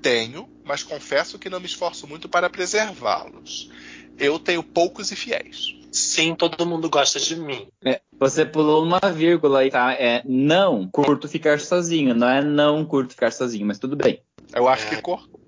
Tenho, 0.00 0.48
mas 0.64 0.82
confesso 0.82 1.38
que 1.38 1.50
não 1.50 1.60
me 1.60 1.66
esforço 1.66 2.06
muito 2.06 2.26
para 2.26 2.48
preservá-los. 2.48 3.70
Eu 4.18 4.38
tenho 4.38 4.62
poucos 4.62 5.12
e 5.12 5.16
fiéis. 5.16 5.76
Sim, 5.92 6.34
todo 6.34 6.64
mundo 6.64 6.88
gosta 6.88 7.20
de 7.20 7.36
mim. 7.36 7.68
É, 7.84 8.00
você 8.18 8.46
pulou 8.46 8.82
uma 8.82 8.98
vírgula 9.12 9.60
aí, 9.60 9.70
tá? 9.70 9.92
É 9.92 10.22
não 10.24 10.88
curto 10.88 11.28
ficar 11.28 11.60
sozinho, 11.60 12.14
não 12.14 12.28
é 12.30 12.42
não 12.42 12.82
curto 12.82 13.10
ficar 13.10 13.30
sozinho, 13.30 13.66
mas 13.66 13.78
tudo 13.78 13.94
bem. 13.94 14.22
Eu 14.54 14.66
acho 14.66 14.86
é. 14.86 14.96
que 14.96 15.02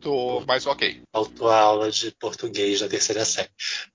cortou, 0.08 0.44
mas 0.46 0.66
ok. 0.66 1.02
Faltou 1.12 1.48
a 1.48 1.60
aula 1.60 1.90
de 1.90 2.10
português 2.12 2.80
da 2.80 2.88
terceira 2.88 3.24
série. 3.24 3.48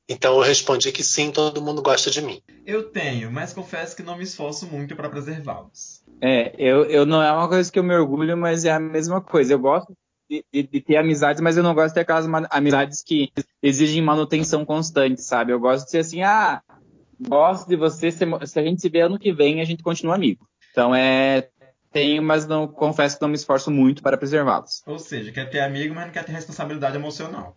Então 0.08 0.36
eu 0.36 0.42
respondi 0.42 0.92
que 0.92 1.04
sim, 1.04 1.32
todo 1.32 1.62
mundo 1.62 1.82
gosta 1.82 2.12
de 2.12 2.22
mim. 2.22 2.42
Eu 2.66 2.84
tenho, 2.84 3.32
mas 3.32 3.54
confesso 3.54 3.96
que 3.96 4.04
não 4.04 4.18
me 4.18 4.24
esforço 4.24 4.68
muito 4.68 4.96
para 4.96 5.10
preservá-los. 5.10 6.04
É, 6.22 6.54
eu, 6.58 6.86
eu 6.86 7.06
não 7.06 7.22
é 7.22 7.32
uma 7.32 7.50
coisa 7.50 7.72
que 7.72 7.80
eu 7.80 7.84
me 7.84 7.96
orgulho, 7.96 8.38
mas 8.38 8.64
é 8.66 8.72
a 8.72 8.80
mesma 8.80 9.20
coisa. 9.20 9.54
Eu 9.54 9.60
gosto 9.60 9.94
de, 10.30 10.46
de, 10.54 10.64
de, 10.64 10.82
ter 10.82 10.98
amizades, 10.98 11.42
mas 11.42 11.58
eu 11.58 11.64
não 11.64 11.74
gosto 11.74 11.90
de 11.90 11.96
ter 11.96 12.02
aquelas 12.02 12.26
amizades 12.50 13.04
que 13.04 13.32
exigem 13.62 14.02
manutenção 14.02 14.64
constante, 14.64 15.22
sabe? 15.22 15.52
Eu 15.52 15.60
gosto 15.60 15.86
de 15.86 15.92
ser 15.92 16.00
assim, 16.00 16.22
ah, 16.22 16.62
gosto 17.20 17.68
de 17.68 17.76
você, 17.76 18.12
se, 18.12 18.26
se 18.46 18.60
a 18.60 18.64
gente 18.64 18.82
se 18.82 18.90
vê 18.90 19.02
ano 19.02 19.20
que 19.20 19.34
vem, 19.34 19.62
a 19.62 19.66
gente 19.66 19.84
continua 19.84 20.16
amigo. 20.16 20.48
Então 20.72 20.94
é. 20.94 21.50
Tenho, 21.94 22.24
mas 22.24 22.48
não 22.48 22.68
confesso 22.68 23.16
que 23.16 23.22
não 23.22 23.30
me 23.30 23.36
esforço 23.36 23.70
muito 23.70 24.02
para 24.02 24.18
preservá-los. 24.18 24.82
Ou 24.88 24.98
seja, 24.98 25.32
quer 25.32 25.50
ter 25.50 25.60
amigo, 25.60 25.94
mas 25.94 26.06
não 26.06 26.12
quer 26.12 26.26
ter 26.26 26.32
responsabilidade 26.32 26.98
emocional. 26.98 27.56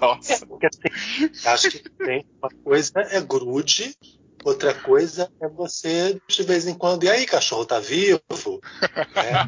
Nossa. 0.00 0.32
É, 0.32 0.38
porque 0.46 0.66
assim, 0.66 1.30
acho 1.46 1.70
que 1.70 1.88
tem 1.88 2.26
uma 2.42 2.50
coisa 2.64 2.92
é 3.10 3.20
grude, 3.20 3.94
outra 4.44 4.74
coisa 4.74 5.30
é 5.40 5.48
você 5.48 6.20
de 6.28 6.42
vez 6.42 6.66
em 6.66 6.74
quando. 6.74 7.04
E 7.04 7.08
aí, 7.08 7.24
cachorro, 7.26 7.64
tá 7.64 7.78
vivo? 7.78 8.20
É. 9.16 9.46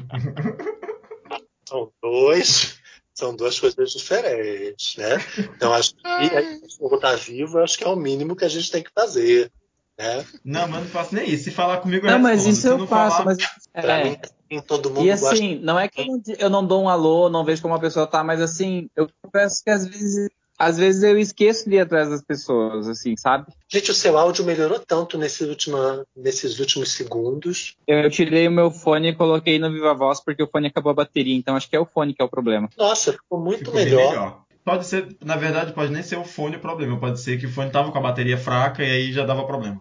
São 1.68 1.92
dois, 2.02 2.78
são 3.12 3.36
duas 3.36 3.60
coisas 3.60 3.90
diferentes, 3.90 4.96
né? 4.96 5.18
Então 5.36 5.74
acho 5.74 5.94
que 5.94 6.70
se 6.70 7.00
tá 7.00 7.14
vivo, 7.14 7.58
acho 7.58 7.76
que 7.76 7.84
é 7.84 7.88
o 7.88 7.96
mínimo 7.96 8.34
que 8.34 8.44
a 8.44 8.48
gente 8.48 8.70
tem 8.70 8.82
que 8.82 8.90
fazer. 8.94 9.52
Né? 9.98 10.24
Não, 10.44 10.68
mas 10.68 10.82
não 10.82 10.88
faço 10.88 11.14
nem 11.14 11.28
isso. 11.28 11.44
Se 11.44 11.50
falar 11.50 11.78
comigo, 11.78 12.06
eu 12.06 12.12
Não, 12.12 12.18
mas 12.20 12.46
isso 12.46 12.68
eu 12.68 12.86
faço. 12.86 13.16
Falar, 13.16 13.24
mas... 13.24 13.38
É. 13.74 14.04
Mim, 14.04 14.18
assim, 14.22 14.66
todo 14.66 14.90
mundo 14.90 15.04
e 15.04 15.10
assim, 15.10 15.50
gosta... 15.54 15.66
não 15.66 15.78
é 15.78 15.88
que 15.88 16.00
eu 16.00 16.06
não, 16.06 16.22
eu 16.38 16.50
não, 16.50 16.66
dou 16.66 16.82
um 16.82 16.88
alô, 16.88 17.28
não 17.28 17.44
vejo 17.44 17.60
como 17.60 17.74
a 17.74 17.80
pessoa 17.80 18.06
tá, 18.06 18.22
mas 18.22 18.40
assim, 18.40 18.88
eu 18.96 19.08
peço 19.30 19.62
que 19.62 19.70
às 19.70 19.86
vezes 19.86 20.30
às 20.58 20.76
vezes 20.76 21.04
eu 21.04 21.16
esqueço 21.16 21.70
de 21.70 21.76
ir 21.76 21.80
atrás 21.80 22.10
das 22.10 22.20
pessoas, 22.20 22.88
assim, 22.88 23.16
sabe? 23.16 23.46
Gente, 23.68 23.92
o 23.92 23.94
seu 23.94 24.18
áudio 24.18 24.44
melhorou 24.44 24.80
tanto 24.80 25.16
nesse 25.16 25.44
última, 25.44 26.04
nesses 26.16 26.58
últimos 26.58 26.90
segundos. 26.92 27.76
Eu 27.86 28.10
tirei 28.10 28.48
o 28.48 28.50
meu 28.50 28.70
fone 28.70 29.10
e 29.10 29.14
coloquei 29.14 29.58
no 29.58 29.70
Viva 29.70 29.94
Voz 29.94 30.20
porque 30.20 30.42
o 30.42 30.48
fone 30.48 30.66
acabou 30.66 30.90
a 30.90 30.96
bateria, 30.96 31.36
então 31.36 31.54
acho 31.54 31.70
que 31.70 31.76
é 31.76 31.80
o 31.80 31.86
fone 31.86 32.12
que 32.12 32.20
é 32.20 32.24
o 32.24 32.28
problema. 32.28 32.68
Nossa, 32.76 33.12
ficou 33.12 33.38
muito 33.38 33.58
ficou 33.58 33.74
melhor. 33.74 34.10
melhor. 34.10 34.42
Pode 34.64 34.84
ser, 34.84 35.16
na 35.24 35.36
verdade, 35.36 35.72
pode 35.72 35.92
nem 35.92 36.02
ser 36.02 36.18
o 36.18 36.24
fone 36.24 36.56
o 36.56 36.60
problema. 36.60 36.98
Pode 36.98 37.20
ser 37.20 37.38
que 37.38 37.46
o 37.46 37.50
fone 37.50 37.70
tava 37.70 37.92
com 37.92 37.98
a 37.98 38.02
bateria 38.02 38.36
fraca 38.36 38.82
e 38.82 38.90
aí 38.90 39.12
já 39.12 39.24
dava 39.24 39.46
problema. 39.46 39.80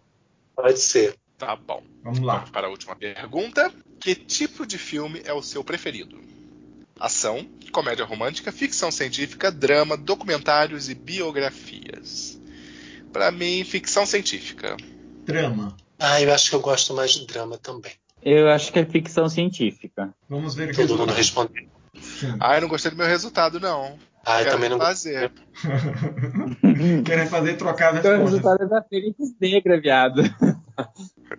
Pode 0.57 0.79
ser. 0.79 1.15
Tá 1.37 1.55
bom. 1.55 1.83
Vamos 2.03 2.19
lá. 2.19 2.37
Vamos 2.37 2.49
para 2.49 2.65
a 2.65 2.69
última 2.69 2.95
pergunta. 2.95 3.71
Que 3.99 4.15
tipo 4.15 4.65
de 4.65 4.79
filme 4.79 5.21
é 5.23 5.31
o 5.31 5.41
seu 5.43 5.63
preferido? 5.63 6.19
Ação, 6.99 7.47
comédia 7.71 8.03
romântica, 8.03 8.51
ficção 8.51 8.91
científica, 8.91 9.51
drama, 9.51 9.95
documentários 9.95 10.89
e 10.89 10.95
biografias. 10.95 12.41
Para 13.13 13.31
mim, 13.31 13.63
ficção 13.63 14.03
científica. 14.03 14.75
Drama. 15.25 15.77
Ah, 15.99 16.19
eu 16.19 16.33
acho 16.33 16.49
que 16.49 16.55
eu 16.55 16.59
gosto 16.59 16.93
mais 16.95 17.11
de 17.11 17.27
drama 17.27 17.57
também. 17.59 17.93
Eu 18.23 18.49
acho 18.49 18.73
que 18.73 18.79
é 18.79 18.85
ficção 18.85 19.29
científica. 19.29 20.11
Vamos 20.27 20.55
ver 20.55 20.69
o 20.69 20.71
que 20.71 20.87
Todo 20.87 20.97
mundo 20.97 21.13
respondeu. 21.13 21.67
Ah, 22.39 22.55
eu 22.55 22.61
não 22.61 22.67
gostei 22.67 22.89
do 22.89 22.97
meu 22.97 23.05
resultado, 23.05 23.59
não. 23.59 23.97
Ah, 24.29 24.41
eu 24.43 24.51
também 24.51 24.69
não 24.69 24.77
fazer. 24.77 25.31
Querem 27.05 27.27
fazer 27.27 27.53
trocar 27.55 27.93
as 27.93 27.99
Então 27.99 28.11
o 28.11 28.13
respostas. 28.25 28.33
resultado 28.43 28.63
é 28.63 28.67
da 28.67 28.81
Fênix 28.83 29.15
Negra, 29.39 29.79
viado. 29.79 30.21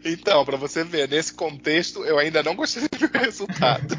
Então, 0.04 0.44
para 0.44 0.56
você 0.56 0.84
ver, 0.84 1.08
nesse 1.08 1.34
contexto, 1.34 2.04
eu 2.04 2.18
ainda 2.18 2.42
não 2.42 2.56
gostei 2.56 2.84
do 2.88 3.18
resultado. 3.18 3.94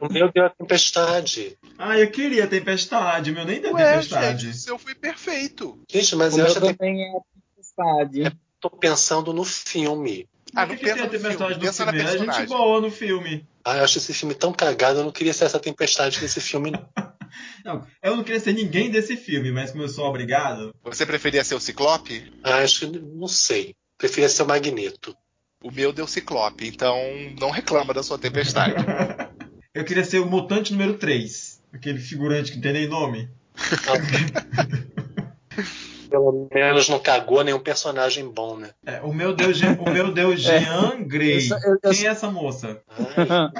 O 0.00 0.08
meu 0.12 0.30
deu 0.32 0.46
a 0.46 0.50
tempestade. 0.50 1.58
Ah, 1.76 1.98
eu 1.98 2.08
queria 2.10 2.46
Tempestade, 2.46 3.32
o 3.32 3.34
meu 3.34 3.44
nem 3.44 3.60
deu 3.60 3.72
Ué, 3.74 3.90
Tempestade. 3.94 4.46
gente, 4.46 4.54
o 4.54 4.58
seu 4.58 4.78
foi 4.78 4.94
perfeito. 4.94 5.80
Gente, 5.90 6.14
mas 6.14 6.34
O 6.34 6.36
eu 6.38 6.44
meu 6.44 6.46
acho 6.52 6.60
que 6.60 6.66
eu 6.68 6.76
também 6.76 7.02
é 7.02 7.12
tempestade. 7.56 8.38
tô 8.60 8.70
pensando 8.70 9.32
no 9.32 9.42
filme. 9.44 10.28
Ah, 10.54 10.64
Por 10.64 10.70
não 10.74 10.76
que, 10.78 10.84
pensa 10.84 11.02
a 11.02 11.04
no 11.06 11.10
Tempestade 11.10 11.36
filme, 11.38 11.54
do 11.54 11.60
pensa 11.60 11.84
na 11.84 11.92
filme? 11.92 12.06
É 12.06 12.12
gente 12.12 12.18
personagem. 12.26 12.46
boa 12.56 12.80
no 12.80 12.90
filme. 12.90 13.46
Ah, 13.64 13.78
eu 13.78 13.84
acho 13.84 13.98
esse 13.98 14.14
filme 14.14 14.34
tão 14.34 14.52
cagado, 14.52 15.00
eu 15.00 15.04
não 15.04 15.12
queria 15.12 15.32
ser 15.34 15.44
essa 15.44 15.58
tempestade 15.58 16.20
desse 16.20 16.40
filme, 16.40 16.70
não. 16.70 16.88
Não, 17.64 17.86
eu 18.02 18.16
não 18.16 18.24
queria 18.24 18.40
ser 18.40 18.52
ninguém 18.52 18.90
desse 18.90 19.16
filme, 19.16 19.52
mas 19.52 19.70
como 19.70 19.82
eu 19.84 19.88
sou 19.88 20.06
obrigado. 20.06 20.74
Você 20.84 21.04
preferia 21.04 21.44
ser 21.44 21.54
o 21.54 21.60
Ciclope? 21.60 22.32
Ah, 22.42 22.58
acho 22.58 22.80
que 22.90 22.98
não 22.98 23.28
sei. 23.28 23.74
Preferia 23.96 24.28
ser 24.28 24.42
o 24.42 24.46
Magneto. 24.46 25.14
O 25.62 25.70
meu 25.72 25.92
deu 25.92 26.06
Ciclope, 26.06 26.68
então 26.68 26.96
não 27.40 27.50
reclama 27.50 27.92
da 27.92 28.02
sua 28.02 28.18
tempestade. 28.18 28.74
Eu 29.74 29.84
queria 29.84 30.04
ser 30.04 30.18
o 30.18 30.26
mutante 30.26 30.72
número 30.72 30.94
3. 30.98 31.62
Aquele 31.72 31.98
figurante 31.98 32.50
que 32.50 32.56
não 32.56 32.62
tem 32.62 32.72
nem 32.72 32.88
nome. 32.88 33.28
Pelo 36.10 36.48
menos 36.52 36.88
não 36.88 36.98
cagou 36.98 37.44
nenhum 37.44 37.60
personagem 37.60 38.28
bom, 38.28 38.56
né? 38.56 38.70
É, 38.86 39.00
o 39.02 39.12
meu 39.12 39.34
deu, 39.36 39.52
Jean- 39.52 39.76
o 39.78 39.90
meu 39.90 40.12
deu 40.12 40.34
Jean 40.36 41.02
Grey. 41.06 41.48
Quem 41.92 42.06
é 42.06 42.08
essa 42.08 42.30
moça? 42.30 42.80
Ai, 42.88 43.50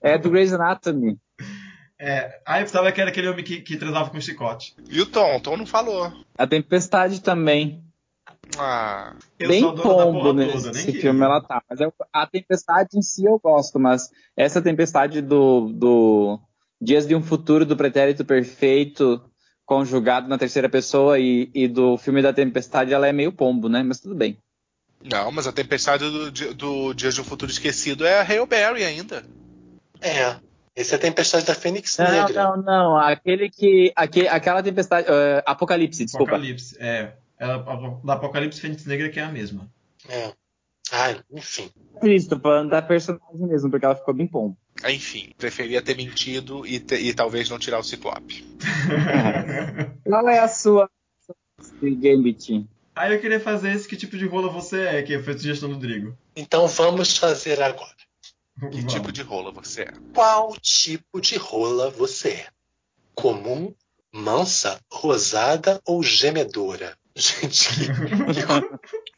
É 0.00 0.16
do 0.18 0.30
Grey's 0.30 0.52
Anatomy. 0.52 1.18
É, 2.06 2.40
ah, 2.44 2.60
eu 2.60 2.66
pensava 2.66 2.92
que 2.92 3.00
era 3.00 3.08
aquele 3.10 3.28
homem 3.28 3.42
que, 3.42 3.60
que 3.62 3.76
transava 3.78 4.10
com 4.10 4.20
chicote. 4.20 4.74
E 4.90 5.00
o 5.00 5.06
Tom? 5.06 5.36
O 5.36 5.40
Tom 5.40 5.56
não 5.56 5.64
falou. 5.66 6.12
A 6.36 6.46
Tempestade 6.46 7.22
também. 7.22 7.82
Ah, 8.58 9.14
Eu 9.38 9.48
Bem 9.48 9.64
a 9.66 9.72
pombo 9.72 10.32
nesse 10.34 10.86
toda, 10.86 11.00
filme 11.00 11.24
ela 11.24 11.40
tá. 11.40 11.62
Mas 11.68 11.80
eu- 11.80 11.92
a 12.12 12.26
Tempestade 12.26 12.90
em 12.98 13.00
si 13.02 13.24
eu 13.24 13.38
gosto, 13.42 13.78
mas 13.80 14.10
essa 14.36 14.60
Tempestade 14.60 15.22
do, 15.22 15.70
do 15.72 16.38
Dias 16.80 17.06
de 17.06 17.14
um 17.14 17.22
Futuro 17.22 17.64
do 17.64 17.76
Pretérito 17.76 18.22
Perfeito 18.24 19.22
conjugado 19.64 20.28
na 20.28 20.36
terceira 20.36 20.68
pessoa 20.68 21.18
e, 21.18 21.50
e 21.54 21.66
do 21.66 21.96
filme 21.96 22.20
da 22.20 22.34
Tempestade 22.34 22.92
ela 22.92 23.08
é 23.08 23.12
meio 23.12 23.32
pombo, 23.32 23.66
né? 23.68 23.82
Mas 23.82 23.98
tudo 23.98 24.14
bem. 24.14 24.36
não, 25.02 25.32
mas 25.32 25.46
a 25.46 25.52
tempestade 25.52 26.04
do, 26.04 26.30
do 26.54 26.92
Dias 26.92 27.14
de 27.14 27.22
um 27.22 27.24
Futuro 27.24 27.50
Esquecido 27.50 28.04
é 28.06 28.20
a 28.20 28.22
Hail 28.22 28.46
Berry 28.46 28.84
ainda. 28.84 29.24
É. 30.02 30.36
Esse 30.76 30.92
é 30.94 30.96
a 30.96 31.00
tempestade 31.00 31.46
da 31.46 31.54
Fênix 31.54 31.96
Não, 31.98 32.10
Negra. 32.10 32.42
não, 32.44 32.56
não. 32.62 32.96
Aquele 32.96 33.48
que. 33.48 33.92
Aque, 33.94 34.26
aquela 34.26 34.62
Tempestade. 34.62 35.06
eh, 35.08 35.42
Apocalipse, 35.46 36.04
desculpa. 36.04 36.32
Apocalipse, 36.32 36.76
é. 36.80 37.12
Ela, 37.38 37.56
a- 37.56 38.06
da 38.06 38.12
Apocalipse 38.14 38.60
Fênix 38.60 38.84
Negra 38.86 39.08
que 39.08 39.20
é 39.20 39.22
a 39.22 39.28
mesma. 39.30 39.68
É. 40.08 40.32
Ah, 40.92 41.14
enfim. 41.32 41.70
Isso, 42.02 42.38
falando 42.40 42.70
da 42.70 42.82
personagem 42.82 43.46
mesmo, 43.46 43.70
porque 43.70 43.84
ela 43.86 43.96
ficou 43.96 44.12
bem 44.14 44.26
pombo. 44.26 44.56
Enfim, 44.88 45.32
preferia 45.38 45.80
ter 45.80 45.96
mentido 45.96 46.66
e, 46.66 46.78
te- 46.80 46.96
e 46.96 47.14
talvez 47.14 47.48
não 47.48 47.58
tirar 47.58 47.78
o 47.78 47.84
Ciclope. 47.84 48.44
Qual 50.04 50.28
é 50.28 50.38
a 50.40 50.48
sua 50.48 50.90
Gambit? 51.82 52.66
Aí 52.94 53.12
eu 53.14 53.20
queria 53.20 53.40
fazer 53.40 53.72
esse 53.72 53.88
que 53.88 53.96
tipo 53.96 54.16
de 54.16 54.26
rola 54.26 54.48
você 54.48 54.82
é, 54.82 55.02
que 55.02 55.18
foi 55.20 55.34
a 55.34 55.38
sugestão 55.38 55.68
do 55.68 55.76
Drigo. 55.76 56.16
Então 56.36 56.66
vamos 56.68 57.16
fazer 57.16 57.60
agora. 57.62 57.90
Que 58.58 58.66
Vamos. 58.66 58.92
tipo 58.92 59.10
de 59.10 59.22
rola 59.22 59.50
você 59.50 59.82
é? 59.82 59.92
Qual 60.14 60.56
tipo 60.60 61.20
de 61.20 61.36
rola 61.36 61.90
você 61.90 62.28
é? 62.28 62.48
Comum, 63.14 63.74
mansa, 64.12 64.80
rosada 64.90 65.80
ou 65.84 66.02
gemedora? 66.02 66.96
Gente, 67.16 67.68
que... 67.74 68.50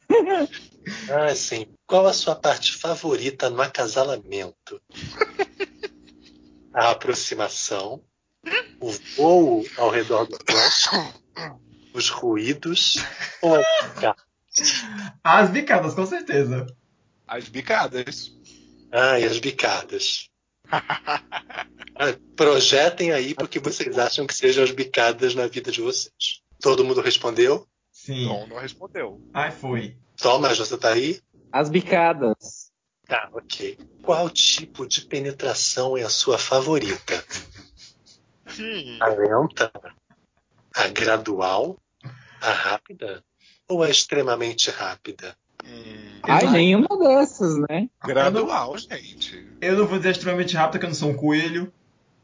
ah, 1.13 1.35
sim. 1.35 1.67
Qual 1.87 2.07
a 2.07 2.13
sua 2.13 2.35
parte 2.35 2.75
favorita 2.77 3.51
no 3.51 3.61
acasalamento? 3.61 4.81
A 6.73 6.91
aproximação, 6.91 8.03
o 8.81 8.91
voo 9.17 9.67
ao 9.79 9.91
redor 9.91 10.27
do 10.27 10.39
plástico, 10.39 10.97
os 11.95 12.09
ruídos 12.11 12.97
ou 13.41 13.57
a 13.57 14.17
As 15.25 15.51
bicadas, 15.51 15.95
com 15.95 16.07
certeza. 16.07 16.67
As 17.27 17.49
bicadas. 17.49 18.36
Ah, 18.93 19.19
e 19.19 19.25
as 19.25 19.39
bicadas. 19.39 20.29
Ah, 20.71 22.15
Projetem 22.37 23.13
aí 23.13 23.35
porque 23.35 23.59
vocês 23.59 23.99
acham 23.99 24.27
que 24.27 24.35
sejam 24.35 24.63
as 24.65 24.71
bicadas 24.71 25.35
na 25.35 25.47
vida 25.47 25.71
de 25.71 25.81
vocês. 25.81 26.13
Todo 26.61 26.85
mundo 26.85 27.01
respondeu? 27.01 27.67
Sim. 27.93 28.27
Tom 28.29 28.47
não 28.49 28.59
respondeu. 28.59 29.21
Ai, 29.33 29.51
foi. 29.51 29.97
Thomas, 30.17 30.59
você 30.59 30.77
tá 30.77 30.91
aí? 30.93 31.21
As 31.53 31.69
bicadas. 31.71 32.71
Tá, 33.07 33.29
ok. 33.33 33.79
Qual 34.03 34.29
tipo 34.31 34.87
de 34.87 35.03
penetração 35.03 35.97
é 35.97 36.03
a 36.03 36.09
sua 36.11 36.39
favorita? 36.39 37.25
Hum, 38.59 38.99
A 39.01 39.09
lenta? 39.09 39.73
A 40.75 40.89
gradual? 40.89 41.79
A 42.41 42.51
rápida? 42.53 43.23
Ou 43.69 43.83
a 43.83 43.91
extremamente 43.91 44.71
rápida? 44.71 45.37
Hum, 45.69 46.21
Ai, 46.23 46.51
nenhuma 46.51 46.89
dessas, 46.99 47.57
né? 47.69 47.89
gradual, 48.05 48.77
gente. 48.79 49.47
Eu 49.61 49.77
não 49.79 49.87
vou 49.87 49.99
dizer 49.99 50.11
extremamente 50.11 50.57
rápido, 50.57 50.81
que 50.81 50.87
eu 50.87 50.91
não 50.91 50.95
sou 50.97 51.11
um 51.11 51.17
coelho. 51.17 51.73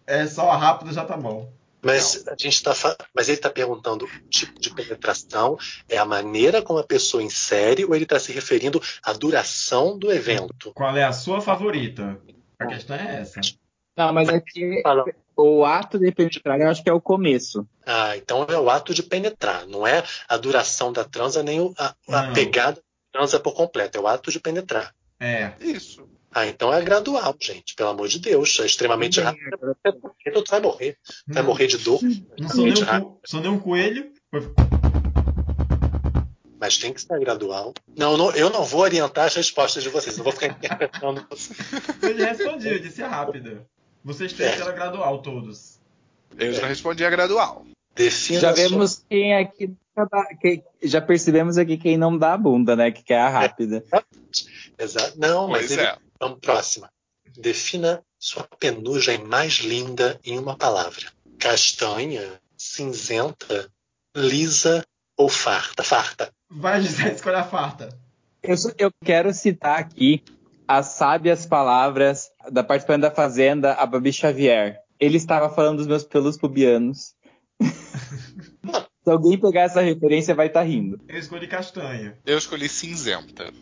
É 0.07 0.27
só 0.27 0.51
a 0.51 0.57
rápida 0.57 0.93
já 0.93 1.05
tá 1.05 1.17
bom. 1.17 1.53
Mas 1.85 2.27
a 2.29 2.35
gente 2.39 2.63
tá 2.63 2.75
fa... 2.75 2.97
Mas 3.15 3.29
ele 3.29 3.39
está 3.39 3.51
perguntando 3.51 4.05
o 4.05 4.09
tipo 4.31 4.53
de 4.61 4.73
penetração 4.73 5.59
é 5.89 5.99
a 5.99 6.05
maneira 6.05 6.63
como 6.63 6.79
a 6.79 6.85
pessoa 6.85 7.23
insere 7.23 7.85
ou 7.85 7.95
ele 7.95 8.05
está 8.05 8.19
se 8.21 8.31
referindo 8.33 8.81
à 9.05 9.13
duração 9.13 9.99
do 9.99 10.13
evento? 10.13 10.73
Qual 10.75 10.97
é 10.97 11.03
a 11.03 11.13
sua 11.13 11.41
favorita? 11.41 12.21
A 12.61 12.67
questão 12.67 12.95
é 12.97 13.21
essa. 13.21 13.41
Não, 13.97 14.13
mas 14.13 14.29
é 14.29 14.41
que 14.41 14.81
Fala. 14.83 15.05
o 15.37 15.65
ato 15.65 15.99
de 15.99 16.13
penetrar 16.13 16.61
eu 16.61 16.69
acho 16.69 16.83
que 16.85 16.89
é 16.89 16.93
o 16.93 17.01
começo. 17.01 17.67
Ah, 17.85 18.17
então 18.17 18.47
é 18.49 18.57
o 18.57 18.71
ato 18.71 18.95
de 18.95 19.03
penetrar, 19.03 19.67
não 19.67 19.85
é 19.87 20.05
a 20.29 20.37
duração 20.37 20.93
da 20.93 21.05
transa 21.05 21.43
nem 21.43 21.61
o- 21.61 21.75
a, 21.77 21.95
a 22.09 22.23
Não. 22.23 22.33
pegada 22.33 22.77
da 22.77 22.83
transa 23.13 23.39
por 23.39 23.55
completo, 23.55 23.99
é 23.99 24.01
o 24.01 24.07
ato 24.09 24.31
de 24.31 24.41
penetrar. 24.41 24.95
É. 25.21 25.53
Isso. 25.61 26.09
Ah, 26.35 26.47
então 26.47 26.73
é 26.73 26.81
gradual, 26.83 27.37
gente, 27.41 27.75
pelo 27.75 27.91
amor 27.91 28.09
de 28.09 28.19
Deus, 28.19 28.59
é 28.61 28.65
extremamente 28.67 29.17
Bem, 29.21 29.25
rápido. 29.27 29.77
Tu 30.43 30.51
vai 30.51 30.61
morrer, 30.61 30.97
vai 31.29 31.43
Não, 31.43 31.49
morrer 31.51 31.67
de 31.67 31.77
dor, 31.79 32.01
não 32.39 32.49
sou, 32.49 32.65
nem 32.65 32.73
um, 32.73 32.81
rápido, 32.85 33.05
co- 33.11 33.21
sou 33.27 33.41
nem 33.43 33.51
um 33.51 33.59
coelho. 33.59 34.11
mas 36.59 36.79
tem 36.79 36.93
que 36.93 37.01
ser 37.03 37.19
gradual. 37.21 37.75
Não, 37.97 38.17
não, 38.17 38.31
eu 38.33 38.49
não 38.49 38.65
vou 38.65 38.81
orientar 38.81 39.27
as 39.27 39.35
respostas 39.35 39.83
de 39.83 39.89
vocês, 39.91 40.17
eu 40.17 40.25
vou 40.25 40.33
ficar 40.33 40.47
interpretando 40.47 41.27
vocês. 41.29 41.59
Eu 42.01 42.19
já 42.19 42.33
respondi, 42.33 42.69
eu 42.69 42.79
disse 42.79 43.03
a 43.03 43.09
rápida. 43.09 43.67
Vocês 44.05 44.33
três 44.33 44.61
eram 44.61 44.75
gradual, 44.75 45.21
todos. 45.21 45.81
Eu 46.39 46.53
já 46.55 46.67
respondi 46.67 47.05
a 47.05 47.11
gradual. 47.11 47.67
Defina 47.95 48.41
Já 48.41 48.51
a 48.51 48.57
sua- 48.57 48.69
vemos 48.69 49.05
quem 49.09 49.35
aqui 49.37 49.71
já 50.83 51.01
percebemos 51.01 51.59
aqui 51.59 51.77
quem 51.77 51.97
não 51.97 52.17
dá 52.17 52.35
a 52.35 52.39
bunda, 52.39 52.75
né? 52.77 52.91
Que 52.91 53.03
quer 53.03 53.21
a 53.21 53.29
rápida. 53.29 53.85
Exato. 54.79 55.19
Não, 55.19 55.49
mas 55.49 55.71
ele... 55.71 55.83
é. 55.83 55.97
Vamos 56.21 56.39
próxima. 56.41 56.91
Defina 57.37 58.03
sua 58.19 58.47
penugem 58.59 59.19
mais 59.25 59.55
linda 59.55 60.21
em 60.25 60.39
uma 60.39 60.57
palavra. 60.57 61.07
Castanha, 61.39 62.41
cinzenta, 62.57 63.69
lisa 64.17 64.85
ou 65.17 65.29
farta? 65.29 65.83
Farta. 65.83 66.31
Vai, 66.49 66.81
Gisele, 66.83 67.13
escolhe 67.15 67.37
a 67.37 67.45
farta. 67.45 67.89
Eu, 68.43 68.57
só- 68.57 68.71
eu 68.79 68.91
quero 69.05 69.33
citar 69.35 69.79
aqui 69.79 70.23
as 70.69 70.87
sábias 70.87 71.45
palavras 71.47 72.31
da 72.51 72.63
participante 72.63 73.01
da 73.03 73.11
Fazenda, 73.11 73.75
a 73.75 73.85
Babi 73.87 74.13
Xavier. 74.13 74.79
Ele 75.01 75.17
estava 75.17 75.49
falando 75.53 75.79
dos 75.79 75.87
meus 75.87 76.05
pelos 76.05 76.39
pubianos. 76.39 77.15
Se 79.05 79.11
alguém 79.11 79.39
pegar 79.39 79.63
essa 79.63 79.81
referência, 79.81 80.35
vai 80.35 80.47
estar 80.47 80.63
rindo. 80.63 81.01
Eu 81.09 81.19
escolhi 81.19 81.49
castanha. 81.49 82.17
Eu 82.25 82.39
escolhi 82.39 82.69
cinzenta. 82.69 83.53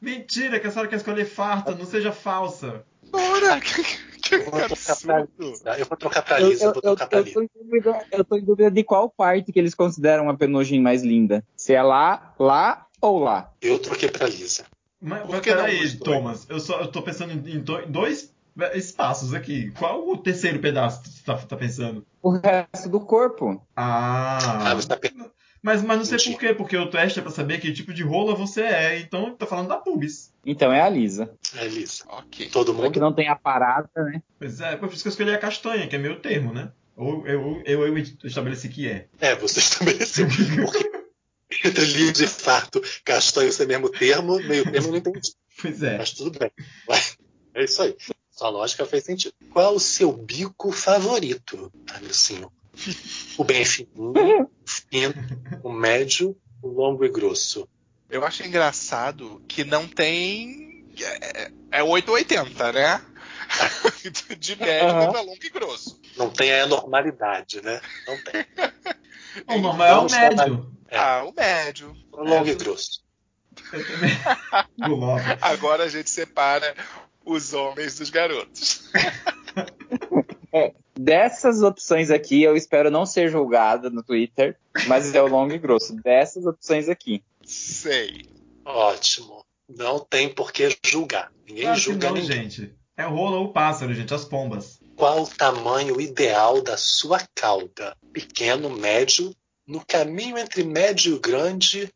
Mentira, 0.00 0.58
que 0.58 0.66
a 0.66 0.70
senhora 0.70 0.88
quer 0.88 0.96
escolher 0.96 1.24
farta, 1.24 1.74
não 1.74 1.86
seja 1.86 2.12
falsa. 2.12 2.84
Ora, 3.12 3.58
que, 3.62 3.82
que 4.22 4.34
Eu 4.34 4.50
vou 4.50 4.60
trocar 4.60 4.96
pra 4.96 5.18
absurdo. 5.18 5.50
Lisa. 5.50 5.78
Eu 5.78 5.86
vou 5.86 5.96
trocar 5.96 6.22
pra 6.22 6.40
Eu, 6.40 6.48
Lisa, 6.48 6.64
eu 6.64 6.68
eu, 6.68 6.72
vou 6.72 6.82
trocar 6.82 7.06
pra 7.06 7.20
Lisa. 7.20 7.34
tô 7.34 7.42
em 7.42 7.48
dúvida, 7.54 8.06
eu 8.12 8.24
tô 8.24 8.36
em 8.36 8.44
dúvida 8.44 8.70
de 8.70 8.82
qual 8.84 9.08
parte 9.08 9.52
que 9.52 9.58
eles 9.58 9.74
consideram 9.74 10.28
a 10.28 10.36
penugem 10.36 10.80
mais 10.80 11.02
linda. 11.02 11.44
Se 11.56 11.72
é 11.72 11.82
lá, 11.82 12.34
lá 12.38 12.86
ou 13.00 13.20
lá. 13.20 13.52
Eu 13.62 13.78
troquei 13.78 14.08
pra 14.10 14.26
Lisa. 14.26 14.64
Mas, 15.00 15.28
mas 15.28 15.40
peraí? 15.40 15.96
Thomas, 15.98 16.46
eu, 16.48 16.58
só, 16.58 16.80
eu 16.80 16.88
tô 16.88 17.02
pensando 17.02 17.32
em, 17.32 17.56
em 17.56 17.60
dois 17.60 18.34
espaços 18.74 19.34
aqui. 19.34 19.70
Qual 19.78 20.08
o 20.08 20.16
terceiro 20.16 20.58
pedaço 20.58 21.02
que 21.02 21.08
você 21.10 21.22
tá, 21.24 21.36
tá 21.36 21.56
pensando? 21.56 22.04
O 22.26 22.30
resto 22.30 22.88
do 22.88 22.98
corpo. 22.98 23.64
Ah. 23.76 24.70
Ah, 24.72 24.74
você 24.74 24.88
tá 24.88 24.96
pensando. 24.96 25.30
Mas, 25.62 25.80
mas 25.80 25.98
não 25.98 26.04
sei 26.04 26.32
por 26.32 26.40
quê, 26.40 26.52
porque 26.52 26.76
o 26.76 26.90
teste 26.90 27.20
é 27.20 27.22
pra 27.22 27.30
saber 27.30 27.60
que 27.60 27.72
tipo 27.72 27.94
de 27.94 28.02
rola 28.02 28.34
você 28.34 28.62
é. 28.62 28.98
Então, 28.98 29.36
tá 29.36 29.46
falando 29.46 29.68
da 29.68 29.76
pubis. 29.76 30.32
Então 30.44 30.72
é 30.72 30.80
a 30.80 30.88
lisa. 30.88 31.32
É 31.56 31.68
Lisa. 31.68 32.02
Ok. 32.08 32.48
Todo 32.50 32.72
Só 32.74 32.78
que 32.80 32.82
mundo? 32.82 33.00
não 33.00 33.12
tem 33.12 33.28
a 33.28 33.36
parada, 33.36 33.88
né? 33.94 34.20
Pois 34.40 34.60
é, 34.60 34.74
por 34.74 34.88
isso 34.88 35.02
que 35.02 35.08
eu 35.08 35.10
escolhi 35.10 35.32
a 35.32 35.38
castanha, 35.38 35.86
que 35.86 35.94
é 35.94 36.00
meio 36.00 36.18
termo, 36.18 36.52
né? 36.52 36.72
Ou 36.96 37.24
eu, 37.28 37.62
eu, 37.64 37.86
eu 37.86 37.96
estabeleci 38.24 38.70
que 38.70 38.88
é. 38.88 39.06
É, 39.20 39.36
você 39.36 39.60
estabeleceu. 39.62 40.26
Porque 40.26 41.68
entre 41.68 41.84
liso 41.84 42.24
e 42.24 42.26
farto, 42.26 42.82
castanho 43.04 43.52
ser 43.52 43.68
mesmo 43.68 43.88
termo, 43.88 44.36
meio 44.40 44.64
termo 44.64 44.88
eu 44.88 44.90
não 44.90 44.98
entendi. 44.98 45.30
Pois 45.62 45.80
é. 45.80 45.96
Mas 45.96 46.10
tudo 46.10 46.36
bem. 46.36 46.50
É 47.54 47.62
isso 47.62 47.82
aí. 47.82 47.96
Sua 48.36 48.50
lógica 48.50 48.84
fez 48.84 49.04
sentido. 49.04 49.34
Qual 49.50 49.74
o 49.74 49.80
seu 49.80 50.12
bico 50.12 50.70
favorito, 50.70 51.72
Alissinho? 51.94 52.52
O 53.38 53.42
bem 53.42 53.64
fininho, 53.64 54.50
o 54.52 54.70
fino, 54.70 55.14
o 55.62 55.72
médio, 55.72 56.36
o 56.62 56.68
longo 56.68 57.02
e 57.02 57.08
grosso. 57.08 57.66
Eu 58.10 58.26
acho 58.26 58.44
engraçado 58.44 59.42
que 59.48 59.64
não 59.64 59.88
tem. 59.88 60.84
É, 61.00 61.50
é 61.70 61.82
880, 61.82 62.72
né? 62.72 63.02
De 64.38 64.56
médio 64.56 64.88
Aham. 64.88 65.10
pra 65.10 65.20
longo 65.22 65.42
e 65.42 65.48
grosso. 65.48 65.98
Não 66.16 66.28
tem 66.30 66.52
a 66.52 66.64
anormalidade, 66.64 67.62
né? 67.62 67.80
Não 68.06 68.22
tem. 68.22 68.46
O 69.46 69.58
normal 69.58 69.86
é 69.86 69.98
o 69.98 70.10
médio. 70.10 70.72
É. 70.88 70.96
Ah, 70.96 71.24
o 71.24 71.32
médio. 71.34 71.94
O 72.10 72.24
longo 72.24 72.48
e 72.48 72.54
grosso. 72.54 73.04
Eu 73.70 73.86
também. 73.86 74.10
Agora 75.42 75.84
a 75.84 75.88
gente 75.88 76.08
separa 76.08 76.74
os 77.26 77.52
homens 77.52 77.98
dos 77.98 78.08
garotos. 78.08 78.88
Dessas 80.98 81.62
opções 81.62 82.10
aqui, 82.10 82.42
eu 82.42 82.56
espero 82.56 82.90
não 82.90 83.04
ser 83.04 83.28
julgada 83.28 83.90
no 83.90 84.02
Twitter, 84.02 84.56
mas 84.86 85.14
é 85.14 85.20
o 85.20 85.26
longo 85.26 85.52
e 85.52 85.58
grosso. 85.58 85.94
Dessas 85.96 86.46
opções 86.46 86.88
aqui. 86.88 87.22
Sei. 87.44 88.24
Ótimo. 88.64 89.44
Não 89.68 89.98
tem 89.98 90.32
por 90.32 90.52
que 90.52 90.74
julgar. 90.84 91.30
Ninguém 91.46 91.64
Claro 91.64 91.78
julga 91.78 92.08
não, 92.08 92.14
ninguém. 92.16 92.48
gente. 92.48 92.74
É 92.96 93.06
o 93.06 93.10
rola 93.10 93.36
ou 93.36 93.46
o 93.46 93.52
pássaro, 93.52 93.92
gente, 93.92 94.14
as 94.14 94.24
pombas. 94.24 94.80
Qual 94.96 95.22
o 95.24 95.28
tamanho 95.28 96.00
ideal 96.00 96.62
da 96.62 96.78
sua 96.78 97.20
cauda? 97.34 97.94
Pequeno, 98.12 98.70
médio, 98.70 99.36
no 99.66 99.84
caminho 99.84 100.38
entre 100.38 100.64
médio 100.64 101.16
e 101.16 101.18
grande, 101.18 101.92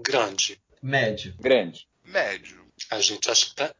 grande. 0.00 0.60
Médio. 0.80 1.34
Grande. 1.40 1.88
Médio. 2.04 2.64
A 2.90 3.00
gente 3.00 3.28
acha 3.28 3.46
que 3.46 3.54
tá 3.56 3.74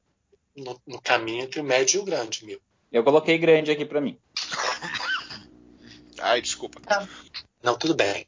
no, 0.56 0.80
no 0.86 1.00
caminho 1.00 1.44
entre 1.44 1.60
o 1.60 1.64
médio 1.64 1.98
e 1.98 2.02
o 2.02 2.04
grande, 2.04 2.44
meu. 2.44 2.60
Eu 2.90 3.04
coloquei 3.04 3.38
grande 3.38 3.70
aqui 3.70 3.84
pra 3.84 4.00
mim. 4.00 4.18
Ai, 6.20 6.40
desculpa. 6.40 6.80
Não, 7.62 7.76
tudo 7.76 7.94
bem. 7.94 8.26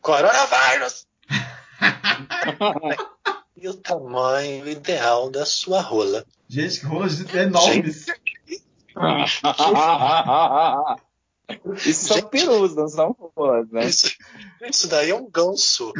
Coronavírus! 0.00 1.06
e 3.56 3.68
o 3.68 3.74
tamanho 3.74 4.68
ideal 4.68 5.30
da 5.30 5.46
sua 5.46 5.80
rola? 5.80 6.24
Gente, 6.48 6.80
que 6.80 6.86
rolas 6.86 7.20
enormes. 7.34 8.06
Isso 11.86 12.08
são 12.08 12.22
perus, 12.28 12.74
não 12.74 12.88
são 12.88 13.16
rolas, 13.36 13.70
né? 13.70 13.84
Isso, 13.84 14.10
isso 14.62 14.88
daí 14.88 15.10
é 15.10 15.14
um 15.14 15.30
ganso. 15.30 15.92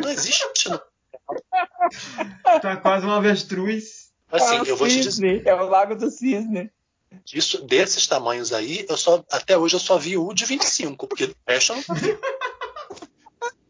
Não 0.00 0.08
existe. 0.08 0.68
não. 0.68 0.80
Tá 2.60 2.76
quase 2.76 3.06
um 3.06 3.10
avestruz. 3.10 3.99
Assim, 4.32 4.56
é 4.56 4.62
o 4.62 4.66
eu 4.66 4.76
vou 4.76 4.88
te 4.88 4.96
dizer. 4.96 5.10
cisne, 5.10 5.42
é 5.44 5.54
o 5.54 5.64
lago 5.68 5.94
do 5.96 6.10
cisne. 6.10 6.70
Isso, 7.34 7.62
desses 7.66 8.06
tamanhos 8.06 8.52
aí, 8.52 8.86
eu 8.88 8.96
só, 8.96 9.24
até 9.30 9.58
hoje 9.58 9.74
eu 9.76 9.80
só 9.80 9.98
vi 9.98 10.16
o 10.16 10.32
de 10.32 10.44
25, 10.44 11.06
porque 11.08 11.24
o 11.24 11.34
resto 11.46 11.72
eu 11.72 11.76
nunca 11.76 11.94
vi. 11.94 12.16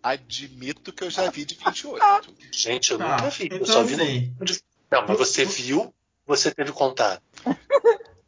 Admito 0.02 0.92
que 0.92 1.04
eu 1.04 1.10
já 1.10 1.30
vi 1.30 1.44
de 1.44 1.54
28. 1.54 2.34
Gente, 2.52 2.90
eu 2.92 2.98
Tá, 2.98 3.16
nunca 3.16 3.30
vi. 3.30 3.48
eu 3.50 3.56
então 3.56 3.66
só 3.66 3.82
vi 3.82 3.96
no- 3.96 4.02
assim, 4.02 4.60
Não, 4.90 5.06
mas 5.06 5.18
você 5.18 5.44
viu, 5.44 5.92
você 6.26 6.50
teve 6.50 6.72
contato. 6.72 7.22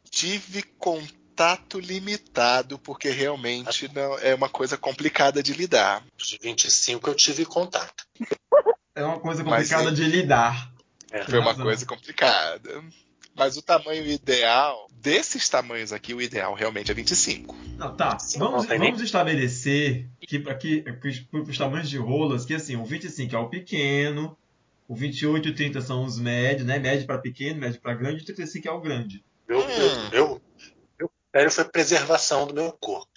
Tive 0.09 0.61
contato 0.77 1.79
limitado, 1.79 2.77
porque 2.77 3.09
realmente 3.09 3.89
não 3.93 4.17
é 4.19 4.35
uma 4.35 4.49
coisa 4.49 4.77
complicada 4.77 5.41
de 5.41 5.53
lidar. 5.53 6.03
De 6.15 6.37
25 6.41 7.09
eu 7.09 7.15
tive 7.15 7.43
contato. 7.45 8.03
é 8.95 9.03
uma 9.03 9.19
coisa 9.19 9.43
Mas 9.43 9.69
complicada 9.69 9.89
sim. 9.89 9.95
de 9.95 10.03
lidar. 10.09 10.71
É. 11.13 11.23
Foi 11.23 11.39
uma 11.39 11.51
razão. 11.51 11.65
coisa 11.65 11.85
complicada. 11.85 12.83
Mas 13.35 13.55
o 13.57 13.61
tamanho 13.61 14.05
ideal, 14.05 14.87
desses 14.91 15.47
tamanhos 15.47 15.91
aqui, 15.93 16.13
o 16.13 16.21
ideal 16.21 16.53
realmente 16.53 16.91
é 16.91 16.93
25. 16.93 17.55
Não, 17.77 17.95
tá. 17.95 18.19
Sim, 18.19 18.39
vamos, 18.39 18.65
vamos 18.65 19.01
estabelecer 19.01 20.07
que 20.21 20.37
para 20.39 20.59
os 21.47 21.57
tamanhos 21.57 21.89
de 21.89 21.97
rolas, 21.97 22.45
que 22.45 22.53
assim, 22.53 22.75
o 22.75 22.85
25 22.85 23.35
é 23.35 23.39
o 23.39 23.49
pequeno, 23.49 24.37
o 24.87 24.95
28 24.95 25.47
e 25.47 25.51
o 25.51 25.55
30 25.55 25.81
são 25.81 26.03
os 26.03 26.19
médios, 26.19 26.67
né? 26.67 26.77
Médio 26.77 27.07
para 27.07 27.17
pequeno, 27.17 27.59
médio 27.59 27.79
para 27.81 27.93
grande, 27.95 28.19
e 28.19 28.21
o 28.21 28.25
35 28.25 28.67
é 28.67 28.71
o 28.71 28.81
grande. 28.81 29.23
Meu, 29.47 29.59
Hum. 29.59 29.65
meu, 29.67 30.09
meu, 30.11 30.41
meu 30.99 31.09
critério 31.09 31.51
foi 31.51 31.65
preservação 31.65 32.47
do 32.47 32.53
meu 32.53 32.71
corpo. 32.73 33.07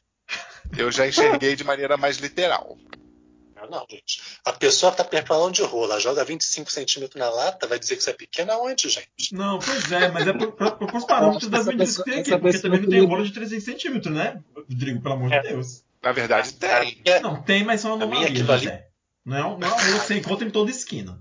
Eu 0.76 0.90
já 0.90 1.06
enxerguei 1.06 1.54
de 1.56 1.62
maneira 1.64 1.96
mais 1.96 2.16
literal. 2.16 2.76
Não, 3.56 3.68
não, 3.70 3.86
gente. 3.90 4.20
A 4.44 4.52
pessoa 4.52 4.92
tá 4.92 5.04
falando 5.26 5.54
de 5.54 5.62
rola, 5.62 5.98
joga 5.98 6.24
25 6.24 6.70
centímetros 6.70 7.18
na 7.18 7.30
lata, 7.30 7.66
vai 7.66 7.78
dizer 7.78 7.94
que 7.96 8.02
isso 8.02 8.10
é 8.10 8.12
pequeno 8.12 8.52
aonde, 8.52 8.88
gente? 8.90 9.32
Não, 9.32 9.58
pois 9.58 9.90
é, 9.90 10.08
mas 10.10 10.26
é 10.28 10.32
por, 10.34 10.52
por, 10.52 10.72
por, 10.76 10.94
os 10.94 11.04
parâmetros 11.04 11.48
das 11.48 11.62
Essa 11.62 11.70
medidas 11.70 11.96
que 11.96 12.04
tem 12.04 12.20
aqui, 12.20 12.36
porque 12.38 12.58
também 12.58 12.80
não 12.82 12.88
tem 12.90 13.04
rola 13.06 13.24
de 13.24 13.32
35 13.32 13.64
centímetros, 13.72 14.14
né? 14.14 14.42
Rodrigo, 14.54 15.00
pelo 15.00 15.14
amor 15.14 15.32
É. 15.32 15.40
de 15.40 15.48
Deus. 15.48 15.82
Na 16.02 16.12
verdade, 16.12 16.52
tem. 16.54 17.00
É, 17.04 17.18
Não, 17.20 17.42
tem, 17.42 17.64
mas 17.64 17.80
são 17.80 17.94
anomalias, 17.94 18.38
José. 18.38 18.86
Não 19.24 19.36
é, 19.36 19.44
um- 19.44 19.58
não 19.58 19.66
é 19.68 19.72
uma 19.72 19.82
rola 19.82 19.98
que 20.00 20.06
você 20.06 20.14
encontra 20.18 20.46
em 20.46 20.50
toda 20.50 20.70
esquina. 20.70 21.18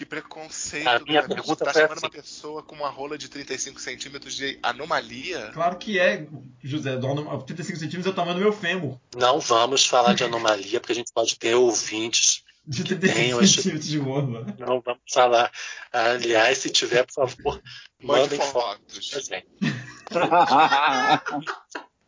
Que 0.00 0.06
preconceito. 0.06 0.88
A 0.88 0.98
minha 1.00 1.20
cara. 1.20 1.34
pergunta 1.34 1.62
Você 1.62 1.64
tá 1.66 1.72
chamando 1.74 1.92
assim. 1.98 2.06
uma 2.06 2.10
pessoa 2.10 2.62
com 2.62 2.74
uma 2.74 2.88
rola 2.88 3.18
de 3.18 3.28
35 3.28 3.78
centímetros 3.78 4.34
de 4.34 4.58
anomalia? 4.62 5.50
Claro 5.52 5.76
que 5.76 5.98
é, 5.98 6.26
José. 6.64 6.96
do 6.96 7.06
anom- 7.06 7.38
35 7.42 7.78
centímetros 7.78 8.06
é 8.06 8.08
o 8.08 8.14
tamanho 8.14 8.36
do 8.38 8.40
meu 8.40 8.50
fêmur. 8.50 8.98
Não 9.14 9.38
vamos 9.40 9.84
falar 9.86 10.14
de 10.14 10.24
anomalia, 10.24 10.80
porque 10.80 10.92
a 10.92 10.96
gente 10.96 11.12
pode 11.12 11.38
ter 11.38 11.54
ouvintes. 11.54 12.42
De 12.66 12.82
Que 12.82 12.94
35 12.94 13.14
tem, 13.20 13.30
eu 13.32 13.40
acho- 13.40 13.56
centímetros 13.56 13.88
de 13.90 13.98
rola. 13.98 14.46
Não 14.58 14.80
vamos 14.80 15.02
falar. 15.12 15.52
Aliás, 15.92 16.56
se 16.56 16.70
tiver, 16.70 17.04
por 17.04 17.12
favor, 17.12 17.62
Mande 18.02 18.22
mandem 18.22 18.40
fotos. 18.40 19.04
gente. 19.04 19.46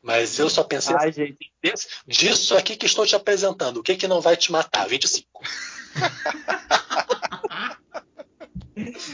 Mas 0.03 0.39
eu 0.39 0.49
só 0.49 0.65
pensei 0.65 0.97
Ai, 0.99 1.13
gente. 1.13 1.53
Desse- 1.63 1.89
disso 2.07 2.57
aqui 2.57 2.75
que 2.75 2.87
estou 2.87 3.05
te 3.07 3.15
apresentando. 3.15 3.81
O 3.81 3.83
que, 3.83 3.97
que 3.97 4.09
não 4.09 4.23
vai 4.23 4.35
te 4.35 4.51
matar? 4.51 4.89
25. 4.89 5.43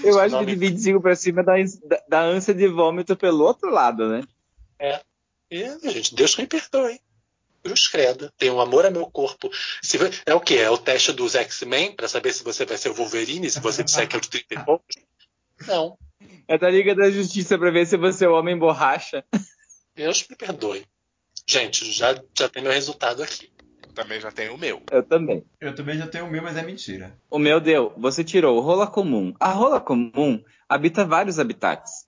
Eu 0.04 0.18
acho 0.20 0.38
que 0.38 0.46
de 0.46 0.56
me- 0.56 0.68
25 0.68 1.00
pra 1.00 1.16
cima 1.16 1.42
dá, 1.42 1.54
dá- 2.08 2.22
ânsia 2.22 2.54
de 2.54 2.68
vômito 2.68 3.16
pelo 3.16 3.44
outro 3.44 3.70
lado, 3.70 4.08
né? 4.08 4.22
E, 5.50 5.78
gente, 5.90 6.14
Deus 6.14 6.34
que 6.34 6.42
me 6.42 6.46
perdoe. 6.48 7.00
Cruz 7.62 7.88
credo. 7.88 8.30
Tenho 8.38 8.54
um 8.54 8.60
amor 8.60 8.86
a 8.86 8.90
meu 8.90 9.06
corpo. 9.10 9.50
Se, 9.82 9.98
é 10.24 10.34
o 10.34 10.40
quê? 10.40 10.56
É 10.56 10.70
o 10.70 10.78
teste 10.78 11.12
dos 11.12 11.34
X-Men 11.34 11.92
para 11.96 12.06
saber 12.06 12.32
se 12.32 12.44
você 12.44 12.64
vai 12.64 12.76
ser 12.76 12.90
o 12.90 12.94
Wolverine, 12.94 13.50
se 13.50 13.58
você 13.60 13.82
disser 13.82 14.06
que 14.08 14.14
é 14.14 14.18
o 14.18 14.20
de 14.22 14.28
30 14.28 14.54
e 14.54 14.64
poucos? 14.64 14.96
Não. 15.66 15.98
É 16.46 16.56
da 16.56 16.70
Liga 16.70 16.94
da 16.94 17.10
Justiça 17.10 17.58
pra 17.58 17.70
ver 17.70 17.86
se 17.86 17.96
você 17.96 18.24
é 18.26 18.28
o 18.28 18.34
homem 18.38 18.56
borracha. 18.58 19.24
Deus 19.94 20.24
me 20.28 20.36
perdoe. 20.36 20.86
Gente, 21.46 21.90
já, 21.90 22.14
já 22.38 22.48
tem 22.48 22.62
meu 22.62 22.70
resultado 22.72 23.22
aqui. 23.22 23.50
Eu 23.98 24.04
também 24.04 24.20
já 24.20 24.30
tenho 24.30 24.54
o 24.54 24.58
meu. 24.58 24.80
Eu 24.92 25.02
também. 25.02 25.44
Eu 25.60 25.74
também 25.74 25.98
já 25.98 26.06
tenho 26.06 26.26
o 26.26 26.30
meu, 26.30 26.40
mas 26.40 26.56
é 26.56 26.62
mentira. 26.62 27.18
O 27.28 27.38
meu 27.38 27.60
deu. 27.60 27.92
Você 27.96 28.22
tirou 28.22 28.60
rola 28.60 28.86
comum. 28.86 29.34
A 29.40 29.50
rola 29.50 29.80
comum 29.80 30.40
habita 30.68 31.04
vários 31.04 31.40
habitats. 31.40 32.06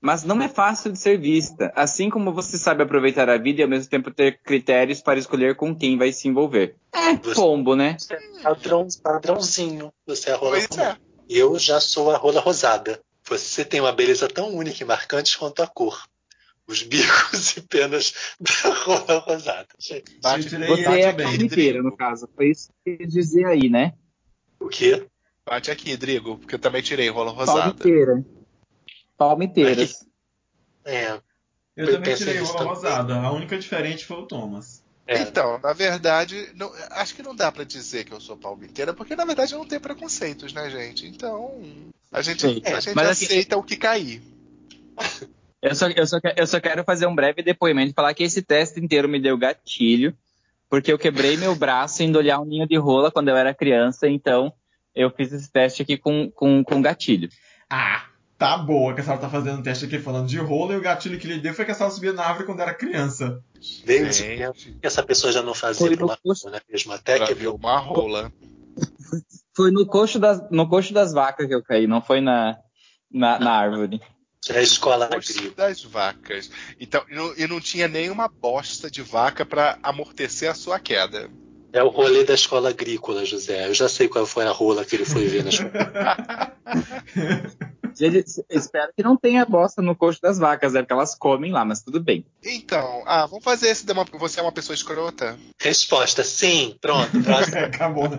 Mas 0.00 0.24
não 0.24 0.42
é 0.42 0.48
fácil 0.48 0.90
de 0.90 0.98
ser 0.98 1.18
vista, 1.20 1.70
assim 1.76 2.08
como 2.10 2.32
você 2.32 2.56
sabe 2.58 2.82
aproveitar 2.82 3.28
a 3.28 3.36
vida 3.36 3.60
e 3.60 3.62
ao 3.62 3.68
mesmo 3.68 3.88
tempo 3.88 4.10
ter 4.10 4.40
critérios 4.42 5.00
para 5.02 5.18
escolher 5.18 5.54
com 5.54 5.76
quem 5.76 5.96
vai 5.98 6.10
se 6.10 6.26
envolver. 6.26 6.74
É 6.92 7.14
pombo, 7.34 7.76
né? 7.76 7.96
Você 7.98 8.14
é 8.14 8.42
padrão, 8.42 8.88
padrãozinho. 9.02 9.92
Você 10.06 10.30
é 10.30 10.32
a 10.32 10.36
rola 10.36 10.52
Pois 10.52 10.66
comum. 10.66 10.82
é. 10.82 10.96
Eu 11.28 11.58
já 11.58 11.78
sou 11.78 12.10
a 12.10 12.16
rola 12.16 12.40
rosada. 12.40 13.00
Você 13.28 13.64
tem 13.64 13.78
uma 13.80 13.92
beleza 13.92 14.26
tão 14.26 14.52
única 14.52 14.82
e 14.82 14.86
marcante 14.86 15.38
quanto 15.38 15.62
a 15.62 15.66
cor. 15.68 16.02
Os 16.70 16.82
bicos 16.84 17.56
e 17.56 17.62
penas 17.62 18.14
da 18.38 18.72
rola 18.74 19.18
rosada. 19.18 19.66
Gente, 19.78 20.18
Bate, 20.22 20.48
Você 20.48 20.56
bate 20.58 20.84
é 21.00 21.08
a 21.08 21.12
bem. 21.12 21.26
palmiteira, 21.26 21.82
no 21.82 21.96
caso. 21.96 22.28
Foi 22.36 22.50
isso 22.50 22.70
que 22.84 22.90
eu 22.92 22.98
quis 22.98 23.12
dizer 23.12 23.44
aí, 23.46 23.68
né? 23.68 23.92
o 24.60 24.68
quê? 24.68 25.04
Bate 25.44 25.70
aqui, 25.70 25.96
Drigo, 25.96 26.38
porque 26.38 26.54
eu 26.54 26.58
também 26.58 26.80
tirei 26.82 27.08
rola 27.08 27.32
rosada. 27.32 27.60
Palmiteira. 27.60 28.24
Palmiteiras. 29.18 30.06
É. 30.84 31.12
Eu, 31.76 31.86
Eu 31.86 31.92
também 31.92 32.14
tirei 32.14 32.38
rola 32.38 32.52
também. 32.58 32.68
rosada. 32.74 33.14
A 33.16 33.32
única 33.32 33.58
diferente 33.58 34.04
foi 34.06 34.18
o 34.18 34.26
Thomas. 34.26 34.82
É. 35.06 35.22
Então, 35.22 35.58
na 35.58 35.72
verdade, 35.72 36.50
não- 36.54 36.72
acho 36.90 37.14
que 37.16 37.22
não 37.22 37.34
dá 37.34 37.50
pra 37.50 37.64
dizer 37.64 38.04
que 38.04 38.12
eu 38.12 38.20
sou 38.20 38.36
palmiteira, 38.36 38.94
porque 38.94 39.16
na 39.16 39.24
verdade 39.24 39.54
eu 39.54 39.58
não 39.58 39.66
tenho 39.66 39.80
preconceitos, 39.80 40.52
né, 40.52 40.70
gente? 40.70 41.04
Então, 41.06 41.60
a 42.12 42.22
gente, 42.22 42.46
a 42.46 42.48
gente 42.50 42.68
assim- 42.68 42.92
aceita 43.00 43.56
o 43.56 43.62
que 43.64 43.76
cair. 43.76 44.22
Eu 45.62 45.74
só, 45.74 45.88
eu, 45.88 46.06
só, 46.06 46.18
eu 46.36 46.46
só 46.46 46.58
quero 46.58 46.84
fazer 46.84 47.06
um 47.06 47.14
breve 47.14 47.42
depoimento 47.42 47.90
e 47.90 47.94
falar 47.94 48.14
que 48.14 48.22
esse 48.22 48.40
teste 48.40 48.80
inteiro 48.80 49.08
me 49.08 49.20
deu 49.20 49.36
gatilho, 49.36 50.16
porque 50.70 50.90
eu 50.90 50.98
quebrei 50.98 51.36
meu 51.36 51.54
braço 51.54 52.02
indo 52.02 52.18
olhar 52.18 52.40
um 52.40 52.46
ninho 52.46 52.66
de 52.66 52.76
rola 52.76 53.10
quando 53.10 53.28
eu 53.28 53.36
era 53.36 53.54
criança, 53.54 54.08
então 54.08 54.52
eu 54.94 55.10
fiz 55.10 55.32
esse 55.32 55.50
teste 55.50 55.82
aqui 55.82 55.98
com, 55.98 56.30
com, 56.30 56.64
com 56.64 56.80
gatilho. 56.80 57.28
Ah, 57.68 58.06
tá 58.38 58.56
boa 58.56 58.94
que 58.94 59.02
a 59.02 59.04
Sara 59.04 59.18
tá 59.18 59.28
fazendo 59.28 59.58
um 59.58 59.62
teste 59.62 59.84
aqui 59.84 59.98
falando 59.98 60.28
de 60.28 60.38
rola 60.38 60.72
e 60.72 60.78
o 60.78 60.80
gatilho 60.80 61.18
que 61.18 61.26
ele 61.26 61.40
deu 61.40 61.52
foi 61.52 61.66
que 61.66 61.72
a 61.72 61.74
Sara 61.74 61.90
subia 61.90 62.14
na 62.14 62.24
árvore 62.24 62.46
quando 62.46 62.60
era 62.60 62.72
criança. 62.72 63.42
Desde 63.84 64.24
que 64.80 64.86
essa 64.86 65.02
pessoa 65.02 65.30
já 65.30 65.42
não 65.42 65.52
fazia 65.52 65.86
Foi 65.94 66.16
coisa, 66.24 66.50
né? 66.50 66.60
Mesmo 66.70 66.92
até 66.92 67.18
pra 67.18 67.26
que 67.26 67.34
ver 67.34 67.48
uma 67.48 67.78
rola. 67.78 68.32
Foi 69.54 69.70
no 69.70 69.84
coxo 69.84 70.18
das, 70.18 70.50
no 70.50 70.66
coxo 70.66 70.94
das 70.94 71.12
vacas 71.12 71.46
que 71.46 71.54
eu 71.54 71.62
caí, 71.62 71.86
não 71.86 72.00
foi 72.00 72.22
na, 72.22 72.56
na, 73.12 73.38
na 73.38 73.52
árvore. 73.52 74.00
É 74.54 74.58
a 74.58 74.62
escola 74.62 75.06
agrícola. 75.06 75.50
das 75.56 75.82
vacas. 75.82 76.50
Então, 76.78 77.02
e 77.10 77.14
não, 77.14 77.34
e 77.36 77.46
não 77.46 77.60
tinha 77.60 77.88
nenhuma 77.88 78.28
bosta 78.28 78.90
de 78.90 79.00
vaca 79.02 79.44
pra 79.46 79.78
amortecer 79.82 80.50
a 80.50 80.54
sua 80.54 80.78
queda. 80.78 81.30
É 81.72 81.82
o 81.84 81.88
rolê 81.88 82.24
da 82.24 82.34
escola 82.34 82.70
agrícola, 82.70 83.24
José. 83.24 83.68
Eu 83.68 83.74
já 83.74 83.88
sei 83.88 84.08
qual 84.08 84.26
foi 84.26 84.44
a 84.44 84.50
rola 84.50 84.84
que 84.84 84.96
ele 84.96 85.04
foi 85.04 85.26
ver 85.28 85.44
na 85.44 85.50
escola. 85.50 85.70
Gente, 87.94 88.24
espero 88.48 88.92
que 88.96 89.02
não 89.02 89.16
tenha 89.16 89.44
bosta 89.44 89.82
no 89.82 89.94
coxo 89.94 90.20
das 90.22 90.38
vacas, 90.38 90.74
é 90.74 90.80
porque 90.80 90.92
elas 90.92 91.14
comem 91.14 91.52
lá, 91.52 91.64
mas 91.64 91.82
tudo 91.82 92.02
bem. 92.02 92.24
Então, 92.42 93.02
ah, 93.06 93.26
vamos 93.26 93.44
fazer 93.44 93.68
esse. 93.68 93.84
de 93.84 93.92
uma- 93.92 94.06
Você 94.14 94.40
é 94.40 94.42
uma 94.42 94.52
pessoa 94.52 94.74
escrota? 94.74 95.38
Resposta, 95.60 96.24
sim. 96.24 96.76
Pronto, 96.80 97.20
próximo. 97.22 97.58
Acabou, 97.66 98.08
né? 98.08 98.18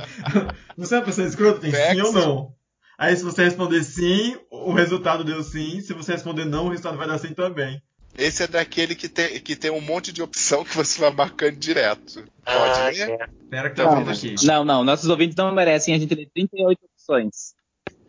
Você 0.77 0.95
é 0.95 0.97
uma 0.99 1.05
pessoa 1.05 1.27
escrota? 1.27 1.61
Tem 1.61 1.71
sim 1.73 2.01
ou 2.01 2.13
não? 2.13 2.53
Aí 3.01 3.15
se 3.15 3.23
você 3.23 3.43
responder 3.45 3.83
sim, 3.83 4.37
o 4.51 4.71
resultado 4.73 5.23
deu 5.23 5.41
sim. 5.43 5.81
Se 5.81 5.91
você 5.91 6.11
responder 6.11 6.45
não, 6.45 6.67
o 6.67 6.69
resultado 6.69 6.97
vai 6.97 7.07
dar 7.07 7.17
sim 7.17 7.33
também. 7.33 7.81
Esse 8.15 8.43
é 8.43 8.47
daquele 8.47 8.93
que 8.93 9.09
tem, 9.09 9.39
que 9.39 9.55
tem 9.55 9.71
um 9.71 9.81
monte 9.81 10.11
de 10.13 10.21
opção 10.21 10.63
que 10.63 10.75
você 10.77 10.99
vai 11.01 11.09
marcando 11.11 11.55
direto. 11.55 12.23
Pode 12.45 12.79
Ah, 12.79 12.89
ler? 12.89 13.09
é. 13.09 13.25
Espera 13.41 13.69
que 13.71 13.75
tá 13.75 13.83
Não, 13.85 13.95
vendo 13.97 14.05
mas- 14.05 14.23
aqui. 14.23 14.45
Não, 14.45 14.63
não, 14.63 14.83
nossos 14.83 15.09
ouvintes 15.09 15.35
não 15.35 15.51
merecem 15.51 15.95
a 15.95 15.97
gente 15.97 16.13
ler 16.13 16.29
38 16.31 16.79
opções. 16.93 17.55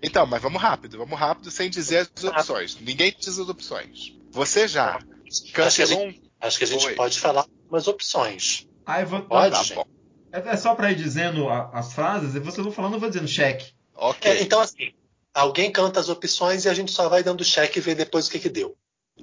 Então, 0.03 0.27
mas 0.27 0.43
vamos 0.43 0.61
rápido, 0.61 0.99
vamos 0.99 1.19
rápido 1.19 1.51
sem 1.51 1.71
dizer 1.71 2.07
as 2.15 2.25
opções. 2.25 2.77
Ninguém 2.79 3.15
diz 3.19 3.39
as 3.39 3.49
opções. 3.49 4.15
Você 4.31 4.69
já 4.69 4.97
Acho 4.97 5.43
que 5.45 5.53
a 5.53 5.65
cancelou 5.65 6.01
gente, 6.11 6.23
acho 6.39 6.59
que 6.59 6.65
a 6.65 6.67
gente 6.67 6.87
Oi. 6.87 6.95
pode 6.97 7.19
falar 7.19 7.47
umas 7.71 7.89
opções. 7.89 8.67
Ah, 8.85 9.01
eu 9.01 9.07
vou. 9.07 9.23
Pode, 9.23 9.53
Tá 9.57 9.63
gente. 9.63 9.75
bom. 9.77 9.87
É 10.33 10.39
é 10.51 10.57
só 10.57 10.75
pra 10.75 10.91
ir 10.93 10.97
dizendo 10.97 11.49
a- 11.49 11.71
as 11.73 11.95
frases, 11.95 12.35
e 12.35 12.41
você 12.41 12.61
vai 12.61 12.73
falando, 12.73 12.95
eu 12.95 13.01
vou 13.01 13.09
dizendo 13.09 13.29
cheque. 13.29 13.73
Ok. 13.95 14.31
É, 14.31 14.43
então, 14.43 14.61
assim, 14.61 14.93
alguém 15.33 15.71
canta 15.71 16.01
as 16.01 16.09
opções 16.09 16.65
e 16.65 16.69
a 16.69 16.75
gente 16.75 16.91
só 16.93 17.09
vai 17.09 17.23
dando 17.23 17.45
cheque 17.45 17.79
e 17.79 17.83
vê 17.83 17.95
depois 17.95 18.27
o 18.27 18.31
que, 18.31 18.39
que 18.39 18.49
deu. 18.49 18.77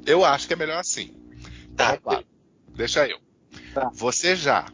Eu 0.05 0.23
acho 0.23 0.47
que 0.47 0.53
é 0.53 0.55
melhor 0.55 0.79
assim. 0.79 1.13
Tá, 1.75 1.99
Vamos 2.03 2.19
lá. 2.19 2.23
Deixa 2.75 3.07
eu. 3.07 3.19
Tá. 3.73 3.89
Você 3.93 4.35
já 4.35 4.65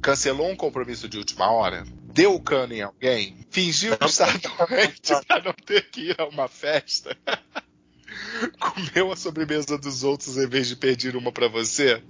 cancelou 0.00 0.48
um 0.48 0.56
compromisso 0.56 1.08
de 1.08 1.18
última 1.18 1.50
hora? 1.50 1.84
Deu 2.02 2.38
cano 2.40 2.72
em 2.74 2.82
alguém? 2.82 3.36
Fingiu 3.50 3.96
Não. 4.00 4.06
estar 4.06 4.38
doente 4.38 5.12
para 5.26 5.42
não 5.42 5.52
ter 5.52 5.90
que 5.90 6.10
ir 6.10 6.20
a 6.20 6.26
uma 6.26 6.48
festa? 6.48 7.16
Comeu 8.60 9.10
a 9.10 9.16
sobremesa 9.16 9.76
dos 9.76 10.04
outros 10.04 10.36
em 10.36 10.46
vez 10.46 10.68
de 10.68 10.76
pedir 10.76 11.16
uma 11.16 11.32
para 11.32 11.48
você? 11.48 12.02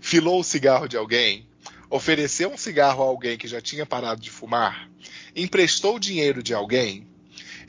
Filou 0.00 0.40
o 0.40 0.44
cigarro 0.44 0.86
de 0.86 0.96
alguém? 0.96 1.48
Ofereceu 1.90 2.50
um 2.52 2.56
cigarro 2.58 3.02
a 3.02 3.06
alguém 3.06 3.38
que 3.38 3.48
já 3.48 3.60
tinha 3.60 3.86
parado 3.86 4.20
de 4.20 4.30
fumar? 4.30 4.90
Emprestou 5.34 5.98
dinheiro 5.98 6.42
de 6.42 6.52
alguém? 6.52 7.06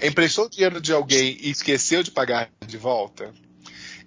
Emprestou 0.01 0.49
dinheiro 0.49 0.82
de 0.82 0.91
alguém 0.93 1.38
e 1.39 1.49
esqueceu 1.49 2.03
de 2.03 2.11
pagar 2.11 2.49
de 2.65 2.78
volta? 2.78 3.34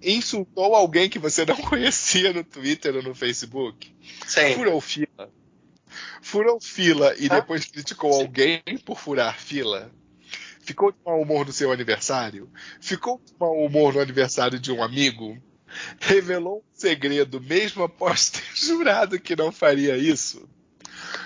Insultou 0.02 0.74
alguém 0.74 1.08
que 1.08 1.18
você 1.18 1.44
não 1.46 1.56
conhecia 1.62 2.32
no 2.32 2.44
Twitter 2.44 2.96
ou 2.96 3.02
no 3.02 3.14
Facebook? 3.14 3.94
Sim. 4.26 4.54
Furou 4.54 4.80
fila. 4.80 5.30
Furou 6.20 6.60
fila 6.60 7.14
e 7.18 7.26
Ah. 7.30 7.36
depois 7.40 7.64
criticou 7.66 8.12
alguém 8.12 8.62
por 8.84 8.98
furar 8.98 9.38
fila? 9.38 9.90
Ficou 10.60 10.92
de 10.92 10.98
mau 11.04 11.20
humor 11.20 11.46
no 11.46 11.52
seu 11.52 11.72
aniversário? 11.72 12.50
Ficou 12.80 13.20
de 13.24 13.32
mau 13.38 13.54
humor 13.64 13.94
no 13.94 14.00
aniversário 14.00 14.58
de 14.60 14.70
um 14.70 14.82
amigo? 14.82 15.36
Revelou 16.00 16.58
um 16.58 16.74
segredo 16.74 17.40
mesmo 17.40 17.82
após 17.84 18.30
ter 18.30 18.44
jurado 18.54 19.18
que 19.20 19.36
não 19.36 19.52
faria 19.52 19.96
isso? 19.96 20.48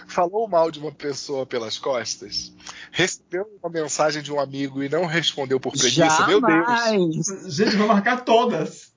Falou 0.06 0.48
mal 0.48 0.70
de 0.70 0.78
uma 0.78 0.92
pessoa 0.92 1.44
pelas 1.44 1.78
costas? 1.78 2.52
Recebeu 2.90 3.46
uma 3.62 3.70
mensagem 3.70 4.22
de 4.22 4.32
um 4.32 4.40
amigo 4.40 4.82
e 4.82 4.88
não 4.88 5.04
respondeu 5.04 5.60
por 5.60 5.72
preguiça? 5.72 6.26
Meu 6.26 6.40
Deus! 6.40 6.66
Jamais! 6.66 7.54
Gente, 7.54 7.76
vou 7.76 7.88
marcar 7.88 8.24
todas. 8.24 8.92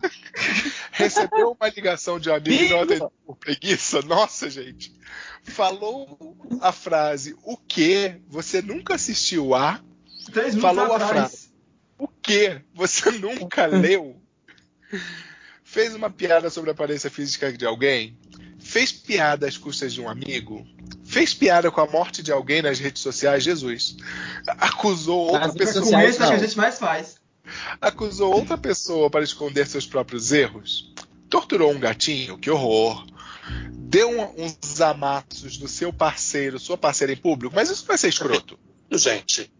Recebeu 0.92 1.56
uma 1.58 1.68
ligação 1.68 2.18
de 2.18 2.30
um 2.30 2.34
amigo 2.34 2.64
e 2.64 2.68
não 2.68 2.80
atendeu 2.82 3.12
por 3.26 3.36
preguiça? 3.36 4.02
Nossa, 4.02 4.50
gente. 4.50 4.94
Falou 5.42 6.36
a 6.60 6.72
frase, 6.72 7.36
o 7.42 7.56
quê? 7.56 8.20
Você 8.28 8.62
nunca 8.62 8.94
assistiu 8.94 9.54
a? 9.54 9.80
Três 10.32 10.54
minutos 10.54 10.76
Falou 10.76 10.92
a 10.94 10.96
atrás. 10.96 11.52
O 11.98 12.08
quê? 12.08 12.62
Você 12.74 13.10
nunca 13.12 13.66
leu? 13.66 14.20
Fez 15.62 15.94
uma 15.94 16.10
piada 16.10 16.50
sobre 16.50 16.70
a 16.70 16.72
aparência 16.72 17.10
física 17.10 17.52
de 17.52 17.64
alguém? 17.66 18.16
Fez 18.58 18.92
piada 18.92 19.46
às 19.46 19.56
custas 19.56 19.92
de 19.92 20.00
um 20.00 20.08
amigo? 20.08 20.66
Fez 21.04 21.34
piada 21.34 21.70
com 21.70 21.80
a 21.80 21.86
morte 21.86 22.22
de 22.22 22.32
alguém 22.32 22.62
nas 22.62 22.78
redes 22.78 23.02
sociais? 23.02 23.42
Jesus. 23.44 23.96
Acusou 24.46 25.18
outra 25.26 25.48
Mas 25.48 25.54
pessoa. 25.56 25.84
sociais, 25.84 26.14
é 26.20 26.26
que 26.26 26.32
a 26.32 26.38
gente 26.38 26.56
mais 26.56 26.78
faz. 26.78 27.16
Acusou 27.80 28.32
outra 28.34 28.56
pessoa 28.56 29.10
para 29.10 29.24
esconder 29.24 29.66
seus 29.66 29.86
próprios 29.86 30.32
erros? 30.32 30.92
Torturou 31.28 31.70
um 31.72 31.78
gatinho? 31.78 32.38
Que 32.38 32.50
horror! 32.50 33.06
Deu 33.70 34.08
um- 34.10 34.44
uns 34.46 34.80
amassos 34.80 35.58
do 35.58 35.68
seu 35.68 35.92
parceiro, 35.92 36.58
sua 36.58 36.78
parceira 36.78 37.12
em 37.12 37.16
público? 37.16 37.54
Mas 37.54 37.70
isso 37.70 37.84
não 37.86 37.94
é 37.94 37.98
ser 37.98 38.08
escroto. 38.08 38.58
Gente, 38.90 39.50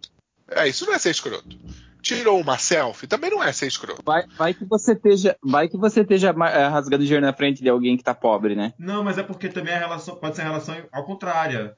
É, 0.51 0.69
isso 0.69 0.85
não 0.87 0.93
é 0.95 0.99
ser 0.99 1.11
escroto. 1.11 1.59
Tirou 2.05 2.39
uma 2.39 2.59
selfie? 2.59 3.07
Também 3.07 3.31
não 3.31 3.43
é 3.43 3.51
ser 3.51 3.67
escroto. 3.67 4.03
Vai, 4.05 4.27
vai 4.37 4.53
que 4.53 4.65
você 4.65 4.93
esteja, 4.93 5.37
vai 5.43 5.69
que 5.69 5.77
você 5.79 6.03
esteja 6.03 6.29
eh, 6.29 6.67
rasgando 6.69 7.03
dinheiro 7.03 7.25
na 7.25 7.33
frente 7.33 7.63
de 7.63 7.69
alguém 7.69 7.97
que 7.97 8.05
tá 8.05 8.15
pobre, 8.15 8.55
né? 8.55 8.75
Não, 8.79 9.03
mas 9.03 9.17
é 9.17 9.23
porque 9.23 9.49
também 9.49 9.73
a 9.73 9.79
relação 9.79 10.15
pode 10.17 10.37
ser 10.37 10.43
a 10.43 10.45
relação 10.45 10.77
ao 10.93 11.05
contrário. 11.05 11.75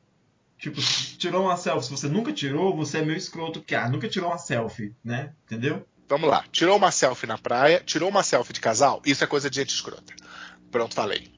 Tipo, 0.59 0.81
tirou 1.17 1.45
uma 1.45 1.57
selfie. 1.57 1.85
Se 1.85 1.91
você 1.91 2.09
nunca 2.09 2.33
tirou, 2.33 2.75
você 2.75 2.99
é 2.99 3.03
meio 3.03 3.17
escroto, 3.17 3.61
porque 3.61 3.75
ah, 3.75 3.89
nunca 3.89 4.09
tirou 4.09 4.31
uma 4.31 4.39
selfie, 4.39 4.95
né? 5.05 5.33
Entendeu? 5.45 5.87
Vamos 6.09 6.29
lá. 6.29 6.45
Tirou 6.51 6.77
uma 6.77 6.91
selfie 6.91 7.27
na 7.27 7.39
praia, 7.39 7.81
tirou 7.85 8.09
uma 8.09 8.23
selfie 8.23 8.53
de 8.53 8.61
casal? 8.61 9.01
Isso 9.07 9.23
é 9.23 9.27
coisa 9.27 9.49
de 9.49 9.57
gente 9.57 9.71
escrota. 9.71 10.13
Pronto, 10.71 10.95
falei. 10.95 11.31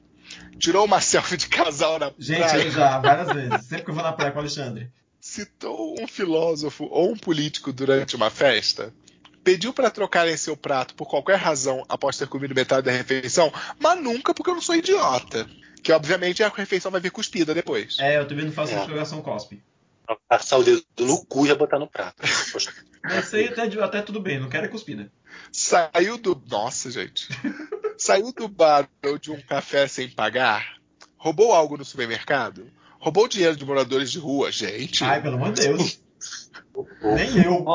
Tirou 0.57 0.85
uma 0.85 0.99
selfie 1.01 1.37
de 1.37 1.47
casal 1.47 1.99
na 1.99 2.11
Gente, 2.17 2.39
praia? 2.39 2.63
eu 2.63 2.71
já, 2.71 2.99
várias 2.99 3.33
vezes. 3.33 3.65
Sempre 3.65 3.85
que 3.85 3.91
eu 3.91 3.95
vou 3.95 4.03
na 4.03 4.13
praia 4.13 4.31
com 4.31 4.37
o 4.37 4.41
Alexandre. 4.41 4.91
Citou 5.29 5.95
um 6.01 6.07
filósofo 6.07 6.87
ou 6.89 7.11
um 7.11 7.17
político 7.17 7.71
durante 7.71 8.15
uma 8.15 8.31
festa, 8.31 8.91
pediu 9.43 9.71
para 9.71 9.91
trocarem 9.91 10.35
seu 10.35 10.57
prato 10.57 10.95
por 10.95 11.07
qualquer 11.07 11.37
razão 11.37 11.85
após 11.87 12.17
ter 12.17 12.27
comido 12.27 12.55
metade 12.55 12.85
da 12.85 12.91
refeição, 12.91 13.53
mas 13.79 14.01
nunca 14.01 14.33
porque 14.33 14.49
eu 14.49 14.55
não 14.55 14.61
sou 14.61 14.75
idiota. 14.75 15.47
Que 15.83 15.93
obviamente 15.93 16.43
a 16.43 16.49
refeição 16.49 16.91
vai 16.91 16.99
vir 16.99 17.11
cuspida 17.11 17.53
depois. 17.53 17.97
É, 17.99 18.17
eu 18.17 18.27
também 18.27 18.45
não 18.45 18.51
faço 18.51 18.73
É. 18.73 18.87
garçom 18.87 19.21
cospe. 19.21 19.61
passar 20.27 20.57
o 20.57 20.63
dedo 20.63 20.83
no 20.99 21.23
cu 21.23 21.45
e 21.45 21.49
ia 21.49 21.55
botar 21.55 21.77
no 21.77 21.87
prato. 21.87 22.23
Isso 22.25 23.35
aí 23.35 23.47
até, 23.47 23.61
até 23.61 24.01
tudo 24.01 24.19
bem, 24.19 24.39
não 24.39 24.49
quero 24.49 24.65
é 24.65 24.67
cuspida. 24.67 25.11
Saiu 25.51 26.17
do. 26.17 26.41
Nossa, 26.49 26.89
gente. 26.89 27.29
Saiu 27.97 28.33
do 28.33 28.47
bar 28.47 28.89
ou 29.05 29.19
de 29.19 29.31
um 29.31 29.39
café 29.39 29.87
sem 29.87 30.09
pagar? 30.09 30.79
Roubou 31.15 31.53
algo 31.53 31.77
no 31.77 31.85
supermercado? 31.85 32.69
Roubou 32.99 33.27
dinheiro 33.27 33.55
de 33.55 33.65
moradores 33.65 34.11
de 34.11 34.19
rua? 34.19 34.51
Gente. 34.51 35.03
Ai, 35.03 35.21
pelo 35.21 35.35
amor 35.35 35.53
de 35.53 35.61
Deus. 35.61 35.99
Nem 37.15 37.43
eu. 37.43 37.65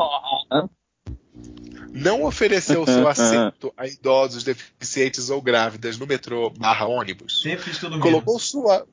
Não 1.91 2.23
ofereceu 2.23 2.85
seu 2.87 3.07
assento 3.07 3.73
a 3.75 3.87
idosos, 3.87 4.43
deficientes 4.43 5.29
ou 5.29 5.41
grávidas 5.41 5.97
no 5.97 6.05
metrô 6.05 6.49
barra 6.49 6.85
ônibus? 6.85 7.41
Sempre 7.41 7.65
fiz 7.65 7.77
tudo 7.79 7.99
colocou 7.99 8.33
menos. 8.35 8.49
sua 8.49 8.87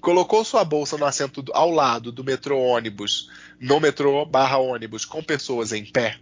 colocou 0.00 0.44
sua 0.44 0.64
bolsa 0.64 0.96
no 0.96 1.04
assento 1.04 1.40
do- 1.42 1.52
ao 1.54 1.70
lado 1.70 2.10
do 2.10 2.24
metrô 2.24 2.58
ônibus, 2.60 3.30
no 3.60 3.78
metrô 3.78 4.24
barra 4.24 4.58
ônibus, 4.58 5.04
com 5.04 5.22
pessoas 5.22 5.72
em 5.72 5.84
pé. 5.84 6.18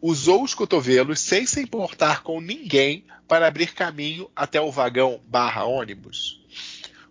Usou 0.00 0.42
os 0.42 0.54
cotovelos 0.54 1.20
sem 1.20 1.46
se 1.46 1.60
importar 1.60 2.22
com 2.22 2.40
ninguém 2.40 3.04
para 3.28 3.46
abrir 3.46 3.72
caminho 3.74 4.28
até 4.34 4.60
o 4.60 4.70
vagão 4.72 5.20
barra 5.26 5.64
ônibus. 5.64 6.42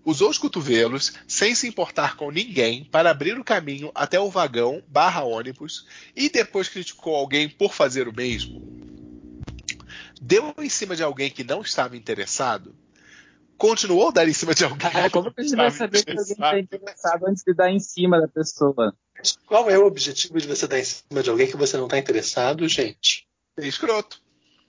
Usou 0.05 0.29
os 0.29 0.37
cotovelos 0.37 1.13
sem 1.27 1.55
se 1.55 1.67
importar 1.67 2.17
com 2.17 2.29
ninguém 2.29 2.83
para 2.83 3.09
abrir 3.09 3.39
o 3.39 3.43
caminho 3.43 3.91
até 3.95 4.19
o 4.19 4.29
vagão 4.29 4.83
barra 4.87 5.23
ônibus 5.23 5.87
e 6.15 6.29
depois 6.29 6.67
criticou 6.67 7.15
alguém 7.15 7.47
por 7.47 7.73
fazer 7.73 8.07
o 8.07 8.13
mesmo. 8.13 8.61
deu 10.21 10.53
em 10.59 10.69
cima 10.69 10.95
de 10.95 11.03
alguém 11.03 11.29
que 11.29 11.43
não 11.43 11.61
estava 11.61 11.95
interessado, 11.95 12.75
continuou 13.57 14.09
a 14.09 14.11
dar 14.11 14.27
em 14.27 14.33
cima 14.33 14.53
de 14.53 14.65
alguém. 14.65 14.91
Ah, 14.93 15.09
como 15.09 15.31
que 15.33 15.39
a 15.39 15.43
gente 15.43 15.55
vai 15.55 15.71
saber 15.71 15.99
se 15.99 16.09
alguém 16.09 16.33
está 16.33 16.59
interessado 16.59 17.25
antes 17.27 17.43
de 17.43 17.53
dar 17.53 17.71
em 17.71 17.79
cima 17.79 18.19
da 18.19 18.27
pessoa? 18.27 18.93
Qual 19.45 19.69
é 19.69 19.77
o 19.77 19.85
objetivo 19.85 20.37
de 20.37 20.47
você 20.47 20.67
dar 20.67 20.79
em 20.79 20.83
cima 20.83 21.23
de 21.23 21.29
alguém 21.29 21.47
que 21.47 21.55
você 21.55 21.77
não 21.77 21.85
está 21.85 21.97
interessado, 21.97 22.67
gente? 22.67 23.25
É 23.57 23.65
escroto. 23.65 24.21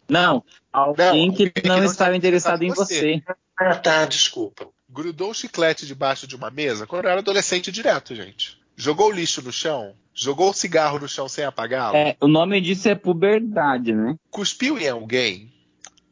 Não, 0.08 0.44
alguém 0.72 1.28
Não, 1.28 1.34
que 1.34 1.44
alguém 1.44 1.50
que 1.50 1.68
não 1.68 1.76
não 1.78 1.84
estava 1.84 2.14
está 2.14 2.16
interessado 2.16 2.62
em 2.62 2.66
interessado 2.68 3.04
em 3.04 3.20
você. 3.20 3.34
Ah, 3.56 3.76
tá, 3.76 4.04
desculpa. 4.04 4.68
Grudou 4.94 5.30
o 5.30 5.34
chiclete 5.34 5.86
debaixo 5.86 6.24
de 6.24 6.36
uma 6.36 6.52
mesa 6.52 6.86
quando 6.86 7.06
eu 7.06 7.10
era 7.10 7.18
adolescente 7.18 7.72
direto, 7.72 8.14
gente. 8.14 8.56
Jogou 8.76 9.10
lixo 9.10 9.42
no 9.42 9.50
chão. 9.50 9.92
Jogou 10.14 10.50
o 10.50 10.54
cigarro 10.54 11.00
no 11.00 11.08
chão 11.08 11.28
sem 11.28 11.44
apagá-lo. 11.44 11.96
É, 11.96 12.16
o 12.20 12.28
nome 12.28 12.60
disso 12.60 12.88
é 12.88 12.94
puberdade, 12.94 13.92
né? 13.92 14.14
Cuspiu 14.30 14.78
em 14.78 14.88
alguém. 14.88 15.52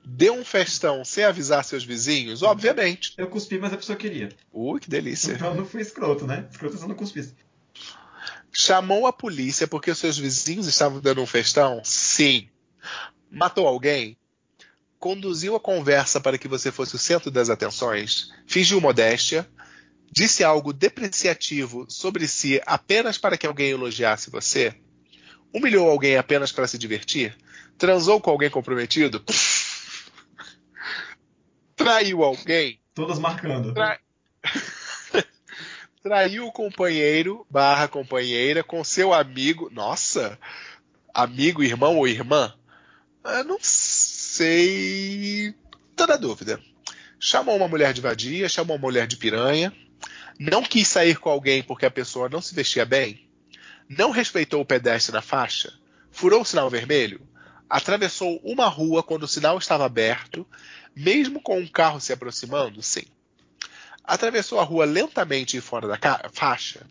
Deu 0.04 0.34
um 0.34 0.44
festão 0.44 1.04
sem 1.04 1.22
avisar 1.22 1.62
seus 1.62 1.84
vizinhos, 1.84 2.42
obviamente. 2.42 3.14
Eu 3.16 3.28
cuspi, 3.28 3.56
mas 3.56 3.72
a 3.72 3.76
pessoa 3.76 3.96
queria. 3.96 4.30
Ui, 4.52 4.80
que 4.80 4.90
delícia. 4.90 5.34
Então 5.34 5.54
não 5.54 5.64
fui 5.64 5.80
escroto, 5.80 6.26
né? 6.26 6.48
Escroto 6.50 6.76
eu 6.76 6.88
não 6.88 6.96
cuspisse. 6.96 7.36
Chamou 8.52 9.06
a 9.06 9.12
polícia 9.12 9.68
porque 9.68 9.92
os 9.92 9.98
seus 9.98 10.18
vizinhos 10.18 10.66
estavam 10.66 11.00
dando 11.00 11.22
um 11.22 11.26
festão? 11.26 11.80
Sim. 11.84 12.48
Matou 13.30 13.64
alguém? 13.68 14.16
Conduziu 15.02 15.56
a 15.56 15.60
conversa 15.60 16.20
para 16.20 16.38
que 16.38 16.46
você 16.46 16.70
fosse 16.70 16.94
o 16.94 16.98
centro 16.98 17.28
das 17.28 17.50
atenções? 17.50 18.30
Fingiu 18.46 18.80
modéstia? 18.80 19.50
Disse 20.08 20.44
algo 20.44 20.72
depreciativo 20.72 21.86
sobre 21.88 22.28
si 22.28 22.62
apenas 22.64 23.18
para 23.18 23.36
que 23.36 23.44
alguém 23.44 23.70
elogiasse 23.70 24.30
você? 24.30 24.72
Humilhou 25.52 25.90
alguém 25.90 26.16
apenas 26.16 26.52
para 26.52 26.68
se 26.68 26.78
divertir? 26.78 27.36
Transou 27.76 28.20
com 28.20 28.30
alguém 28.30 28.48
comprometido? 28.48 29.24
Traiu 31.74 32.22
alguém? 32.22 32.80
Todas 32.94 33.18
marcando. 33.18 33.74
Tra- 33.74 33.98
Traiu 36.00 36.46
o 36.46 36.52
companheiro 36.52 37.44
barra 37.50 37.88
companheira 37.88 38.62
com 38.62 38.84
seu 38.84 39.12
amigo. 39.12 39.68
Nossa! 39.72 40.38
Amigo, 41.12 41.60
irmão 41.60 41.96
ou 41.96 42.06
irmã? 42.06 42.54
Eu 43.24 43.42
não 43.42 43.58
sei. 43.60 44.11
Tô 45.94 46.06
na 46.06 46.16
dúvida. 46.16 46.58
Chamou 47.18 47.56
uma 47.56 47.68
mulher 47.68 47.92
de 47.92 48.00
vadia, 48.00 48.48
chamou 48.48 48.76
uma 48.76 48.80
mulher 48.80 49.06
de 49.06 49.16
piranha. 49.16 49.72
Não 50.38 50.62
quis 50.62 50.88
sair 50.88 51.18
com 51.18 51.28
alguém 51.28 51.62
porque 51.62 51.86
a 51.86 51.90
pessoa 51.90 52.28
não 52.28 52.40
se 52.40 52.54
vestia 52.54 52.84
bem. 52.84 53.28
Não 53.88 54.10
respeitou 54.10 54.60
o 54.60 54.66
pedestre 54.66 55.12
na 55.12 55.20
faixa. 55.20 55.72
Furou 56.10 56.40
o 56.40 56.44
sinal 56.44 56.70
vermelho. 56.70 57.20
Atravessou 57.68 58.40
uma 58.42 58.66
rua 58.68 59.02
quando 59.02 59.24
o 59.24 59.28
sinal 59.28 59.58
estava 59.58 59.84
aberto, 59.84 60.46
mesmo 60.96 61.40
com 61.40 61.58
um 61.58 61.66
carro 61.66 62.00
se 62.00 62.12
aproximando? 62.12 62.82
Sim. 62.82 63.04
Atravessou 64.02 64.58
a 64.60 64.64
rua 64.64 64.84
lentamente 64.84 65.56
e 65.56 65.60
fora 65.60 65.86
da 65.86 65.98
faixa. 66.32 66.86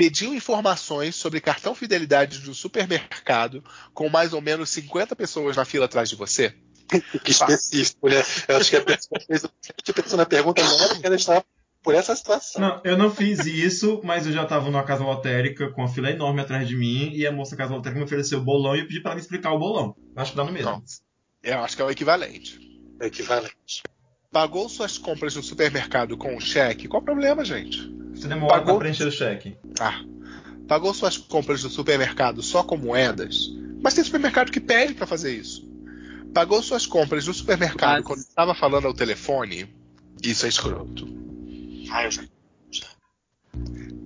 Pediu 0.00 0.32
informações 0.34 1.14
sobre 1.14 1.42
cartão 1.42 1.74
fidelidade 1.74 2.40
de 2.40 2.48
um 2.48 2.54
supermercado 2.54 3.62
com 3.92 4.08
mais 4.08 4.32
ou 4.32 4.40
menos 4.40 4.70
50 4.70 5.14
pessoas 5.14 5.58
na 5.58 5.66
fila 5.66 5.84
atrás 5.84 6.08
de 6.08 6.16
você? 6.16 6.54
Que 7.22 7.30
específico, 7.30 8.08
né? 8.08 8.16
Eu 8.48 8.56
acho 8.56 8.70
que 8.70 8.76
a 8.76 8.80
pessoa 8.82 9.20
fez 9.26 9.44
a 9.44 9.92
pessoa 9.92 10.16
na 10.16 10.24
pergunta 10.24 10.64
não 10.64 10.74
era 10.80 10.88
porque 10.88 11.06
ela 11.06 11.16
estava 11.16 11.44
por 11.82 11.94
essa 11.94 12.16
situação. 12.16 12.62
Não, 12.62 12.80
eu 12.82 12.96
não 12.96 13.10
fiz 13.14 13.40
isso, 13.44 14.00
mas 14.02 14.26
eu 14.26 14.32
já 14.32 14.46
tava 14.46 14.70
numa 14.70 14.82
casa 14.84 15.04
lotérica 15.04 15.68
com 15.70 15.82
uma 15.82 15.88
fila 15.92 16.10
enorme 16.10 16.40
atrás 16.40 16.66
de 16.66 16.76
mim 16.76 17.10
e 17.14 17.26
a 17.26 17.30
moça 17.30 17.50
da 17.50 17.58
casa 17.58 17.74
lotérica 17.74 17.98
me 17.98 18.06
ofereceu 18.06 18.38
o 18.38 18.42
bolão 18.42 18.74
e 18.74 18.80
eu 18.80 18.86
pedi 18.86 19.00
pra 19.02 19.10
ela 19.10 19.16
me 19.16 19.20
explicar 19.20 19.52
o 19.52 19.58
bolão. 19.58 19.94
Acho 20.16 20.30
que 20.30 20.36
dá 20.38 20.44
no 20.44 20.50
mesmo. 20.50 20.70
Não. 20.70 20.82
Eu 21.42 21.58
acho 21.60 21.76
que 21.76 21.82
é 21.82 21.84
o 21.84 21.90
equivalente. 21.90 22.58
É 22.98 23.06
equivalente. 23.06 23.82
Pagou 24.32 24.66
suas 24.70 24.96
compras 24.96 25.36
no 25.36 25.42
supermercado 25.42 26.16
com 26.16 26.34
um 26.34 26.40
cheque? 26.40 26.88
Qual 26.88 27.02
o 27.02 27.04
problema, 27.04 27.44
gente? 27.44 28.00
Você 28.14 28.28
demora 28.28 28.52
Pagou- 28.54 28.74
pra 28.74 28.80
preencher 28.80 29.04
o 29.06 29.12
cheque. 29.12 29.56
Pagou 30.68 30.94
suas 30.94 31.16
compras 31.16 31.64
no 31.64 31.70
supermercado 31.70 32.42
só 32.42 32.62
com 32.62 32.76
moedas? 32.76 33.50
Mas 33.82 33.94
tem 33.94 34.04
supermercado 34.04 34.52
que 34.52 34.60
pede 34.60 34.94
para 34.94 35.06
fazer 35.06 35.34
isso. 35.34 35.68
Pagou 36.32 36.62
suas 36.62 36.86
compras 36.86 37.26
no 37.26 37.34
supermercado 37.34 37.98
Mas- 37.98 38.04
quando 38.04 38.20
estava 38.20 38.54
falando 38.54 38.86
ao 38.86 38.94
telefone? 38.94 39.74
Isso 40.22 40.46
é 40.46 40.48
escroto. 40.48 41.08
Ah, 41.90 42.04
eu 42.04 42.10
já. 42.10 42.22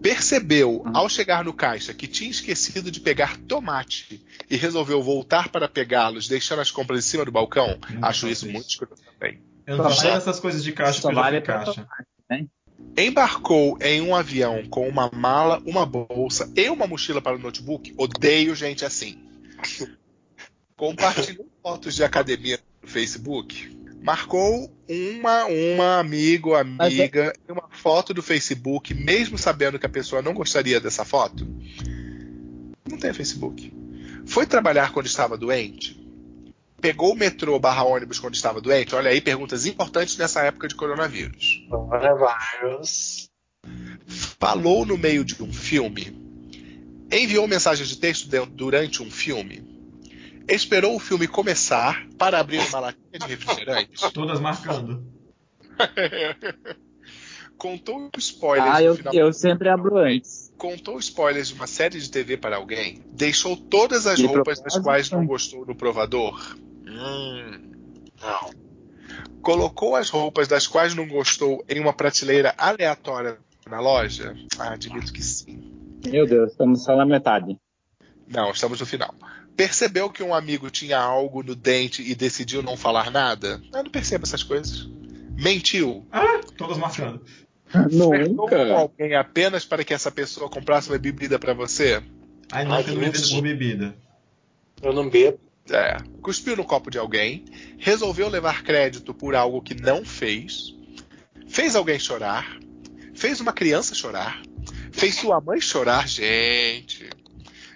Percebeu, 0.00 0.84
ao 0.92 1.08
chegar 1.08 1.44
no 1.44 1.52
caixa, 1.52 1.94
que 1.94 2.06
tinha 2.06 2.30
esquecido 2.30 2.90
de 2.90 3.00
pegar 3.00 3.38
tomate 3.38 4.22
e 4.50 4.56
resolveu 4.56 5.02
voltar 5.02 5.48
para 5.48 5.66
pegá-los, 5.66 6.28
deixando 6.28 6.60
as 6.60 6.70
compras 6.70 6.98
em 6.98 7.08
cima 7.08 7.24
do 7.24 7.32
balcão? 7.32 7.78
Acho 8.02 8.28
isso 8.28 8.46
muito 8.46 8.68
escroto 8.68 9.00
também. 9.02 9.40
Eu 9.66 9.78
não 9.78 9.90
essas 9.90 10.38
coisas 10.40 10.62
de 10.62 10.72
caixa 10.72 11.00
já 11.00 11.10
vale 11.10 11.38
fui 11.38 11.46
pra 11.46 11.64
caixa. 11.64 11.88
Embarcou 12.96 13.76
em 13.80 14.00
um 14.00 14.14
avião 14.14 14.64
com 14.68 14.88
uma 14.88 15.10
mala, 15.12 15.60
uma 15.66 15.84
bolsa 15.84 16.50
e 16.56 16.68
uma 16.70 16.86
mochila 16.86 17.20
para 17.20 17.36
o 17.36 17.38
notebook? 17.38 17.92
Odeio 17.96 18.54
gente 18.54 18.84
assim. 18.84 19.18
Compartilhou 20.76 21.46
fotos 21.62 21.94
de 21.94 22.04
academia 22.04 22.60
no 22.82 22.88
Facebook? 22.88 23.76
Marcou 24.02 24.70
uma, 24.88 25.46
uma 25.46 25.98
amigo, 25.98 26.54
amiga, 26.54 27.32
e 27.48 27.50
uma 27.50 27.68
foto 27.70 28.12
do 28.12 28.22
Facebook, 28.22 28.92
mesmo 28.92 29.38
sabendo 29.38 29.78
que 29.78 29.86
a 29.86 29.88
pessoa 29.88 30.20
não 30.20 30.34
gostaria 30.34 30.78
dessa 30.78 31.04
foto? 31.06 31.46
Não 32.86 32.98
tem 32.98 33.14
Facebook. 33.14 33.72
Foi 34.26 34.46
trabalhar 34.46 34.92
quando 34.92 35.06
estava 35.06 35.38
doente? 35.38 36.03
Pegou 36.84 37.12
o 37.14 37.16
metrô 37.16 37.58
barra 37.58 37.82
ônibus 37.82 38.18
quando 38.18 38.34
estava 38.34 38.60
doente? 38.60 38.94
Olha 38.94 39.08
aí, 39.10 39.18
perguntas 39.18 39.64
importantes 39.64 40.18
nessa 40.18 40.42
época 40.42 40.68
de 40.68 40.74
coronavírus. 40.74 41.66
Coronavirus. 41.70 43.26
falou 44.38 44.84
no 44.84 44.98
meio 44.98 45.24
de 45.24 45.42
um 45.42 45.50
filme, 45.50 46.14
enviou 47.10 47.48
mensagem 47.48 47.86
de 47.86 47.96
texto 47.96 48.28
durante 48.48 49.02
um 49.02 49.10
filme, 49.10 49.64
esperou 50.46 50.94
o 50.94 50.98
filme 50.98 51.26
começar 51.26 52.06
para 52.18 52.38
abrir 52.38 52.58
uma 52.68 52.80
latinha 52.80 53.18
de 53.18 53.26
refrigerante, 53.28 53.92
Todas 54.12 54.38
marcando. 54.38 55.02
contou 57.56 58.10
spoilers 58.18 58.74
Ah, 58.74 58.80
do 58.80 58.84
eu, 58.84 58.96
final, 58.96 59.14
eu 59.14 59.32
sempre 59.32 59.70
abro 59.70 59.96
antes. 59.96 60.52
contou 60.58 60.98
spoilers 60.98 61.48
de 61.48 61.54
uma 61.54 61.66
série 61.66 61.98
de 61.98 62.10
TV 62.10 62.36
para 62.36 62.56
alguém, 62.56 63.00
deixou 63.10 63.56
todas 63.56 64.06
as 64.06 64.18
De 64.18 64.26
roupas 64.26 64.60
das 64.60 64.78
quais 64.80 65.10
não 65.10 65.24
gostou 65.24 65.64
no 65.64 65.74
provador. 65.74 66.58
Hum. 66.86 67.70
Não. 68.20 68.50
Colocou 69.42 69.94
as 69.96 70.08
roupas 70.08 70.48
das 70.48 70.66
quais 70.66 70.94
não 70.94 71.06
gostou 71.06 71.64
em 71.68 71.80
uma 71.80 71.92
prateleira 71.92 72.54
aleatória 72.56 73.38
na 73.68 73.80
loja? 73.80 74.34
Ah, 74.58 74.72
admito 74.72 75.12
que 75.12 75.22
sim. 75.22 75.72
Meu 76.06 76.26
Deus, 76.26 76.52
estamos 76.52 76.84
só 76.84 76.96
na 76.96 77.04
metade. 77.04 77.58
Não, 78.28 78.50
estamos 78.50 78.80
no 78.80 78.86
final. 78.86 79.14
Percebeu 79.56 80.10
que 80.10 80.22
um 80.22 80.34
amigo 80.34 80.70
tinha 80.70 80.98
algo 80.98 81.42
no 81.42 81.54
dente 81.54 82.02
e 82.02 82.14
decidiu 82.14 82.62
não 82.62 82.76
falar 82.76 83.10
nada? 83.10 83.60
Eu 83.72 83.84
não 83.84 83.90
percebo 83.90 84.24
essas 84.24 84.42
coisas. 84.42 84.88
Mentiu. 85.36 86.06
Ah, 86.10 86.40
todas 86.56 86.78
marcando. 86.78 87.22
Flertou 87.66 88.48
com 88.48 88.56
Nunca. 88.56 88.74
alguém 88.74 89.14
apenas 89.14 89.64
para 89.64 89.84
que 89.84 89.94
essa 89.94 90.10
pessoa 90.10 90.48
comprasse 90.48 90.88
uma 90.90 90.98
bebida 90.98 91.38
para 91.38 91.54
você? 91.54 92.02
Ai, 92.50 92.64
não, 92.64 92.72
Ai, 92.74 92.84
eu 92.86 92.94
não 92.94 93.12
por 93.12 93.42
bebida. 93.42 93.94
Eu 94.82 94.92
não 94.92 95.08
bebo. 95.08 95.38
É. 95.70 95.96
Cuspiu 96.20 96.56
no 96.56 96.64
copo 96.64 96.90
de 96.90 96.98
alguém. 96.98 97.44
Resolveu 97.78 98.28
levar 98.28 98.62
crédito 98.62 99.14
por 99.14 99.34
algo 99.34 99.62
que 99.62 99.74
não 99.74 100.04
fez. 100.04 100.74
Fez 101.48 101.74
alguém 101.74 101.98
chorar. 101.98 102.58
Fez 103.14 103.40
uma 103.40 103.52
criança 103.52 103.94
chorar. 103.94 104.42
Fez 104.92 105.14
sua 105.16 105.40
mãe 105.40 105.60
chorar, 105.60 106.06
gente. 106.08 107.08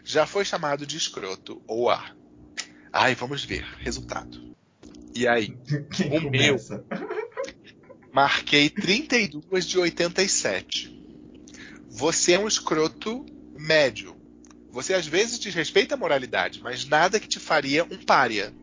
Já 0.04 0.26
foi 0.26 0.44
chamado 0.44 0.86
de 0.86 0.96
escroto 0.96 1.62
ou 1.66 1.90
A. 1.90 2.12
Ai, 2.92 3.14
vamos 3.14 3.44
ver. 3.44 3.64
Resultado. 3.78 4.54
E 5.14 5.26
aí? 5.26 5.56
Quem 5.94 6.08
O 6.18 6.30
meu. 6.30 6.56
começa? 6.56 6.84
Marquei 8.12 8.68
32 8.70 9.66
de 9.66 9.78
87. 9.78 10.96
Você 11.88 12.32
é 12.32 12.38
um 12.38 12.48
escroto 12.48 13.24
médio. 13.58 14.16
Você 14.78 14.94
às 14.94 15.08
vezes 15.08 15.40
desrespeita 15.40 15.96
a 15.96 15.98
moralidade, 15.98 16.60
mas 16.62 16.86
nada 16.86 17.18
que 17.18 17.26
te 17.26 17.40
faria 17.40 17.82
um 17.82 17.96
pária. 17.96 18.54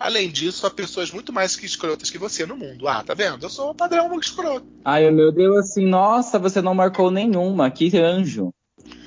Além 0.00 0.30
disso, 0.30 0.66
há 0.66 0.70
pessoas 0.70 1.10
muito 1.10 1.30
mais 1.30 1.54
que 1.54 1.66
escrotas 1.66 2.08
que 2.08 2.16
você 2.16 2.46
no 2.46 2.56
mundo. 2.56 2.88
Ah, 2.88 3.04
tá 3.04 3.12
vendo? 3.12 3.44
Eu 3.44 3.50
sou 3.50 3.68
o 3.68 3.74
padrão 3.74 4.18
escroto. 4.18 4.66
Ai, 4.82 5.06
o 5.06 5.12
meu 5.12 5.30
Deus, 5.30 5.58
assim, 5.58 5.84
nossa, 5.86 6.38
você 6.38 6.62
não 6.62 6.72
marcou 6.74 7.10
nenhuma, 7.10 7.70
que 7.70 7.94
anjo. 7.98 8.50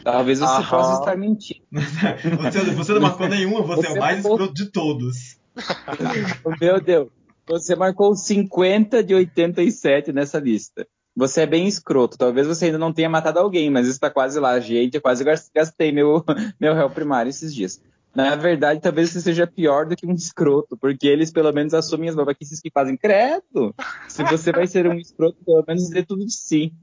Talvez 0.03 0.37
você 0.37 0.45
Aham. 0.61 0.69
possa 0.69 0.99
estar 0.99 1.17
mentindo. 1.17 1.65
Você, 2.43 2.59
você 2.75 2.93
não 2.93 3.01
marcou 3.01 3.27
nenhuma, 3.27 3.63
você, 3.63 3.87
é 3.87 3.89
Você 3.89 3.97
o 3.97 3.99
mais 3.99 4.15
marcou- 4.17 4.33
escroto 4.35 4.53
de 4.53 4.71
todos. 4.71 5.15
Meu 6.61 6.79
Deus, 6.79 7.09
você 7.47 7.75
marcou 7.75 8.15
50 8.15 9.03
de 9.03 9.15
87 9.15 10.13
nessa 10.13 10.37
lista. 10.39 10.87
Você 11.16 11.41
é 11.41 11.45
bem 11.45 11.66
escroto. 11.68 12.18
Talvez 12.18 12.45
você 12.45 12.66
ainda 12.66 12.78
não 12.78 12.91
tenha 12.91 13.09
matado 13.09 13.39
alguém, 13.39 13.70
mas 13.70 13.88
está 13.88 14.09
quase 14.09 14.39
lá. 14.39 14.59
Gente, 14.59 14.95
eu 14.95 15.01
quase 15.01 15.24
gas- 15.24 15.49
gastei 15.55 15.91
meu, 15.91 16.24
meu 16.59 16.74
réu 16.74 16.89
primário 16.89 17.30
esses 17.30 17.53
dias. 17.55 17.82
Na 18.13 18.36
verdade, 18.36 18.80
talvez 18.80 19.09
você 19.11 19.20
seja 19.20 19.45
pior 19.45 19.86
do 19.86 19.95
que 19.95 20.05
um 20.05 20.13
escroto, 20.13 20.78
porque 20.78 21.05
eles 21.05 21.32
pelo 21.32 21.51
menos 21.51 21.74
assumem 21.74 22.07
as 22.09 22.16
babaquices 22.16 22.61
que 22.61 22.72
fazem. 22.72 22.95
Credo! 22.95 23.76
Se 24.07 24.24
você 24.24 24.51
vai 24.53 24.68
ser 24.68 24.88
um 24.88 24.93
escroto, 24.93 25.38
pelo 25.45 25.63
menos 25.68 25.89
dê 25.89 26.01
tudo 26.03 26.26
de 26.26 26.34
si. 26.34 26.74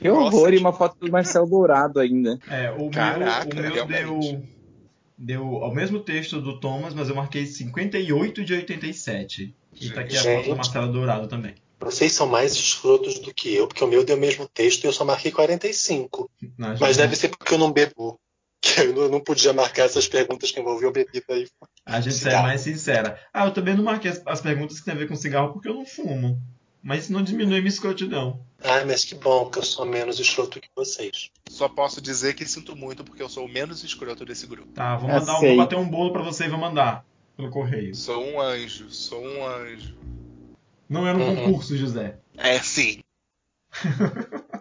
Que 0.00 0.08
Nossa, 0.08 0.36
horror, 0.36 0.52
e 0.52 0.58
uma 0.58 0.72
foto 0.72 0.96
do 1.00 1.10
Marcelo 1.10 1.48
Dourado 1.48 1.98
ainda. 1.98 2.38
É, 2.48 2.70
o 2.70 2.90
Caraca, 2.90 3.54
meu, 3.54 3.70
o 3.70 3.72
meu 3.72 3.86
deu, 3.86 4.42
deu 5.16 5.42
ao 5.64 5.74
mesmo 5.74 6.00
texto 6.00 6.40
do 6.40 6.60
Thomas, 6.60 6.94
mas 6.94 7.08
eu 7.08 7.14
marquei 7.16 7.46
58 7.46 8.44
de 8.44 8.54
87. 8.54 9.54
E 9.80 9.90
tá 9.90 10.00
aqui 10.02 10.16
a 10.16 10.22
foto 10.22 10.48
do 10.50 10.56
Marcelo 10.56 10.92
Dourado 10.92 11.26
também. 11.28 11.54
Vocês 11.80 12.12
são 12.12 12.26
mais 12.26 12.52
escrotos 12.54 13.18
do 13.20 13.32
que 13.32 13.54
eu, 13.54 13.68
porque 13.68 13.84
o 13.84 13.86
meu 13.88 14.04
deu 14.04 14.16
o 14.16 14.20
mesmo 14.20 14.46
texto 14.48 14.84
e 14.84 14.86
eu 14.86 14.92
só 14.92 15.04
marquei 15.04 15.30
45. 15.30 16.30
Na- 16.56 16.76
Mas 16.78 16.96
deve 16.96 17.14
ser 17.16 17.28
porque 17.28 17.54
eu 17.54 17.58
não 17.58 17.72
bebo. 17.72 18.18
Que 18.60 18.80
eu 18.80 18.92
não- 18.92 19.08
não 19.08 19.20
podia 19.20 19.52
marcar 19.52 19.84
essas 19.84 20.08
perguntas 20.08 20.50
que 20.50 20.58
envolviam 20.58 20.90
bebida 20.90 21.24
aí. 21.32 21.46
A 21.86 22.00
gente 22.00 22.16
é 22.16 22.18
Cigarro. 22.18 22.42
mais 22.42 22.60
sincera. 22.60 23.20
Ah, 23.32 23.46
eu 23.46 23.52
também 23.52 23.76
não 23.76 23.84
marquei 23.84 24.10
as, 24.10 24.20
as 24.26 24.40
perguntas 24.40 24.80
que 24.80 24.84
tem 24.84 24.94
a 24.94 24.96
ver 24.96 25.06
com 25.06 25.14
cigarro 25.14 25.52
porque 25.52 25.68
eu 25.68 25.74
não 25.74 25.86
fumo. 25.86 26.36
Mas 26.82 27.04
isso 27.04 27.12
não 27.12 27.22
diminui 27.22 27.58
minha 27.60 27.68
escrotidão. 27.68 28.40
Ai, 28.64 28.84
mas 28.84 29.04
que 29.04 29.14
bom 29.14 29.48
que 29.48 29.58
eu 29.60 29.62
sou 29.64 29.86
menos 29.86 30.18
escroto 30.18 30.60
que 30.60 30.68
vocês. 30.74 31.30
Só 31.48 31.68
posso 31.68 32.00
dizer 32.00 32.34
que 32.34 32.44
sinto 32.46 32.74
muito 32.74 33.04
porque 33.04 33.22
eu 33.22 33.28
sou 33.28 33.44
o 33.44 33.48
menos 33.48 33.84
escroto 33.84 34.24
desse 34.24 34.46
grupo. 34.46 34.72
Tá, 34.72 34.96
vou, 34.96 35.08
É 35.08 35.12
mandar, 35.20 35.38
um- 35.38 35.40
vou 35.40 35.56
bater 35.56 35.78
um 35.78 35.88
bolo 35.88 36.12
pra 36.12 36.22
você 36.22 36.46
e 36.46 36.48
vou 36.48 36.58
mandar 36.58 37.04
pelo 37.36 37.50
correio. 37.50 37.94
Sou 37.94 38.24
um 38.24 38.40
anjo, 38.40 38.90
sou 38.90 39.22
um 39.24 39.46
anjo. 39.46 39.96
Não 40.88 41.06
era 41.06 41.16
um 41.18 41.22
Uhum. 41.28 41.36
concurso, 41.44 41.76
José. 41.76 42.18
É 42.36 42.58
sim. 42.60 43.00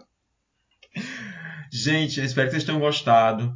Gente, 1.72 2.20
eu 2.20 2.26
espero 2.26 2.48
que 2.48 2.52
vocês 2.54 2.64
tenham 2.64 2.80
gostado. 2.80 3.56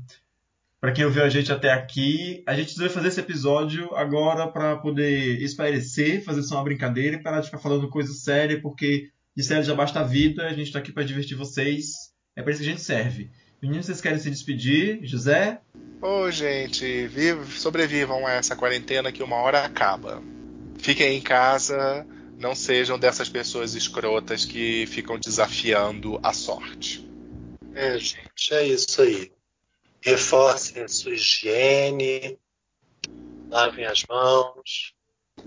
Pra 0.80 0.92
quem 0.92 1.06
ouviu 1.06 1.24
a 1.24 1.30
gente 1.30 1.52
até 1.52 1.72
aqui, 1.72 2.44
a 2.48 2.56
gente 2.56 2.76
vai 2.76 2.90
fazer 2.90 3.08
esse 3.10 3.20
episódio 3.20 3.94
agora 3.96 4.48
pra 4.48 4.76
poder 4.78 5.40
espairecer, 5.42 6.24
fazer 6.24 6.42
só 6.44 6.56
uma 6.56 6.64
brincadeira 6.64 7.16
e 7.18 7.22
parar 7.22 7.40
de 7.40 7.46
ficar 7.48 7.60
falando 7.60 7.88
coisa 7.90 8.12
séria, 8.14 8.60
porque 8.60 9.10
de 9.36 9.44
sério 9.44 9.64
já 9.64 9.76
basta 9.76 10.00
a 10.00 10.04
vida, 10.04 10.48
a 10.48 10.54
gente 10.54 10.72
tá 10.72 10.80
aqui 10.80 10.92
pra 10.92 11.04
divertir 11.04 11.38
vocês. 11.38 12.12
É 12.36 12.42
pra 12.42 12.52
isso 12.52 12.62
que 12.62 12.68
a 12.68 12.72
gente 12.72 12.82
serve. 12.82 13.30
Meninos, 13.62 13.86
vocês 13.86 14.02
querem 14.02 14.18
se 14.18 14.30
despedir? 14.32 15.00
José? 15.04 15.62
Ô, 16.02 16.32
gente, 16.32 17.06
viv- 17.08 17.46
sobrevivam 17.52 18.26
a 18.26 18.32
essa 18.32 18.56
quarentena 18.56 19.12
que 19.12 19.22
uma 19.22 19.36
hora 19.36 19.64
acaba. 19.64 20.22
Fiquem 20.80 21.18
em 21.18 21.22
casa, 21.22 22.06
não 22.42 22.56
sejam 22.56 22.98
dessas 22.98 23.30
pessoas 23.30 23.76
escrotas 23.76 24.44
que 24.44 24.88
ficam 24.88 25.20
desafiando 25.20 26.20
a 26.24 26.34
sorte. 26.34 27.08
É, 27.74 27.98
gente, 28.00 28.54
é 28.54 28.66
isso 28.66 29.02
aí. 29.02 29.32
Reforcem 30.02 30.82
a 30.82 30.88
sua 30.88 31.14
higiene, 31.14 32.40
lavem 33.48 33.86
as 33.86 34.04
mãos, 34.10 34.94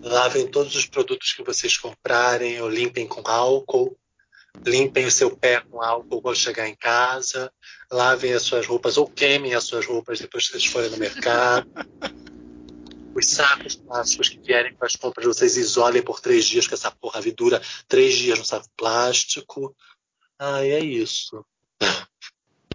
lavem 0.00 0.46
todos 0.46 0.76
os 0.76 0.86
produtos 0.86 1.32
que 1.32 1.42
vocês 1.42 1.76
comprarem 1.76 2.62
ou 2.62 2.68
limpem 2.68 3.08
com 3.08 3.28
álcool. 3.28 3.98
Limpem 4.64 5.04
o 5.04 5.10
seu 5.10 5.36
pé 5.36 5.60
com 5.60 5.82
álcool 5.82 6.22
quando 6.22 6.36
chegar 6.36 6.68
em 6.68 6.76
casa. 6.76 7.52
Lavem 7.90 8.32
as 8.32 8.42
suas 8.42 8.64
roupas 8.66 8.96
ou 8.96 9.08
queimem 9.08 9.52
as 9.52 9.64
suas 9.64 9.84
roupas 9.84 10.20
depois 10.20 10.46
que 10.46 10.52
vocês 10.52 10.66
forem 10.66 10.90
no 10.90 10.96
mercado. 10.96 11.68
Os 13.14 13.28
sacos 13.30 13.76
plásticos 13.76 14.28
que 14.28 14.40
vierem 14.40 14.74
com 14.74 14.84
as 14.84 14.96
compras, 14.96 15.26
vocês 15.26 15.56
isolem 15.56 16.02
por 16.02 16.20
três 16.20 16.44
dias, 16.44 16.66
que 16.66 16.74
essa 16.74 16.90
porra 16.90 17.20
dura 17.36 17.62
três 17.86 18.14
dias 18.16 18.38
no 18.38 18.44
saco 18.44 18.68
plástico. 18.76 19.74
Ah, 20.38 20.64
é 20.66 20.80
isso. 20.80 21.44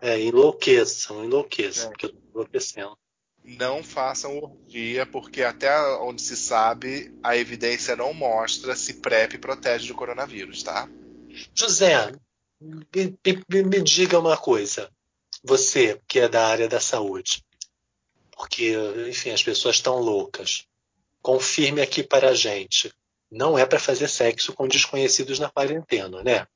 É, 0.01 0.19
enlouqueçam, 0.19 1.25
enlouqueçam, 1.25 1.85
É. 1.85 1.89
porque 1.89 2.05
eu 2.05 2.13
tô 2.13 2.17
enlouquecendo. 2.33 2.97
Não 3.43 3.83
façam 3.83 4.37
orgia, 4.37 5.05
porque 5.05 5.41
até 5.43 5.75
onde 6.01 6.21
se 6.21 6.37
sabe, 6.37 7.13
a 7.23 7.35
evidência 7.35 7.95
não 7.95 8.13
mostra 8.13 8.75
se 8.75 8.95
PrEP 8.95 9.37
protege 9.39 9.87
do 9.87 9.95
coronavírus, 9.95 10.61
tá? 10.63 10.87
José, 11.53 12.11
me, 12.61 12.87
me- 13.49 13.63
me 13.63 13.81
diga 13.81 14.19
uma 14.19 14.37
coisa. 14.37 14.89
Você, 15.43 15.99
que 16.07 16.19
é 16.19 16.27
da 16.27 16.47
área 16.47 16.67
da 16.67 16.79
saúde, 16.81 17.43
porque, 18.39 18.73
enfim, 19.09 19.31
as 19.31 19.43
pessoas 19.43 19.75
estão 19.75 19.99
loucas. 19.99 20.63
Confirme 21.21 21.81
aqui 21.81 22.01
para 22.01 22.29
a 22.29 22.33
gente. 22.33 22.89
Não 23.29 23.59
é 23.59 23.65
para 23.65 23.77
fazer 23.77 24.07
sexo 24.07 24.53
com 24.53 24.65
desconhecidos 24.65 25.39
na 25.39 25.49
quarentena, 25.49 26.23
né? 26.23 26.47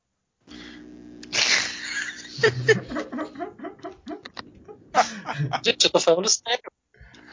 gente, 5.66 5.84
eu 5.86 5.92
tô 5.92 6.00
falando 6.00 6.30
sério. 6.30 6.72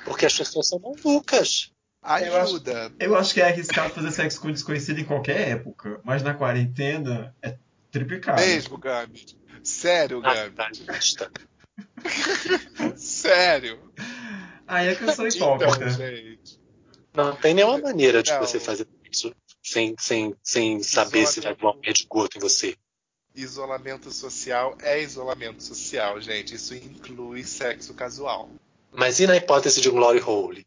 Porque 0.04 0.26
as 0.26 0.36
pessoas 0.36 0.68
são 0.68 0.80
malucas. 0.80 1.70
Eu 2.02 2.36
acho- 2.36 2.54
Ajuda. 2.54 2.92
Eu 2.98 3.14
acho 3.14 3.32
que 3.34 3.40
é 3.40 3.44
arriscado 3.44 3.94
fazer 3.94 4.10
sexo 4.10 4.40
com 4.40 4.50
desconhecido 4.50 4.98
em 4.98 5.04
qualquer 5.04 5.48
época, 5.50 6.00
mas 6.02 6.22
na 6.24 6.34
quarentena 6.34 7.36
é 7.42 7.56
triplicado. 7.92 8.40
Mesmo, 8.40 8.78
Gabi. 8.78 9.26
Sério, 9.62 10.20
Ah, 10.24 10.34
Gabi. 10.34 10.54
tá, 10.56 10.70
basta. 10.86 11.30
Sério. 12.96 13.78
Aí 14.72 14.86
é 14.88 14.94
que 14.94 15.02
eu 15.02 15.12
sou 15.12 15.26
Então, 15.26 15.56
hipócrita. 15.56 15.90
gente. 15.90 16.60
Não 17.12 17.34
tem 17.34 17.54
nenhuma 17.54 17.78
maneira 17.78 18.22
de 18.22 18.30
Não. 18.30 18.38
você 18.40 18.60
fazer 18.60 18.86
isso 19.10 19.34
sem, 19.60 19.96
sem, 19.98 20.34
sem 20.44 20.80
saber 20.80 21.26
se 21.26 21.40
vai 21.40 21.54
voar 21.54 21.72
um 21.74 21.80
pé 21.80 21.92
de 21.92 22.02
esgoto 22.02 22.38
em 22.38 22.40
você. 22.40 22.76
Isolamento 23.34 24.12
social 24.12 24.78
é 24.80 25.02
isolamento 25.02 25.60
social, 25.62 26.20
gente. 26.20 26.54
Isso 26.54 26.72
inclui 26.74 27.42
sexo 27.42 27.94
casual. 27.94 28.48
Mas 28.92 29.18
e 29.18 29.26
na 29.26 29.36
hipótese 29.36 29.80
de 29.80 29.88
um 29.88 29.94
glory 29.94 30.20
hole? 30.24 30.64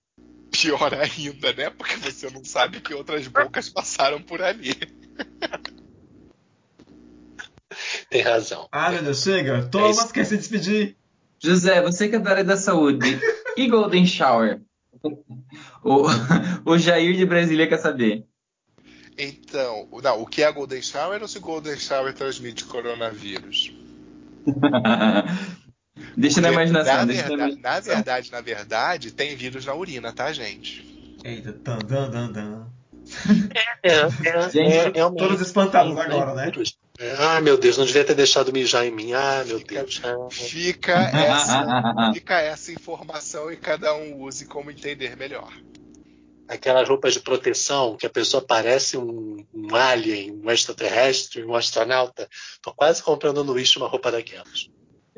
Pior 0.52 0.94
ainda, 0.94 1.54
né? 1.54 1.70
Porque 1.70 1.96
você 1.96 2.30
não 2.30 2.44
sabe 2.44 2.82
que 2.82 2.94
outras 2.94 3.26
bocas 3.28 3.70
passaram 3.70 4.22
por 4.22 4.42
ali. 4.42 4.76
Tem 8.10 8.22
razão. 8.22 8.68
Ah, 8.72 8.92
meu 8.92 9.02
Deus, 9.02 9.24
chega. 9.24 9.58
É 9.58 9.62
Thomas 9.64 9.98
isso. 9.98 10.14
quer 10.14 10.26
se 10.26 10.38
despedir. 10.38 10.96
José, 11.40 11.82
você 11.82 12.08
que 12.08 12.16
é 12.16 12.20
da 12.20 12.32
área 12.32 12.44
da 12.44 12.56
saúde, 12.56 13.20
e 13.58 13.68
Golden 13.68 14.06
Shower? 14.06 14.62
O, 15.84 16.06
o 16.66 16.78
Jair 16.78 17.16
de 17.16 17.26
Brasília 17.26 17.68
quer 17.68 17.80
saber. 17.80 18.26
Então, 19.18 19.88
não, 20.02 20.22
o 20.22 20.26
que 20.26 20.42
é 20.42 20.52
Golden 20.52 20.82
Shower 20.82 21.22
ou 21.22 21.28
se 21.28 21.40
Golden 21.40 21.78
Shower 21.78 22.14
transmite 22.14 22.66
coronavírus? 22.66 23.72
deixa 26.18 26.42
na 26.42 26.50
Porque, 26.50 26.64
imaginação. 26.64 26.96
na, 26.96 27.06
deixa 27.06 27.22
na 27.24 27.28
verdade, 27.30 27.38
na 27.38 27.60
imaginação. 27.60 27.94
verdade, 27.96 28.32
na 28.32 28.42
verdade, 28.42 29.12
tem 29.12 29.36
vírus 29.36 29.66
na 29.66 29.76
urina, 29.76 30.12
tá, 30.12 30.34
gente? 30.34 31.18
Eita, 31.24 31.54
tan, 31.54 31.78
dan, 31.80 32.10
dan, 32.10 32.32
dan. 32.32 32.68
É, 33.84 33.90
é, 33.90 34.50
Gente, 34.50 34.98
é. 34.98 35.10
Todos 35.12 35.42
espantados 35.42 35.98
agora, 35.98 36.34
né? 36.34 36.48
É, 36.48 36.83
Ah, 37.18 37.42
meu 37.42 37.58
Deus, 37.58 37.78
não 37.78 37.86
devia 37.86 38.04
ter 38.06 38.14
deixado 38.14 38.54
mijar 38.54 38.86
em 38.86 38.92
mim. 38.92 39.14
Ah, 39.14 39.44
meu 39.48 39.58
Fica- 39.60 39.76
Deus. 39.84 40.02
Ah. 40.04 40.28
Fica 40.30 40.94
essa, 41.18 42.12
fica 42.14 42.40
essa 42.40 42.72
informação 42.72 43.52
e 43.52 43.58
cada 43.58 43.96
um 43.96 44.22
use 44.22 44.46
como 44.46 44.70
entender 44.70 45.18
melhor. 45.18 45.52
Aquelas 46.48 46.88
roupas 46.88 47.14
de 47.14 47.22
proteção 47.22 47.98
que 47.98 48.06
a 48.06 48.10
pessoa 48.10 48.44
parece 48.46 48.96
um, 48.98 49.44
um 49.54 49.76
alien, 49.76 50.40
um 50.44 50.52
extraterrestre, 50.52 51.44
um 51.44 51.56
astronauta. 51.56 52.28
Tô 52.62 52.72
quase 52.74 53.02
comprando 53.02 53.44
no 53.44 53.54
Wish 53.54 53.78
uma 53.78 53.88
roupa 53.88 54.12
daquelas. 54.12 54.70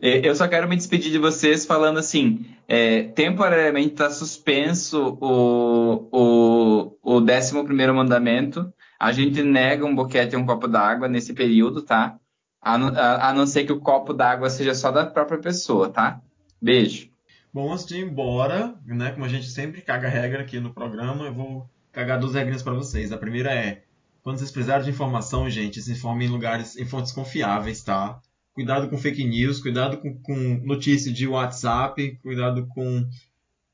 É, 0.01 0.25
Eu 0.27 0.35
só 0.35 0.47
quero 0.47 0.67
me 0.67 0.75
despedir 0.77 1.11
de 1.11 1.17
vocês 1.17 1.65
falando 1.65 1.97
assim: 1.99 2.45
é, 2.67 3.03
temporariamente 3.03 3.93
está 3.93 4.09
suspenso 4.09 5.17
o, 5.19 6.07
o, 6.11 6.97
o 7.01 7.19
11 7.21 7.53
mandamento. 7.91 8.71
A 8.99 9.11
gente 9.11 9.41
nega 9.43 9.85
um 9.85 9.95
boquete 9.95 10.35
e 10.35 10.37
um 10.37 10.45
copo 10.45 10.67
d'água 10.67 11.07
nesse 11.07 11.33
período, 11.33 11.81
tá? 11.81 12.17
A, 12.61 12.75
a- 12.75 13.29
a 13.29 13.33
não 13.33 13.45
ser 13.45 13.65
que 13.65 13.71
o 13.73 13.79
copo 13.79 14.13
d'água 14.13 14.49
seja 14.49 14.73
só 14.73 14.91
da 14.91 15.05
própria 15.05 15.37
pessoa, 15.39 15.89
tá? 15.89 16.19
Beijo. 16.61 17.09
Bom, 17.53 17.71
antes 17.71 17.85
de 17.85 17.97
ir 17.97 18.03
embora, 18.05 18.75
né, 18.85 19.11
como 19.11 19.25
a 19.25 19.29
gente 19.29 19.47
sempre 19.49 19.81
caga 19.81 20.09
regra 20.09 20.41
aqui 20.41 20.59
no 20.59 20.73
programa, 20.73 21.25
eu 21.25 21.33
vou 21.33 21.69
cagar 21.91 22.19
duas 22.19 22.33
regrinhas 22.33 22.63
para 22.63 22.73
vocês. 22.73 23.11
A 23.11 23.17
primeira 23.17 23.53
é, 23.53 23.83
quando 24.23 24.37
vocês 24.39 24.51
precisarem 24.51 24.83
de 24.83 24.89
informação, 24.91 25.49
gente, 25.49 25.81
se 25.81 25.91
informem 25.91 26.27
em 26.27 26.31
lugares, 26.31 26.75
em 26.77 26.85
fontes 26.85 27.11
confiáveis, 27.11 27.81
tá? 27.83 28.19
Cuidado 28.53 28.89
com 28.89 28.97
fake 28.97 29.23
news, 29.23 29.61
cuidado 29.61 29.97
com, 29.97 30.17
com 30.21 30.35
notícia 30.65 31.11
de 31.11 31.27
WhatsApp, 31.27 32.17
cuidado 32.23 32.65
com... 32.67 33.05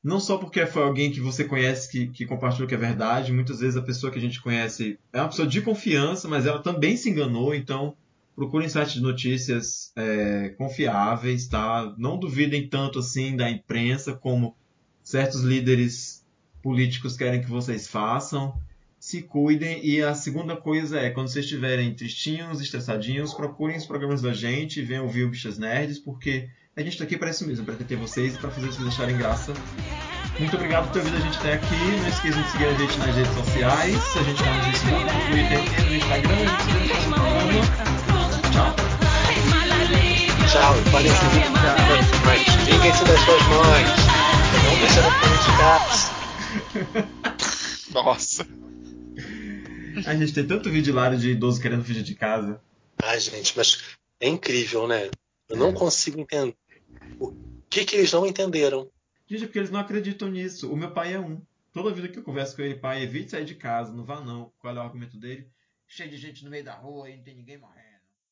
Não 0.02 0.18
só 0.18 0.36
porque 0.36 0.66
foi 0.66 0.82
alguém 0.82 1.12
que 1.12 1.20
você 1.20 1.44
conhece 1.44 1.90
que, 1.90 2.08
que 2.08 2.26
compartilhou 2.26 2.68
que 2.68 2.74
é 2.74 2.78
verdade, 2.78 3.32
muitas 3.32 3.60
vezes 3.60 3.76
a 3.76 3.82
pessoa 3.82 4.10
que 4.10 4.18
a 4.18 4.22
gente 4.22 4.42
conhece 4.42 4.98
é 5.12 5.20
uma 5.20 5.28
pessoa 5.28 5.46
de 5.46 5.62
confiança, 5.62 6.28
mas 6.28 6.44
ela 6.44 6.60
também 6.60 6.96
se 6.96 7.08
enganou, 7.08 7.54
então 7.54 7.96
procurem 8.34 8.68
sites 8.68 8.94
de 8.94 9.00
notícias 9.00 9.92
é, 9.94 10.48
confiáveis, 10.58 11.46
tá? 11.46 11.94
Não 11.96 12.18
duvidem 12.18 12.66
tanto 12.66 12.98
assim 12.98 13.36
da 13.36 13.48
imprensa 13.48 14.12
como 14.12 14.56
certos 15.02 15.42
líderes 15.42 16.24
políticos 16.62 17.16
querem 17.16 17.40
que 17.40 17.50
vocês 17.50 17.86
façam. 17.86 18.58
Se 18.98 19.22
cuidem. 19.22 19.84
E 19.84 20.02
a 20.02 20.14
segunda 20.14 20.56
coisa 20.56 20.98
é, 20.98 21.10
quando 21.10 21.28
vocês 21.28 21.44
estiverem 21.44 21.94
tristinhos, 21.94 22.60
estressadinhos, 22.60 23.34
procurem 23.34 23.76
os 23.76 23.86
programas 23.86 24.22
da 24.22 24.32
gente 24.32 24.82
venham 24.82 25.04
ouvir 25.04 25.24
o 25.24 25.28
Bichas 25.28 25.58
Nerds, 25.58 25.98
porque 25.98 26.48
a 26.74 26.80
gente 26.80 26.96
tá 26.96 27.04
aqui 27.04 27.18
para 27.18 27.30
isso 27.30 27.46
mesmo, 27.46 27.64
para 27.66 27.74
ter 27.74 27.96
vocês 27.96 28.34
e 28.34 28.38
para 28.38 28.50
fazer 28.50 28.66
vocês 28.68 28.88
acharem 28.88 29.18
graça 29.18 29.52
Muito 30.38 30.56
obrigado 30.56 30.86
por 30.86 30.92
ter 30.92 30.98
ouvido 31.00 31.16
a 31.16 31.20
gente 31.20 31.38
até 31.38 31.52
aqui. 31.54 31.74
Não 32.00 32.08
esqueçam 32.08 32.42
de 32.42 32.50
seguir 32.50 32.64
a 32.64 32.74
gente 32.74 32.98
nas 32.98 33.14
redes 33.14 33.34
sociais. 33.34 34.16
A 34.16 34.22
gente 34.22 34.40
está 34.40 34.54
no 34.54 34.62
Facebook, 34.64 35.04
no 35.04 35.20
Twitter 35.26 35.60
e 35.60 35.82
no 35.84 35.96
Instagram. 35.96 36.34
A 36.34 36.46
gente 36.46 36.62
se 36.64 36.72
vê 36.72 36.78
no 36.94 37.14
próximo. 37.14 37.60
Tchau. 38.52 38.76
Tchau, 40.50 40.74
podem 40.90 41.12
seguir 41.12 41.52
mas 42.24 42.42
vinguem-se 42.64 43.04
das 43.04 43.20
suas 43.20 43.42
mães. 43.48 43.88
Não 44.64 44.74
deixa 44.80 45.02
de 45.42 45.52
casa. 45.58 46.10
Nossa. 47.92 48.46
A 50.06 50.14
gente 50.14 50.32
tem 50.32 50.46
tanto 50.46 50.70
vídeo 50.70 50.92
hilário 50.92 51.18
de 51.18 51.32
idoso 51.32 51.60
querendo 51.60 51.84
fugir 51.84 52.02
de 52.02 52.14
casa. 52.14 52.58
Ai, 53.02 53.20
gente, 53.20 53.52
mas 53.56 53.78
é 54.20 54.28
incrível, 54.28 54.88
né? 54.88 55.10
Eu 55.52 55.58
não 55.58 55.74
consigo 55.74 56.18
entender. 56.18 56.56
O 57.20 57.34
que, 57.68 57.84
que 57.84 57.96
eles 57.96 58.10
não 58.10 58.26
entenderam? 58.26 58.90
Gente, 59.26 59.44
é 59.44 59.46
porque 59.46 59.58
eles 59.58 59.70
não 59.70 59.80
acreditam 59.80 60.30
nisso. 60.30 60.72
O 60.72 60.76
meu 60.76 60.92
pai 60.92 61.12
é 61.12 61.20
um. 61.20 61.42
Toda 61.74 61.92
vida 61.92 62.08
que 62.08 62.18
eu 62.18 62.22
converso 62.22 62.56
com 62.56 62.62
ele, 62.62 62.74
pai, 62.74 63.02
evite 63.02 63.30
sair 63.30 63.44
de 63.44 63.54
casa, 63.54 63.92
não 63.92 64.02
vá 64.02 64.20
não. 64.20 64.50
Qual 64.58 64.74
é 64.74 64.78
o 64.78 64.82
argumento 64.82 65.18
dele? 65.18 65.46
Cheio 65.86 66.08
de 66.08 66.16
gente 66.16 66.42
no 66.42 66.50
meio 66.50 66.64
da 66.64 66.74
rua 66.74 67.10
e 67.10 67.16
não 67.16 67.22
tem 67.22 67.34
ninguém 67.34 67.58
morrendo. 67.58 67.81